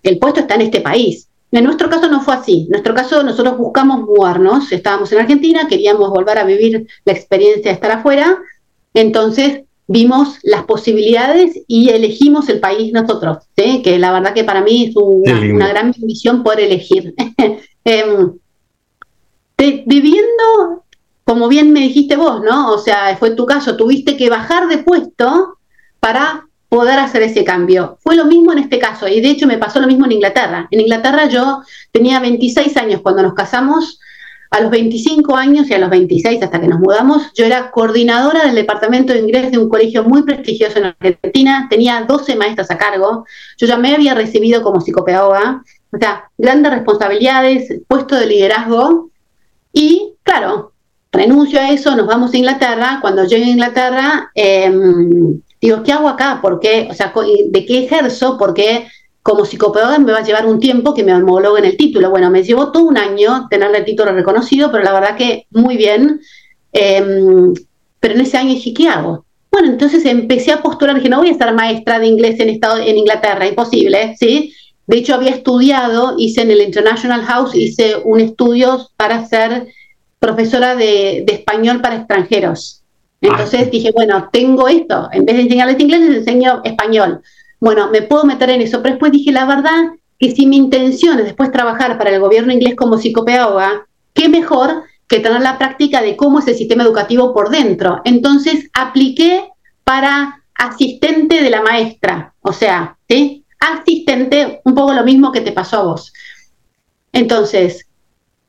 el 0.02 0.18
puesto 0.18 0.40
está 0.40 0.56
en 0.56 0.62
este 0.62 0.80
país. 0.80 1.29
En 1.52 1.64
nuestro 1.64 1.90
caso 1.90 2.08
no 2.08 2.20
fue 2.20 2.34
así. 2.34 2.62
En 2.64 2.70
nuestro 2.70 2.94
caso 2.94 3.22
nosotros 3.22 3.58
buscamos 3.58 4.02
mudarnos. 4.02 4.70
Estábamos 4.72 5.10
en 5.12 5.18
Argentina, 5.18 5.66
queríamos 5.68 6.10
volver 6.10 6.38
a 6.38 6.44
vivir 6.44 6.86
la 7.04 7.12
experiencia 7.12 7.70
de 7.70 7.74
estar 7.74 7.90
afuera. 7.90 8.38
Entonces 8.94 9.62
vimos 9.92 10.38
las 10.44 10.62
posibilidades 10.64 11.62
y 11.66 11.88
elegimos 11.88 12.48
el 12.48 12.60
país 12.60 12.92
nosotros, 12.92 13.38
¿sí? 13.56 13.82
que 13.82 13.98
la 13.98 14.12
verdad 14.12 14.34
que 14.34 14.44
para 14.44 14.62
mí 14.62 14.84
es 14.84 14.94
una, 14.94 15.68
gran 15.68 15.92
misión 15.98 16.44
poder 16.44 16.60
elegir. 16.60 17.14
Em, 17.82 18.32
viviendo, 19.86 20.84
como 21.24 21.48
bien 21.48 21.72
me 21.72 21.80
dijiste 21.80 22.14
vos, 22.14 22.42
¿no? 22.42 22.72
O 22.72 22.78
sea, 22.78 23.16
fue 23.16 23.30
tu 23.30 23.46
caso, 23.46 23.74
tuviste 23.74 24.18
que 24.18 24.28
bajar 24.28 24.68
de 24.68 24.78
puesto 24.78 25.56
para 25.98 26.46
poder 26.70 27.00
hacer 27.00 27.22
ese 27.22 27.44
cambio. 27.44 27.98
Fue 28.00 28.16
lo 28.16 28.24
mismo 28.24 28.52
en 28.52 28.60
este 28.60 28.78
caso, 28.78 29.06
y 29.06 29.20
de 29.20 29.28
hecho 29.28 29.46
me 29.46 29.58
pasó 29.58 29.80
lo 29.80 29.88
mismo 29.88 30.06
en 30.06 30.12
Inglaterra. 30.12 30.68
En 30.70 30.80
Inglaterra 30.80 31.28
yo 31.28 31.62
tenía 31.90 32.20
26 32.20 32.74
años 32.78 33.00
cuando 33.02 33.22
nos 33.22 33.34
casamos, 33.34 34.00
a 34.50 34.60
los 34.60 34.70
25 34.70 35.36
años 35.36 35.70
y 35.70 35.74
a 35.74 35.78
los 35.78 35.90
26 35.90 36.42
hasta 36.42 36.60
que 36.60 36.66
nos 36.66 36.80
mudamos, 36.80 37.32
yo 37.34 37.44
era 37.44 37.70
coordinadora 37.70 38.46
del 38.46 38.56
departamento 38.56 39.12
de 39.12 39.20
inglés 39.20 39.52
de 39.52 39.58
un 39.58 39.68
colegio 39.68 40.02
muy 40.04 40.22
prestigioso 40.22 40.78
en 40.78 40.86
Argentina, 40.86 41.68
tenía 41.70 42.04
12 42.06 42.34
maestras 42.34 42.70
a 42.70 42.78
cargo, 42.78 43.24
yo 43.58 43.66
ya 43.66 43.76
me 43.76 43.94
había 43.94 44.14
recibido 44.14 44.62
como 44.62 44.80
psicopedagoga, 44.80 45.62
o 45.92 45.98
sea, 45.98 46.30
grandes 46.36 46.72
responsabilidades, 46.72 47.80
puesto 47.86 48.16
de 48.16 48.26
liderazgo, 48.26 49.10
y 49.72 50.14
claro, 50.24 50.72
renuncio 51.12 51.60
a 51.60 51.70
eso, 51.70 51.94
nos 51.94 52.08
vamos 52.08 52.34
a 52.34 52.38
Inglaterra, 52.38 52.98
cuando 53.00 53.24
llegué 53.24 53.44
a 53.44 53.50
Inglaterra, 53.50 54.32
eh, 54.34 54.72
digo, 55.60 55.82
¿qué 55.82 55.92
hago 55.92 56.08
acá? 56.08 56.40
¿Por 56.40 56.60
qué? 56.60 56.88
O 56.90 56.94
sea, 56.94 57.12
¿de 57.48 57.66
qué 57.66 57.84
ejerzo? 57.84 58.36
Porque 58.38 58.86
como 59.22 59.44
psicopedagoga 59.44 59.98
me 59.98 60.12
va 60.12 60.18
a 60.18 60.24
llevar 60.24 60.46
un 60.46 60.60
tiempo 60.60 60.94
que 60.94 61.04
me 61.04 61.14
homologuen 61.14 61.64
el 61.64 61.76
título. 61.76 62.10
Bueno, 62.10 62.30
me 62.30 62.42
llevó 62.42 62.72
todo 62.72 62.84
un 62.84 62.96
año 62.96 63.46
tener 63.50 63.74
el 63.74 63.84
título 63.84 64.12
reconocido, 64.12 64.70
pero 64.72 64.84
la 64.84 64.92
verdad 64.92 65.16
que 65.16 65.46
muy 65.50 65.76
bien. 65.76 66.20
Em, 66.72 67.52
pero 67.98 68.14
en 68.14 68.20
ese 68.20 68.38
año 68.38 68.50
dije, 68.50 68.72
¿qué 68.72 68.88
hago? 68.88 69.24
Bueno, 69.50 69.68
entonces 69.68 70.04
empecé 70.06 70.52
a 70.52 70.62
postular, 70.62 70.94
dije, 70.94 71.08
no 71.08 71.18
voy 71.18 71.28
a 71.28 71.32
estar 71.32 71.52
maestra 71.54 71.98
de 71.98 72.06
inglés 72.06 72.38
en, 72.40 72.48
estado, 72.48 72.78
en 72.78 72.96
Inglaterra, 72.96 73.46
imposible, 73.46 74.16
¿sí? 74.18 74.54
De 74.86 74.98
hecho, 74.98 75.14
había 75.14 75.30
estudiado, 75.30 76.14
hice 76.16 76.42
en 76.42 76.50
el 76.50 76.62
International 76.62 77.22
House, 77.22 77.54
hice 77.54 77.96
un 78.04 78.20
estudio 78.20 78.88
para 78.96 79.26
ser 79.26 79.68
profesora 80.18 80.76
de, 80.76 81.24
español 81.26 81.80
para 81.80 81.96
extranjeros. 81.96 82.79
Entonces 83.20 83.64
ah. 83.66 83.70
dije, 83.70 83.92
bueno, 83.92 84.28
tengo 84.32 84.68
esto, 84.68 85.08
en 85.12 85.24
vez 85.24 85.36
de 85.36 85.42
enseñarles 85.42 85.80
inglés, 85.80 86.00
les 86.00 86.18
enseño 86.18 86.62
español. 86.64 87.22
Bueno, 87.60 87.90
me 87.90 88.02
puedo 88.02 88.24
meter 88.24 88.50
en 88.50 88.62
eso, 88.62 88.82
pero 88.82 88.94
después 88.94 89.12
dije, 89.12 89.32
la 89.32 89.44
verdad, 89.44 89.90
que 90.18 90.30
si 90.30 90.46
mi 90.46 90.56
intención 90.56 91.18
es 91.18 91.26
después 91.26 91.52
trabajar 91.52 91.98
para 91.98 92.10
el 92.10 92.20
gobierno 92.20 92.52
inglés 92.52 92.74
como 92.76 92.98
psicopedagoga, 92.98 93.86
qué 94.14 94.28
mejor 94.28 94.84
que 95.08 95.20
tener 95.20 95.42
la 95.42 95.58
práctica 95.58 96.00
de 96.02 96.16
cómo 96.16 96.38
es 96.38 96.48
el 96.48 96.54
sistema 96.54 96.84
educativo 96.84 97.34
por 97.34 97.50
dentro. 97.50 98.00
Entonces 98.04 98.70
apliqué 98.72 99.48
para 99.84 100.42
asistente 100.54 101.42
de 101.42 101.50
la 101.50 101.62
maestra, 101.62 102.34
o 102.40 102.52
sea, 102.52 102.96
¿sí? 103.08 103.44
asistente, 103.58 104.60
un 104.64 104.74
poco 104.74 104.94
lo 104.94 105.04
mismo 105.04 105.32
que 105.32 105.40
te 105.40 105.52
pasó 105.52 105.78
a 105.78 105.82
vos. 105.82 106.12
Entonces, 107.12 107.86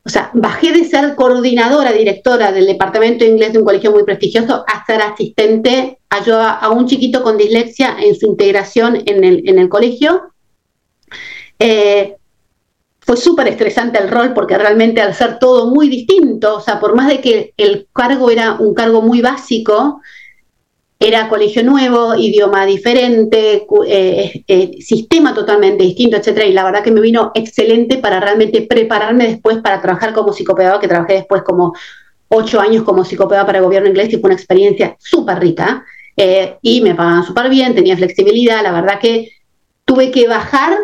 o 0.04 0.08
sea, 0.08 0.30
bajé 0.34 0.72
de 0.72 0.84
ser 0.84 1.14
coordinadora, 1.14 1.92
directora 1.92 2.50
del 2.50 2.66
departamento 2.66 3.24
de 3.24 3.30
inglés 3.30 3.52
de 3.52 3.60
un 3.60 3.64
colegio 3.64 3.92
muy 3.92 4.02
prestigioso 4.02 4.64
a 4.66 4.84
ser 4.84 5.00
asistente, 5.00 5.98
ayuda 6.10 6.50
a 6.50 6.70
un 6.70 6.86
chiquito 6.86 7.22
con 7.22 7.36
dislexia 7.36 7.96
en 8.00 8.16
su 8.16 8.26
integración 8.26 9.02
en 9.06 9.22
el, 9.22 9.48
en 9.48 9.58
el 9.60 9.68
colegio. 9.68 10.22
Eh, 11.58 12.16
fue 12.98 13.16
súper 13.16 13.48
estresante 13.48 13.98
el 13.98 14.08
rol 14.08 14.32
porque 14.34 14.58
realmente 14.58 15.00
al 15.00 15.14
ser 15.14 15.38
todo 15.38 15.70
muy 15.70 15.88
distinto, 15.88 16.56
o 16.56 16.60
sea, 16.60 16.80
por 16.80 16.96
más 16.96 17.08
de 17.08 17.20
que 17.20 17.54
el 17.56 17.88
cargo 17.92 18.30
era 18.30 18.54
un 18.54 18.74
cargo 18.74 19.02
muy 19.02 19.20
básico, 19.20 20.00
era 21.02 21.28
colegio 21.28 21.62
nuevo, 21.64 22.14
idioma 22.14 22.64
diferente, 22.64 23.66
eh, 23.86 24.44
eh, 24.46 24.70
sistema 24.80 25.34
totalmente 25.34 25.84
distinto, 25.84 26.16
etcétera, 26.16 26.46
y 26.46 26.52
la 26.52 26.64
verdad 26.64 26.82
que 26.82 26.92
me 26.92 27.00
vino 27.00 27.32
excelente 27.34 27.98
para 27.98 28.20
realmente 28.20 28.62
prepararme 28.62 29.26
después 29.26 29.58
para 29.58 29.82
trabajar 29.82 30.12
como 30.12 30.32
psicopedagoga, 30.32 30.80
que 30.80 30.88
trabajé 30.88 31.14
después 31.14 31.42
como 31.42 31.74
ocho 32.28 32.60
años 32.60 32.84
como 32.84 33.04
psicopedagoga 33.04 33.46
para 33.46 33.58
el 33.58 33.64
gobierno 33.64 33.88
inglés 33.88 34.12
y 34.12 34.18
fue 34.18 34.28
una 34.28 34.34
experiencia 34.34 34.96
súper 34.98 35.40
rica, 35.40 35.84
y 36.60 36.80
me 36.82 36.94
pagaban 36.94 37.24
súper 37.24 37.48
bien, 37.48 37.74
tenía 37.74 37.96
flexibilidad, 37.96 38.62
la 38.62 38.72
verdad 38.72 39.00
que 39.00 39.30
tuve 39.84 40.10
que 40.10 40.28
bajar 40.28 40.76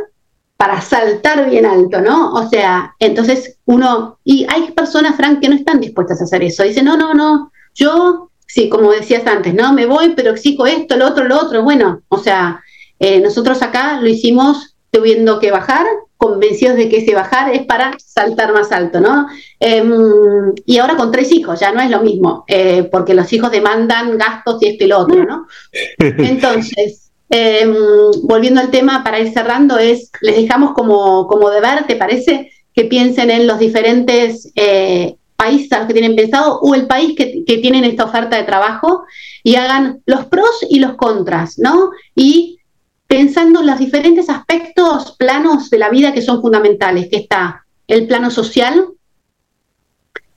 para 0.58 0.80
saltar 0.80 1.48
bien 1.48 1.64
alto, 1.64 2.00
¿no? 2.00 2.32
O 2.32 2.48
sea, 2.48 2.92
entonces 2.98 3.58
uno, 3.64 4.18
y 4.24 4.44
hay 4.48 4.72
personas, 4.72 5.14
Frank, 5.14 5.38
que 5.40 5.48
no 5.48 5.54
están 5.54 5.78
dispuestas 5.80 6.20
a 6.20 6.24
hacer 6.24 6.42
eso. 6.42 6.64
Dicen, 6.64 6.84
no, 6.84 6.96
no, 6.96 7.14
no, 7.14 7.52
yo, 7.74 8.30
sí, 8.49 8.68
como 8.68 8.90
decías 8.90 9.24
antes, 9.26 9.55
no, 9.55 9.72
me 9.72 9.86
voy, 9.86 10.14
pero 10.16 10.32
exijo 10.32 10.66
esto, 10.66 10.96
lo 10.96 11.07
otro, 11.07 11.24
lo 11.24 11.38
otro. 11.38 11.62
Bueno, 11.62 12.03
o 12.09 12.18
sea, 12.18 12.62
eh, 12.99 13.20
nosotros 13.20 13.62
acá 13.62 14.01
lo 14.01 14.09
hicimos 14.09 14.74
tuviendo 14.90 15.38
que 15.38 15.53
bajar, 15.53 15.86
convencidos 16.16 16.76
de 16.76 16.88
que 16.88 16.96
ese 16.96 17.14
bajar 17.14 17.55
es 17.55 17.64
para 17.66 17.96
saltar 18.05 18.53
más 18.53 18.72
alto, 18.72 18.99
¿no? 19.01 19.28
Em, 19.61 20.53
y 20.66 20.78
ahora 20.78 20.96
con 20.96 21.12
tres 21.12 21.30
hijos, 21.30 21.61
ya 21.61 21.70
no 21.70 21.80
es 21.80 21.90
lo 21.90 22.01
mismo, 22.01 22.44
eh, 22.49 22.88
porque 22.90 23.14
los 23.14 23.32
hijos 23.32 23.53
demandan 23.53 24.18
gastos 24.18 24.61
y 24.62 24.68
esto 24.68 24.84
y 24.84 24.88
lo 24.88 24.99
otro, 24.99 25.24
¿no? 25.24 25.46
Entonces, 25.99 27.09
Em, 27.30 27.74
volviendo 28.22 28.61
al 28.61 28.70
tema, 28.70 29.05
para 29.05 29.20
ir 29.20 29.32
cerrando, 29.32 29.78
es, 29.78 30.11
les 30.22 30.36
dejamos 30.36 30.72
como, 30.72 31.26
como 31.26 31.51
deber, 31.51 31.86
¿te 31.86 31.96
parece? 31.96 32.51
Que 32.72 32.84
piensen 32.84 33.30
en 33.30 33.46
los 33.46 33.59
diferentes 33.59 34.51
eh, 34.57 35.16
países 35.39 35.72
a 35.72 35.78
los 35.78 35.86
que 35.86 35.95
tienen 35.95 36.16
pensado 36.16 36.59
o 36.61 36.74
el 36.74 36.86
país 36.86 37.14
que, 37.16 37.45
que, 37.45 37.59
tienen 37.59 37.84
esta 37.84 38.05
oferta 38.05 38.36
de 38.36 38.43
trabajo 38.43 39.05
y 39.45 39.55
hagan 39.55 40.03
los 40.05 40.26
pros 40.26 40.66
y 40.68 40.80
los 40.80 40.97
contras, 40.97 41.59
¿no? 41.59 41.93
Y 42.14 42.59
pensando 43.07 43.61
en 43.61 43.68
los 43.68 43.78
diferentes 43.78 44.28
aspectos, 44.28 45.14
planos 45.16 45.70
de 45.70 45.78
la 45.78 45.91
vida 45.91 46.12
que 46.12 46.22
son 46.22 46.43
fundamentales, 46.43 47.09
que 47.09 47.18
está 47.18 47.64
el 47.86 48.09
plano 48.09 48.30
social, 48.30 48.89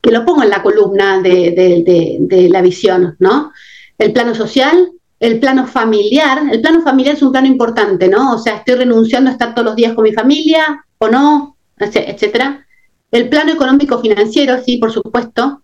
que 0.02 0.12
lo 0.12 0.24
pongo 0.24 0.44
en 0.44 0.50
la 0.50 0.62
columna 0.62 1.20
de, 1.20 1.52
de, 1.52 2.18
de 2.20 2.50
la 2.50 2.62
visión, 2.62 3.16
¿no? 3.18 3.52
El 3.98 4.14
plano 4.14 4.36
social, 4.36 4.92
el 5.20 5.40
plano 5.40 5.66
familiar, 5.66 6.44
el 6.52 6.62
plano 6.62 6.82
familiar 6.82 7.16
es 7.16 7.24
un 7.24 7.32
plano 7.32 7.48
importante, 7.48 8.08
¿no? 8.08 8.34
O 8.34 8.38
sea, 8.38 8.58
estoy 8.58 8.76
renunciando 8.76 9.30
a 9.30 9.34
estar 9.34 9.54
todos 9.54 9.66
los 9.66 9.76
días 9.76 9.94
con 9.94 10.04
mi 10.04 10.14
familia 10.14 10.86
o 11.00 11.10
no, 11.10 11.58
etcétera. 11.78 12.66
El 13.12 13.30
plano 13.30 13.52
económico 13.52 14.00
financiero, 14.00 14.62
sí, 14.64 14.78
por 14.78 14.92
supuesto. 14.92 15.62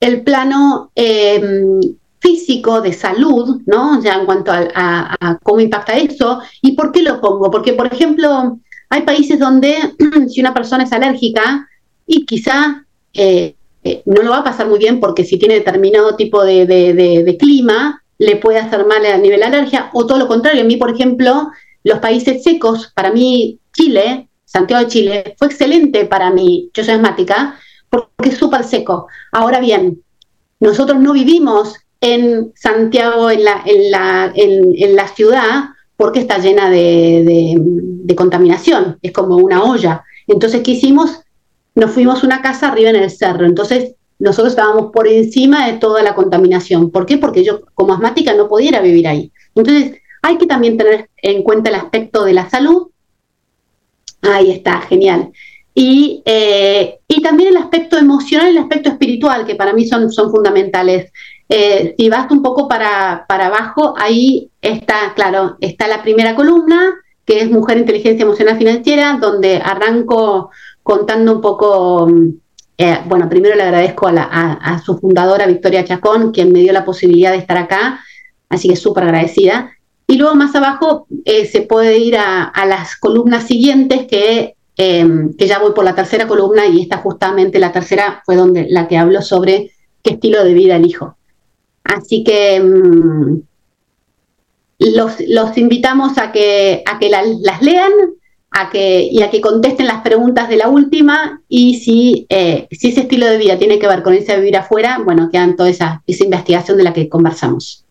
El 0.00 0.22
plano 0.22 0.90
em, 0.94 1.80
físico 2.20 2.80
de 2.80 2.92
salud, 2.92 3.60
¿no? 3.66 4.02
Ya 4.02 4.14
en 4.14 4.26
cuanto 4.26 4.52
a, 4.52 5.38
cómo 5.42 5.60
impacta 5.60 5.94
eso. 5.94 6.40
¿Y 6.62 6.72
por 6.72 6.92
qué 6.92 7.02
lo 7.02 7.20
pongo? 7.20 7.50
Porque, 7.50 7.72
por 7.72 7.92
ejemplo, 7.92 8.58
hay 8.90 9.02
países 9.02 9.38
donde 9.38 9.76
si 10.28 10.40
una 10.40 10.54
persona 10.54 10.84
es 10.84 10.92
alérgica 10.92 11.68
y 12.06 12.24
quizá 12.26 12.84
eh, 13.12 13.54
eh, 13.82 14.02
no 14.06 14.22
lo 14.22 14.30
va 14.30 14.38
a 14.38 14.44
pasar 14.44 14.68
muy 14.68 14.78
bien 14.78 15.00
porque 15.00 15.24
si 15.24 15.38
tiene 15.38 15.54
determinado 15.54 16.16
tipo 16.16 16.44
de 16.44 17.36
clima, 17.38 18.02
le 18.18 18.36
puede 18.36 18.58
hacer 18.58 18.86
mal 18.86 19.04
a 19.04 19.18
nivel 19.18 19.42
alergia, 19.42 19.90
o 19.92 20.06
todo 20.06 20.18
lo 20.18 20.28
contrario. 20.28 20.62
A 20.62 20.66
mí, 20.66 20.76
por 20.76 20.90
ejemplo, 20.90 21.50
los 21.82 21.98
países 21.98 22.42
secos, 22.42 22.92
para 22.94 23.12
mí 23.12 23.58
Chile, 23.72 24.28
Santiago 24.54 24.84
de 24.84 24.88
Chile, 24.88 25.34
fue 25.36 25.48
excelente 25.48 26.04
para 26.04 26.30
mí, 26.30 26.70
yo 26.72 26.84
soy 26.84 26.94
asmática, 26.94 27.58
porque 27.90 28.28
es 28.28 28.36
súper 28.36 28.62
seco. 28.62 29.08
Ahora 29.32 29.58
bien, 29.58 30.00
nosotros 30.60 31.00
no 31.00 31.12
vivimos 31.12 31.74
en 32.00 32.52
Santiago, 32.54 33.32
en 33.32 33.42
la, 33.42 33.62
en 33.66 33.90
la, 33.90 34.32
en, 34.32 34.94
la 34.94 35.08
ciudad, 35.08 35.70
porque 35.96 36.20
está 36.20 36.38
llena 36.38 36.70
de, 36.70 37.58
de, 38.04 38.14
contaminación, 38.14 38.96
es 39.02 39.10
como 39.10 39.38
una 39.38 39.64
olla. 39.64 40.04
Entonces, 40.28 40.62
¿qué 40.62 40.70
hicimos? 40.70 41.22
Nos 41.74 41.90
fuimos 41.90 42.22
a 42.22 42.26
una 42.26 42.40
casa 42.40 42.68
arriba 42.68 42.90
en 42.90 42.96
el 42.96 43.10
cerro. 43.10 43.46
Entonces, 43.46 43.96
nosotros 44.20 44.52
estábamos 44.52 44.92
por 44.92 45.08
encima 45.08 45.66
de 45.66 45.78
toda 45.78 46.04
la 46.04 46.14
contaminación. 46.14 46.92
¿Por 46.92 47.06
qué? 47.06 47.18
Porque 47.18 47.42
yo 47.42 47.62
como 47.74 47.92
asmática 47.92 48.34
no 48.34 48.48
pudiera 48.48 48.80
vivir 48.80 49.08
ahí. 49.08 49.32
Entonces, 49.56 50.00
hay 50.22 50.38
que 50.38 50.46
también 50.46 50.76
tener 50.76 51.10
en 51.16 51.42
cuenta 51.42 51.70
el 51.70 51.76
aspecto 51.76 52.24
de 52.24 52.34
la 52.34 52.48
salud. 52.48 52.92
Ahí 54.24 54.50
está, 54.50 54.80
genial. 54.82 55.32
Y, 55.74 56.22
eh, 56.24 56.98
y 57.08 57.20
también 57.22 57.50
el 57.50 57.56
aspecto 57.56 57.98
emocional 57.98 58.46
y 58.46 58.50
el 58.50 58.62
aspecto 58.62 58.90
espiritual, 58.90 59.44
que 59.44 59.56
para 59.56 59.72
mí 59.72 59.86
son, 59.86 60.10
son 60.10 60.30
fundamentales. 60.30 61.12
Eh, 61.48 61.94
si 61.98 62.08
vas 62.08 62.30
un 62.30 62.42
poco 62.42 62.68
para, 62.68 63.26
para 63.28 63.46
abajo, 63.46 63.94
ahí 63.98 64.50
está, 64.62 65.12
claro, 65.14 65.56
está 65.60 65.88
la 65.88 66.02
primera 66.02 66.34
columna, 66.34 66.94
que 67.26 67.40
es 67.40 67.50
Mujer, 67.50 67.78
Inteligencia 67.78 68.22
Emocional 68.22 68.56
Financiera, 68.56 69.18
donde 69.20 69.56
arranco 69.56 70.50
contando 70.82 71.32
un 71.34 71.40
poco 71.40 72.08
eh, 72.76 72.98
bueno, 73.06 73.28
primero 73.28 73.54
le 73.54 73.62
agradezco 73.62 74.08
a, 74.08 74.82
su 74.84 74.98
fundadora, 74.98 75.46
Victoria 75.46 75.84
Chacón, 75.84 76.32
quien 76.32 76.52
me 76.52 76.60
dio 76.60 76.72
la 76.72 76.84
posibilidad 76.84 77.30
de 77.30 77.38
estar 77.38 77.56
acá, 77.56 78.00
así 78.48 78.68
que 78.68 78.76
súper 78.76 79.04
agradecida. 79.04 79.70
Y 80.06 80.16
luego 80.16 80.34
más 80.34 80.54
abajo 80.54 81.06
eh, 81.24 81.46
se 81.46 81.62
puede 81.62 81.98
ir 81.98 82.16
a, 82.16 82.52
las 82.66 82.96
columnas 82.96 83.46
siguientes, 83.46 84.06
que, 84.06 84.54
em, 84.76 85.34
que 85.34 85.46
ya 85.46 85.58
voy 85.58 85.72
por 85.72 85.84
la 85.84 85.94
tercera 85.94 86.26
columna 86.26 86.66
y 86.66 86.82
esta 86.82 86.98
justamente 86.98 87.58
la 87.58 87.72
tercera 87.72 88.22
fue 88.24 88.36
donde 88.36 88.66
la 88.68 88.86
que 88.86 88.98
hablo 88.98 89.22
sobre 89.22 89.72
qué 90.02 90.14
estilo 90.14 90.44
de 90.44 90.54
vida 90.54 90.76
elijo. 90.76 91.16
Así 91.84 92.22
que 92.22 92.56
em, 92.56 93.42
los, 94.78 95.56
invitamos 95.56 96.18
a 96.18 96.32
que, 96.32 96.82
a 96.86 96.98
que 96.98 97.08
las 97.08 97.62
lean, 97.62 97.92
a 98.50 98.70
que, 98.70 99.08
y 99.10 99.22
a 99.22 99.30
que 99.30 99.40
contesten 99.40 99.86
las 99.86 100.02
preguntas 100.02 100.48
de 100.48 100.56
la 100.56 100.68
última 100.68 101.42
y 101.48 101.80
si, 101.80 102.26
eh, 102.28 102.68
si 102.70 102.88
ese 102.88 103.00
estilo 103.00 103.26
de 103.26 103.38
vida 103.38 103.58
tiene 103.58 103.80
que 103.80 103.88
ver 103.88 104.02
con 104.02 104.14
ese 104.14 104.36
vivir 104.36 104.56
afuera, 104.56 105.00
bueno, 105.04 105.28
quedan 105.30 105.56
toda 105.56 105.68
esa, 105.68 106.02
esa 106.06 106.24
investigación 106.24 106.78
de 106.78 106.84
la 106.84 106.92
que 106.92 107.08
conversamos. 107.08 107.83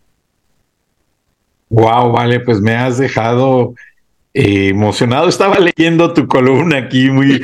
Wow, 1.74 2.11
vale, 2.11 2.39
pues 2.39 2.61
me 2.61 2.76
has 2.76 2.99
dejado 2.99 3.74
eh, 4.36 4.67
emocionado. 4.67 5.28
Estaba 5.28 5.57
leyendo 5.57 6.13
tu 6.13 6.28
columna 6.28 6.78
aquí 6.78 7.09
muy, 7.09 7.43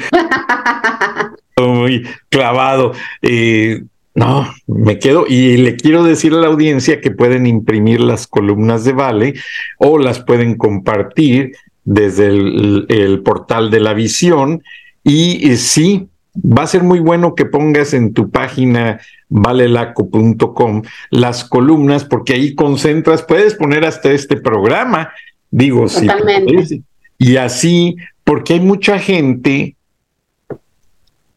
muy 1.57 2.07
clavado. 2.29 2.93
Eh, 3.23 3.81
no, 4.13 4.47
me 4.67 4.99
quedo 4.99 5.25
y 5.27 5.57
le 5.57 5.75
quiero 5.77 6.03
decir 6.03 6.33
a 6.33 6.37
la 6.37 6.47
audiencia 6.47 7.01
que 7.01 7.09
pueden 7.09 7.47
imprimir 7.47 8.01
las 8.01 8.27
columnas 8.27 8.83
de 8.83 8.93
Vale 8.93 9.33
o 9.79 9.97
las 9.97 10.19
pueden 10.19 10.57
compartir 10.57 11.53
desde 11.83 12.27
el, 12.27 13.21
portal 13.25 13.71
de 13.71 13.79
la 13.79 13.95
visión. 13.95 14.61
Y, 15.03 15.57
sí, 15.57 16.07
va 16.35 16.63
a 16.63 16.67
ser 16.67 16.83
muy 16.83 16.99
bueno 16.99 17.35
que 17.35 17.45
pongas 17.45 17.93
en 17.93 18.13
tu 18.13 18.29
página 18.29 18.99
valelaco.com 19.29 20.83
las 21.11 21.43
columnas, 21.43 22.05
porque 22.05 22.33
ahí 22.33 22.55
concentras, 22.55 23.23
puedes 23.23 23.55
poner 23.55 23.85
hasta 23.85 24.11
este 24.11 24.37
programa, 24.37 25.11
digo, 25.51 25.87
Totalmente. 25.87 26.81
y 27.17 27.35
así, 27.37 27.95
porque 28.23 28.53
hay 28.53 28.59
mucha 28.59 28.99
gente 28.99 29.75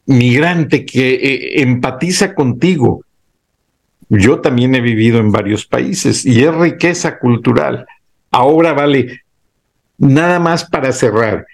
migrante 0.05 0.85
que 0.85 1.13
eh, 1.13 1.61
empatiza 1.61 2.33
contigo. 2.35 3.03
Yo 4.09 4.41
también 4.41 4.75
he 4.75 4.81
vivido 4.81 5.19
en 5.19 5.31
varios 5.31 5.65
países 5.65 6.25
y 6.25 6.43
es 6.43 6.53
riqueza 6.53 7.17
cultural. 7.19 7.85
Ahora 8.29 8.73
vale, 8.73 9.21
nada 9.97 10.39
más 10.39 10.65
para 10.65 10.91
cerrar, 10.91 11.45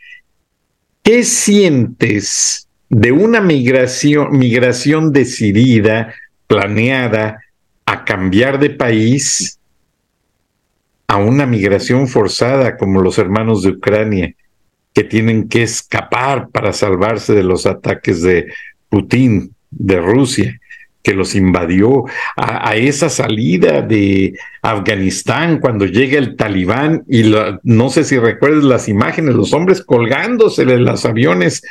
¿qué 1.03 1.23
sientes 1.23 2.68
de 2.89 3.11
una 3.11 3.39
migración, 3.41 4.37
migración 4.37 5.13
decidida, 5.13 6.13
planeada, 6.47 7.43
a 7.85 8.05
cambiar 8.05 8.59
de 8.59 8.71
país 8.71 9.59
a 11.07 11.17
una 11.17 11.45
migración 11.45 12.07
forzada 12.07 12.77
como 12.77 13.01
los 13.01 13.17
hermanos 13.17 13.63
de 13.63 13.69
Ucrania, 13.69 14.35
que 14.93 15.03
tienen 15.03 15.47
que 15.47 15.63
escapar 15.63 16.49
para 16.49 16.73
salvarse 16.73 17.33
de 17.33 17.43
los 17.43 17.65
ataques 17.65 18.21
de 18.21 18.47
Putin, 18.89 19.53
de 19.71 19.99
Rusia 19.99 20.59
que 21.01 21.13
los 21.13 21.33
invadió, 21.33 22.05
a, 22.35 22.75
esa 22.75 23.09
salida 23.09 23.81
de 23.81 24.33
Afganistán 24.61 25.59
cuando 25.59 25.85
llega 25.85 26.17
el 26.17 26.35
talibán 26.35 27.03
y 27.07 27.33
no 27.63 27.89
sé 27.89 28.03
si 28.03 28.17
recuerdas 28.19 28.65
las 28.65 28.89
imágenes, 28.89 29.35
los 29.35 29.53
hombres 29.53 29.81
colgándose 29.81 30.65
de 30.65 30.77
los 30.77 31.05
aviones 31.05 31.63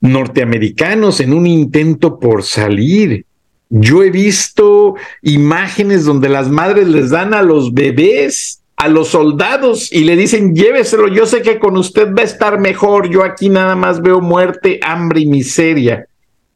norteamericanos 0.00 1.20
en 1.20 1.32
un 1.32 1.46
intento 1.46 2.18
por 2.18 2.42
salir. 2.42 3.24
Yo 3.68 4.02
he 4.02 4.10
visto 4.10 4.94
imágenes 5.22 6.04
donde 6.04 6.28
las 6.28 6.48
madres 6.48 6.86
les 6.88 7.10
dan 7.10 7.34
a 7.34 7.42
los 7.42 7.74
bebés, 7.74 8.62
a 8.76 8.88
los 8.88 9.08
soldados 9.08 9.92
y 9.92 10.04
le 10.04 10.16
dicen, 10.16 10.54
lléveselo, 10.54 11.08
yo 11.08 11.26
sé 11.26 11.42
que 11.42 11.58
con 11.58 11.76
usted 11.76 12.14
va 12.14 12.22
a 12.22 12.26
estar 12.26 12.60
mejor, 12.60 13.08
yo 13.08 13.24
aquí 13.24 13.48
nada 13.48 13.74
más 13.74 14.02
veo 14.02 14.20
muerte, 14.20 14.78
hambre 14.82 15.20
y 15.20 15.26
miseria. 15.26 16.06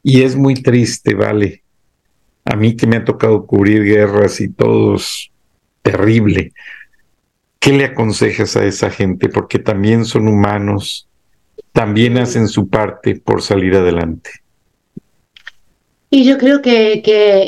Y 0.03 0.21
es 0.21 0.35
muy 0.35 0.55
triste, 0.55 1.13
vale. 1.13 1.63
A 2.45 2.55
mí 2.55 2.75
que 2.75 2.87
me 2.87 2.97
ha 2.97 3.05
tocado 3.05 3.45
cubrir 3.45 3.83
guerras 3.83 4.39
y 4.39 4.49
todo 4.49 4.95
es 4.95 5.29
terrible. 5.81 6.53
¿Qué 7.59 7.73
le 7.73 7.85
aconsejas 7.85 8.55
a 8.55 8.65
esa 8.65 8.89
gente? 8.89 9.29
Porque 9.29 9.59
también 9.59 10.05
son 10.05 10.27
humanos, 10.27 11.07
también 11.71 12.17
hacen 12.17 12.47
su 12.47 12.69
parte 12.69 13.15
por 13.15 13.41
salir 13.41 13.75
adelante. 13.75 14.29
Y 16.09 16.25
yo 16.25 16.37
creo 16.37 16.61
que, 16.61 17.01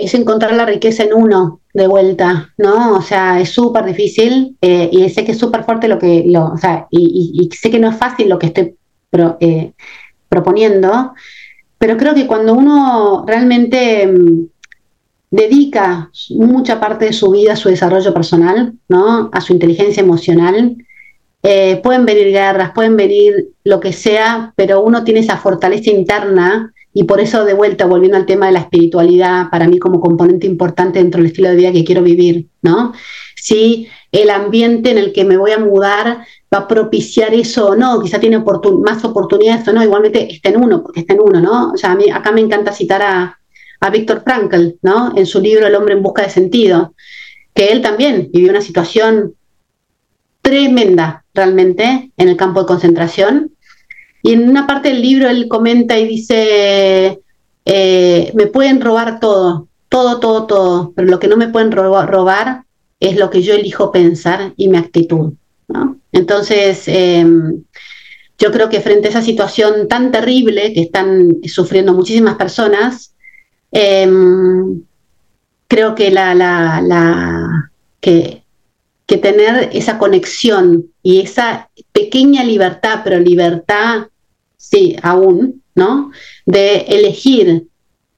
es 0.04 0.14
encontrar 0.14 0.54
la 0.54 0.66
riqueza 0.66 1.04
en 1.04 1.14
uno 1.14 1.60
de 1.74 1.88
vuelta, 1.88 2.54
¿no? 2.58 2.94
O 2.94 3.02
sea, 3.02 3.42
es 3.42 3.50
súper 3.50 3.84
difícil 3.84 4.56
eh, 4.62 4.90
y 4.92 5.10
sé 5.10 5.26
que 5.26 5.34
es 5.34 5.38
súper 5.38 5.66
fuerte 5.66 5.90
lo 5.90 6.00
que, 6.00 6.26
o 6.38 6.58
sea, 6.58 6.88
y, 6.90 7.50
sé 7.52 7.70
que 7.70 7.80
no 7.80 7.90
es 7.90 7.98
fácil 7.98 8.30
lo 8.30 8.40
que 8.40 8.48
estoy 8.48 8.76
eh, 9.42 9.74
proponiendo, 10.30 11.14
pero 11.78 11.98
creo 11.98 12.14
que 12.14 12.26
cuando 12.26 12.54
uno 12.54 13.26
realmente 13.28 14.08
mm, 14.08 14.46
dedica 15.30 16.10
mucha 16.30 16.80
parte 16.80 17.06
de 17.06 17.14
su 17.14 17.32
vida 17.32 17.54
a 17.54 17.58
su 17.58 17.68
desarrollo 17.68 18.14
personal, 18.14 18.76
¿no? 18.88 19.30
a 19.34 19.42
su 19.42 19.52
inteligencia 19.52 20.02
emocional, 20.02 20.78
eh, 21.46 21.82
pueden 21.84 22.06
venir 22.06 22.28
guerras, 22.28 22.72
pueden 22.74 22.96
venir 22.96 23.50
lo 23.66 23.82
que 23.82 23.92
sea, 23.92 24.54
pero 24.56 24.82
uno 24.82 25.04
tiene 25.04 25.20
esa 25.20 25.36
fortaleza 25.36 25.92
interna 25.92 26.74
y 26.94 27.04
por 27.04 27.20
eso 27.20 27.44
de 27.44 27.54
vuelta, 27.54 27.86
volviendo 27.86 28.18
al 28.18 28.26
tema 28.26 28.46
de 28.46 28.54
la 28.54 28.60
espiritualidad, 28.60 29.50
para 29.50 29.68
mí 29.68 29.78
como 29.78 30.00
componente 30.00 30.48
importante 30.48 31.00
dentro 31.00 31.20
del 31.20 31.28
estilo 31.28 31.50
de 31.50 31.56
vida 31.56 31.72
que 31.74 31.84
quiero 31.84 32.02
vivir, 32.02 32.48
¿no? 32.62 32.94
Si 33.36 33.90
el 34.12 34.30
ambiente 34.30 34.92
en 34.92 35.00
el 35.00 35.12
que 35.12 35.26
me 35.26 35.36
voy 35.36 35.52
a 35.52 35.58
mudar 35.58 36.26
va 36.54 36.60
a 36.60 36.68
propiciar 36.68 37.34
eso 37.34 37.70
o 37.70 37.76
no, 37.76 38.00
quizá 38.00 38.20
tiene 38.20 38.40
más 38.40 39.04
oportunidades 39.04 39.68
o 39.68 39.74
no, 39.74 39.84
igualmente 39.84 40.32
está 40.32 40.50
en 40.50 40.64
uno, 40.64 40.82
porque 40.82 41.02
está 41.02 41.14
en 41.14 41.22
uno, 41.22 41.42
¿no? 41.42 41.72
O 41.74 41.78
sea, 41.78 41.92
a 41.92 41.96
mí 41.96 42.10
acá 42.10 42.32
me 42.32 42.42
encanta 42.42 42.72
citar 42.72 43.02
a, 43.02 43.40
a 43.82 43.90
Víctor 43.90 44.22
Frankl, 44.24 44.76
¿no? 44.82 45.12
En 45.18 45.26
su 45.26 45.42
libro 45.42 45.68
El 45.68 45.76
hombre 45.76 45.96
en 45.96 46.04
busca 46.04 46.22
de 46.22 46.30
sentido, 46.30 46.94
que 47.54 47.72
él 47.72 47.82
también 47.82 48.30
vivió 48.32 48.52
una 48.52 48.62
situación 48.62 49.34
tremenda 50.42 51.23
realmente 51.34 52.12
en 52.18 52.30
el 52.30 52.38
campo 52.38 52.62
de 52.62 52.68
concentración. 52.68 53.52
Y 54.22 54.34
en 54.34 54.48
una 54.50 54.68
parte 54.68 54.90
del 54.90 55.02
libro 55.02 55.30
él 55.30 55.48
comenta 55.48 55.98
y 55.98 56.08
dice, 56.08 57.22
eh, 57.66 58.32
me 58.36 58.48
pueden 58.48 58.82
robar 58.82 59.20
todo, 59.20 59.68
todo, 59.90 60.20
todo, 60.20 60.46
todo, 60.46 60.94
pero 60.96 61.08
lo 61.08 61.20
que 61.20 61.28
no 61.28 61.38
me 61.38 61.50
pueden 61.50 61.72
robar 61.72 62.64
es 63.00 63.18
lo 63.18 63.30
que 63.30 63.42
yo 63.42 63.54
elijo 63.54 63.92
pensar 63.92 64.54
y 64.56 64.70
mi 64.70 64.78
actitud. 64.78 65.34
Entonces, 66.12 66.84
em, 66.88 67.64
yo 68.38 68.52
creo 68.52 68.70
que 68.70 68.82
frente 68.82 69.08
a 69.08 69.12
esa 69.12 69.22
situación 69.22 69.88
tan 69.88 70.12
terrible 70.12 70.74
que 70.74 70.82
están 70.82 71.38
sufriendo 71.46 71.94
muchísimas 71.94 72.36
personas, 72.36 73.14
em, 73.72 74.84
creo 75.68 75.96
que 75.96 76.12
la, 76.12 76.36
la, 76.36 76.82
la 76.82 77.72
que, 78.00 78.43
que, 79.06 79.18
tener 79.18 79.70
esa 79.74 79.98
conexión 79.98 80.88
y 81.04 81.20
esa 81.22 81.70
pequeña 81.92 82.44
libertad, 82.44 83.02
pero 83.04 83.20
libertad, 83.20 84.08
sí, 84.58 84.96
aún, 85.02 85.62
¿no? 85.76 86.12
De 86.46 86.78
elegir 86.88 87.68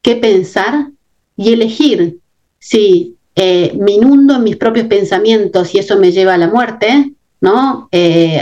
qué 0.01 0.15
pensar 0.15 0.91
y 1.35 1.53
elegir 1.53 2.19
si 2.59 3.15
eh, 3.35 3.73
me 3.77 3.91
inundo 3.91 4.35
en 4.35 4.43
mis 4.43 4.55
propios 4.55 4.87
pensamientos 4.87 5.75
y 5.75 5.79
eso 5.79 5.97
me 5.97 6.11
lleva 6.11 6.35
a 6.35 6.37
la 6.37 6.47
muerte, 6.47 7.11
¿no? 7.41 7.89
Eh, 7.91 8.41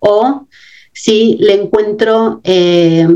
o 0.00 0.46
si 0.92 1.36
le 1.38 1.54
encuentro 1.54 2.40
eh, 2.42 3.06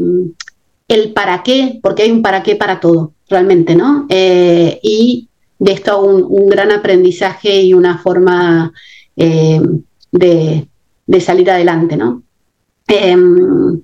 el 0.87 1.13
para 1.13 1.43
qué, 1.43 1.81
porque 1.83 2.05
hay 2.05 2.13
un 2.13 2.23
para 2.23 2.43
qué 2.43 2.55
para 2.55 2.79
todo, 2.79 3.13
realmente, 3.29 3.75
¿no? 3.75 4.07
y 4.11 5.30
de 5.61 5.73
esto 5.73 6.03
un, 6.03 6.27
un, 6.29 6.49
gran 6.49 6.73
aprendizaje 6.73 7.63
y 7.63 7.75
una 7.75 7.99
forma 7.99 8.73
de, 9.15 10.67
salir 11.21 11.51
adelante, 11.51 11.97
¿no? 11.97 12.23
Em, 12.89 13.81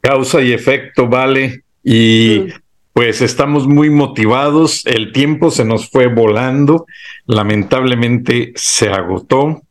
Causa 0.00 0.40
y 0.40 0.52
efecto, 0.52 1.08
vale. 1.08 1.64
Y 1.82 2.44
mm. 2.46 2.60
Pues 2.92 3.22
estamos 3.22 3.68
muy 3.68 3.88
motivados, 3.88 4.84
el 4.84 5.12
tiempo 5.12 5.50
se 5.50 5.64
nos 5.64 5.88
fue 5.88 6.08
volando, 6.08 6.86
lamentablemente 7.24 8.52
se 8.56 8.88
agotó, 8.88 9.62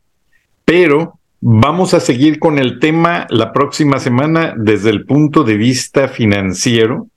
pero 0.64 1.18
vamos 1.40 1.92
a 1.92 2.00
seguir 2.00 2.38
con 2.38 2.58
el 2.58 2.78
tema 2.80 3.26
la 3.28 3.52
próxima 3.52 3.98
semana 3.98 4.54
desde 4.56 4.90
el 4.90 5.04
punto 5.04 5.44
de 5.44 5.58
vista 5.58 6.08
financiero 6.08 7.08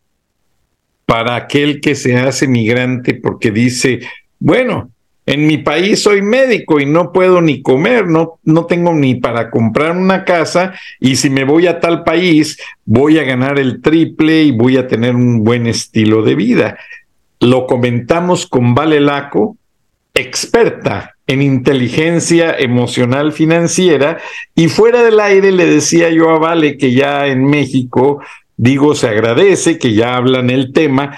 para 1.13 1.35
aquel 1.35 1.79
que 1.79 1.93
se 1.93 2.17
hace 2.17 2.47
migrante 2.47 3.13
porque 3.13 3.51
dice, 3.51 3.99
bueno, 4.39 4.89
en 5.27 5.45
mi 5.45 5.59
país 5.59 6.01
soy 6.01 6.23
médico 6.23 6.79
y 6.79 6.87
no 6.87 7.11
puedo 7.11 7.39
ni 7.39 7.61
comer, 7.61 8.07
no, 8.07 8.39
no 8.43 8.65
tengo 8.65 8.95
ni 8.95 9.13
para 9.13 9.51
comprar 9.51 9.95
una 9.95 10.25
casa 10.25 10.73
y 10.99 11.17
si 11.17 11.29
me 11.29 11.43
voy 11.43 11.67
a 11.67 11.79
tal 11.79 12.03
país 12.03 12.57
voy 12.83 13.19
a 13.19 13.23
ganar 13.25 13.59
el 13.59 13.79
triple 13.83 14.41
y 14.41 14.49
voy 14.49 14.77
a 14.77 14.87
tener 14.87 15.13
un 15.13 15.43
buen 15.43 15.67
estilo 15.67 16.23
de 16.23 16.33
vida. 16.33 16.79
Lo 17.39 17.67
comentamos 17.67 18.47
con 18.47 18.73
Vale 18.73 18.99
Laco, 18.99 19.55
experta 20.15 21.13
en 21.27 21.43
inteligencia 21.43 22.57
emocional 22.57 23.33
financiera 23.33 24.17
y 24.55 24.67
fuera 24.67 25.03
del 25.03 25.19
aire 25.19 25.51
le 25.51 25.67
decía 25.67 26.09
yo 26.09 26.31
a 26.31 26.39
Vale 26.39 26.75
que 26.75 26.91
ya 26.91 27.27
en 27.27 27.45
México 27.45 28.19
digo 28.57 28.95
se 28.95 29.07
agradece 29.07 29.77
que 29.77 29.93
ya 29.93 30.15
hablan 30.15 30.49
el 30.49 30.73
tema, 30.73 31.17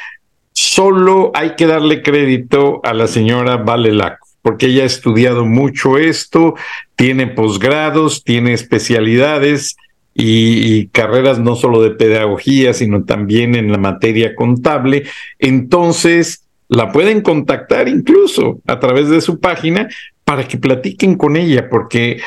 Solo 0.58 1.32
hay 1.34 1.56
que 1.58 1.68
darle 1.68 2.02
crédito 2.02 2.80
a 2.86 2.94
la 2.94 3.08
señora 3.08 3.58
Valelaco, 3.58 4.26
porque 4.42 4.68
ella 4.68 4.84
ha 4.84 4.86
estudiado 4.86 5.46
mucho 5.46 5.98
esto, 5.98 6.56
tiene 6.96 7.28
posgrados, 7.28 8.24
tiene 8.24 8.54
especialidades 8.54 9.76
y, 10.14 10.88
carreras 10.88 11.40
no 11.40 11.58
solo 11.58 11.82
de 11.82 11.92
pedagogía, 11.92 12.74
sino 12.74 13.04
también 13.04 13.54
en 13.54 13.70
la 13.70 13.78
materia 13.78 14.34
contable. 14.34 15.04
Entonces, 15.40 16.46
la 16.70 16.94
pueden 16.94 17.20
contactar 17.20 17.90
incluso 17.90 18.62
a 18.66 18.80
través 18.80 19.10
de 19.10 19.20
su 19.20 19.42
página 19.42 19.90
para 20.24 20.48
que 20.48 20.58
platiquen 20.58 21.18
con 21.18 21.36
ella, 21.36 21.70
porque 21.70 22.22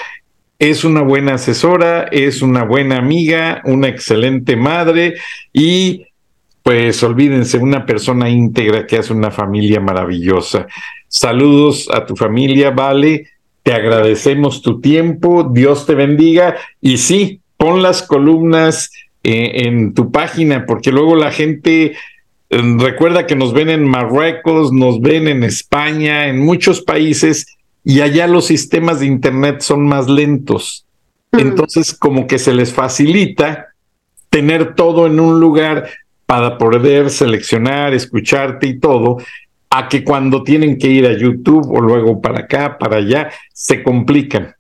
es 0.59 0.84
una 0.84 1.02
buena 1.02 1.34
asesora, 1.34 2.09
es 2.11 2.42
una 2.42 2.64
buena 2.64 2.98
amiga, 2.98 3.62
una 3.64 3.88
excelente 3.88 4.56
madre 4.56 5.14
y 5.52 6.06
pues 6.62 7.02
olvídense, 7.02 7.59
una 7.59 7.86
persona 7.86 8.28
íntegra 8.28 8.86
que 8.86 8.98
hace 8.98 9.12
una 9.12 9.30
familia 9.30 9.80
maravillosa. 9.80 10.66
Saludos 11.06 11.88
a 11.92 12.04
tu 12.04 12.14
familia, 12.14 12.70
Vale. 12.70 13.28
Te 13.62 13.72
agradecemos 13.72 14.61
tu 14.62 14.80
tiempo. 14.80 15.50
Dios 15.50 15.86
te 15.86 15.94
bendiga. 15.94 16.56
Y 16.80 16.98
sí, 16.98 17.40
pon 17.56 17.82
las 17.82 18.02
columnas 18.02 18.90
eh, 19.22 19.64
en 19.66 19.94
tu 19.94 20.11
página, 20.11 20.66
porque 20.66 20.92
luego 20.92 21.16
la 21.16 21.30
gente 21.30 21.96
eh, 22.50 22.62
recuerda 22.78 23.26
que 23.26 23.36
nos 23.36 23.52
ven 23.52 23.70
en 23.70 23.86
Marruecos, 23.86 24.72
nos 24.72 25.00
ven 25.00 25.28
en 25.28 25.44
España, 25.44 26.28
en 26.28 26.38
muchos 26.38 26.82
países, 26.82 27.57
y 27.85 28.01
allá 28.01 28.26
los 28.26 28.47
sistemas 28.47 29.01
de 29.01 29.07
Internet 29.07 29.61
son 29.61 29.87
más 29.87 30.09
lentos. 30.09 30.85
Entonces, 31.33 31.95
como 31.95 32.26
que 32.26 32.39
se 32.39 32.55
les 32.55 32.72
facilita 32.72 33.68
tener 34.31 34.74
todo 34.74 35.07
en 35.07 35.20
un 35.20 35.41
lugar 35.41 35.89
para 36.26 36.59
poder 36.59 37.11
seleccionar, 37.11 37.95
escucharte 37.95 38.66
y 38.66 38.79
todo, 38.79 39.18
a 39.70 39.89
que 39.89 40.05
cuando 40.05 40.43
tienen 40.43 40.79
que 40.79 40.89
ir 40.89 41.07
a 41.07 41.12
YouTube 41.12 41.70
o 41.70 41.81
luego 41.81 42.20
para 42.20 42.41
acá, 42.41 42.79
para 42.79 42.97
allá, 42.97 43.31
se 43.53 43.83
complican. 43.83 44.55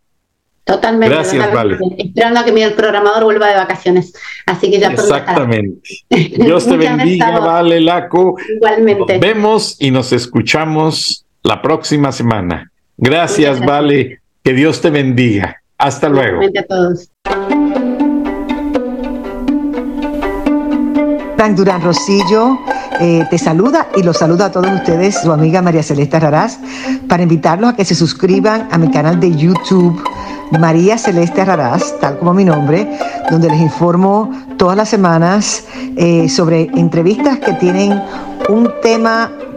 Totalmente. 0.64 1.14
Gracias, 1.14 1.52
Vale. 1.52 1.78
Esperando 1.96 2.40
a 2.40 2.44
que 2.44 2.52
mi 2.52 2.66
programador 2.68 3.24
vuelva 3.24 3.48
de 3.48 3.56
vacaciones. 3.56 4.12
Así 4.44 4.70
que 4.70 4.78
ya 4.78 4.88
Exactamente. 4.88 5.80
Dios 6.10 6.66
te 6.66 6.76
bendiga, 6.76 7.38
Vale 7.38 7.80
Laco. 7.80 8.36
Igualmente. 8.54 9.14
Nos 9.14 9.20
vemos 9.20 9.76
y 9.80 9.90
nos 9.90 10.12
escuchamos 10.12 11.24
la 11.42 11.62
próxima 11.62 12.12
semana. 12.12 12.70
Gracias, 12.98 13.64
Vale. 13.64 14.20
Que 14.42 14.52
Dios 14.52 14.80
te 14.80 14.90
bendiga. 14.90 15.56
Hasta 15.78 16.08
luego. 16.08 16.40
a 16.42 16.62
todos. 16.64 17.10
Frank 21.36 21.56
Durán 21.56 21.82
Rosillo 21.82 22.58
eh, 23.00 23.24
te 23.30 23.38
saluda 23.38 23.86
y 23.94 24.02
los 24.02 24.18
saluda 24.18 24.46
a 24.46 24.50
todos 24.50 24.72
ustedes, 24.72 25.20
su 25.22 25.30
amiga 25.30 25.62
María 25.62 25.84
Celeste 25.84 26.18
Raraz, 26.18 26.58
para 27.08 27.22
invitarlos 27.22 27.70
a 27.70 27.76
que 27.76 27.84
se 27.84 27.94
suscriban 27.94 28.66
a 28.72 28.78
mi 28.78 28.90
canal 28.90 29.20
de 29.20 29.36
YouTube 29.36 30.02
María 30.58 30.98
Celeste 30.98 31.44
Raraz, 31.44 31.96
tal 32.00 32.18
como 32.18 32.34
mi 32.34 32.44
nombre, 32.44 32.88
donde 33.30 33.48
les 33.48 33.60
informo 33.60 34.30
todas 34.56 34.76
las 34.76 34.88
semanas 34.88 35.64
eh, 35.96 36.28
sobre 36.28 36.62
entrevistas 36.74 37.38
que 37.38 37.52
tienen 37.52 38.02
un 38.48 38.72
tema 38.82 39.30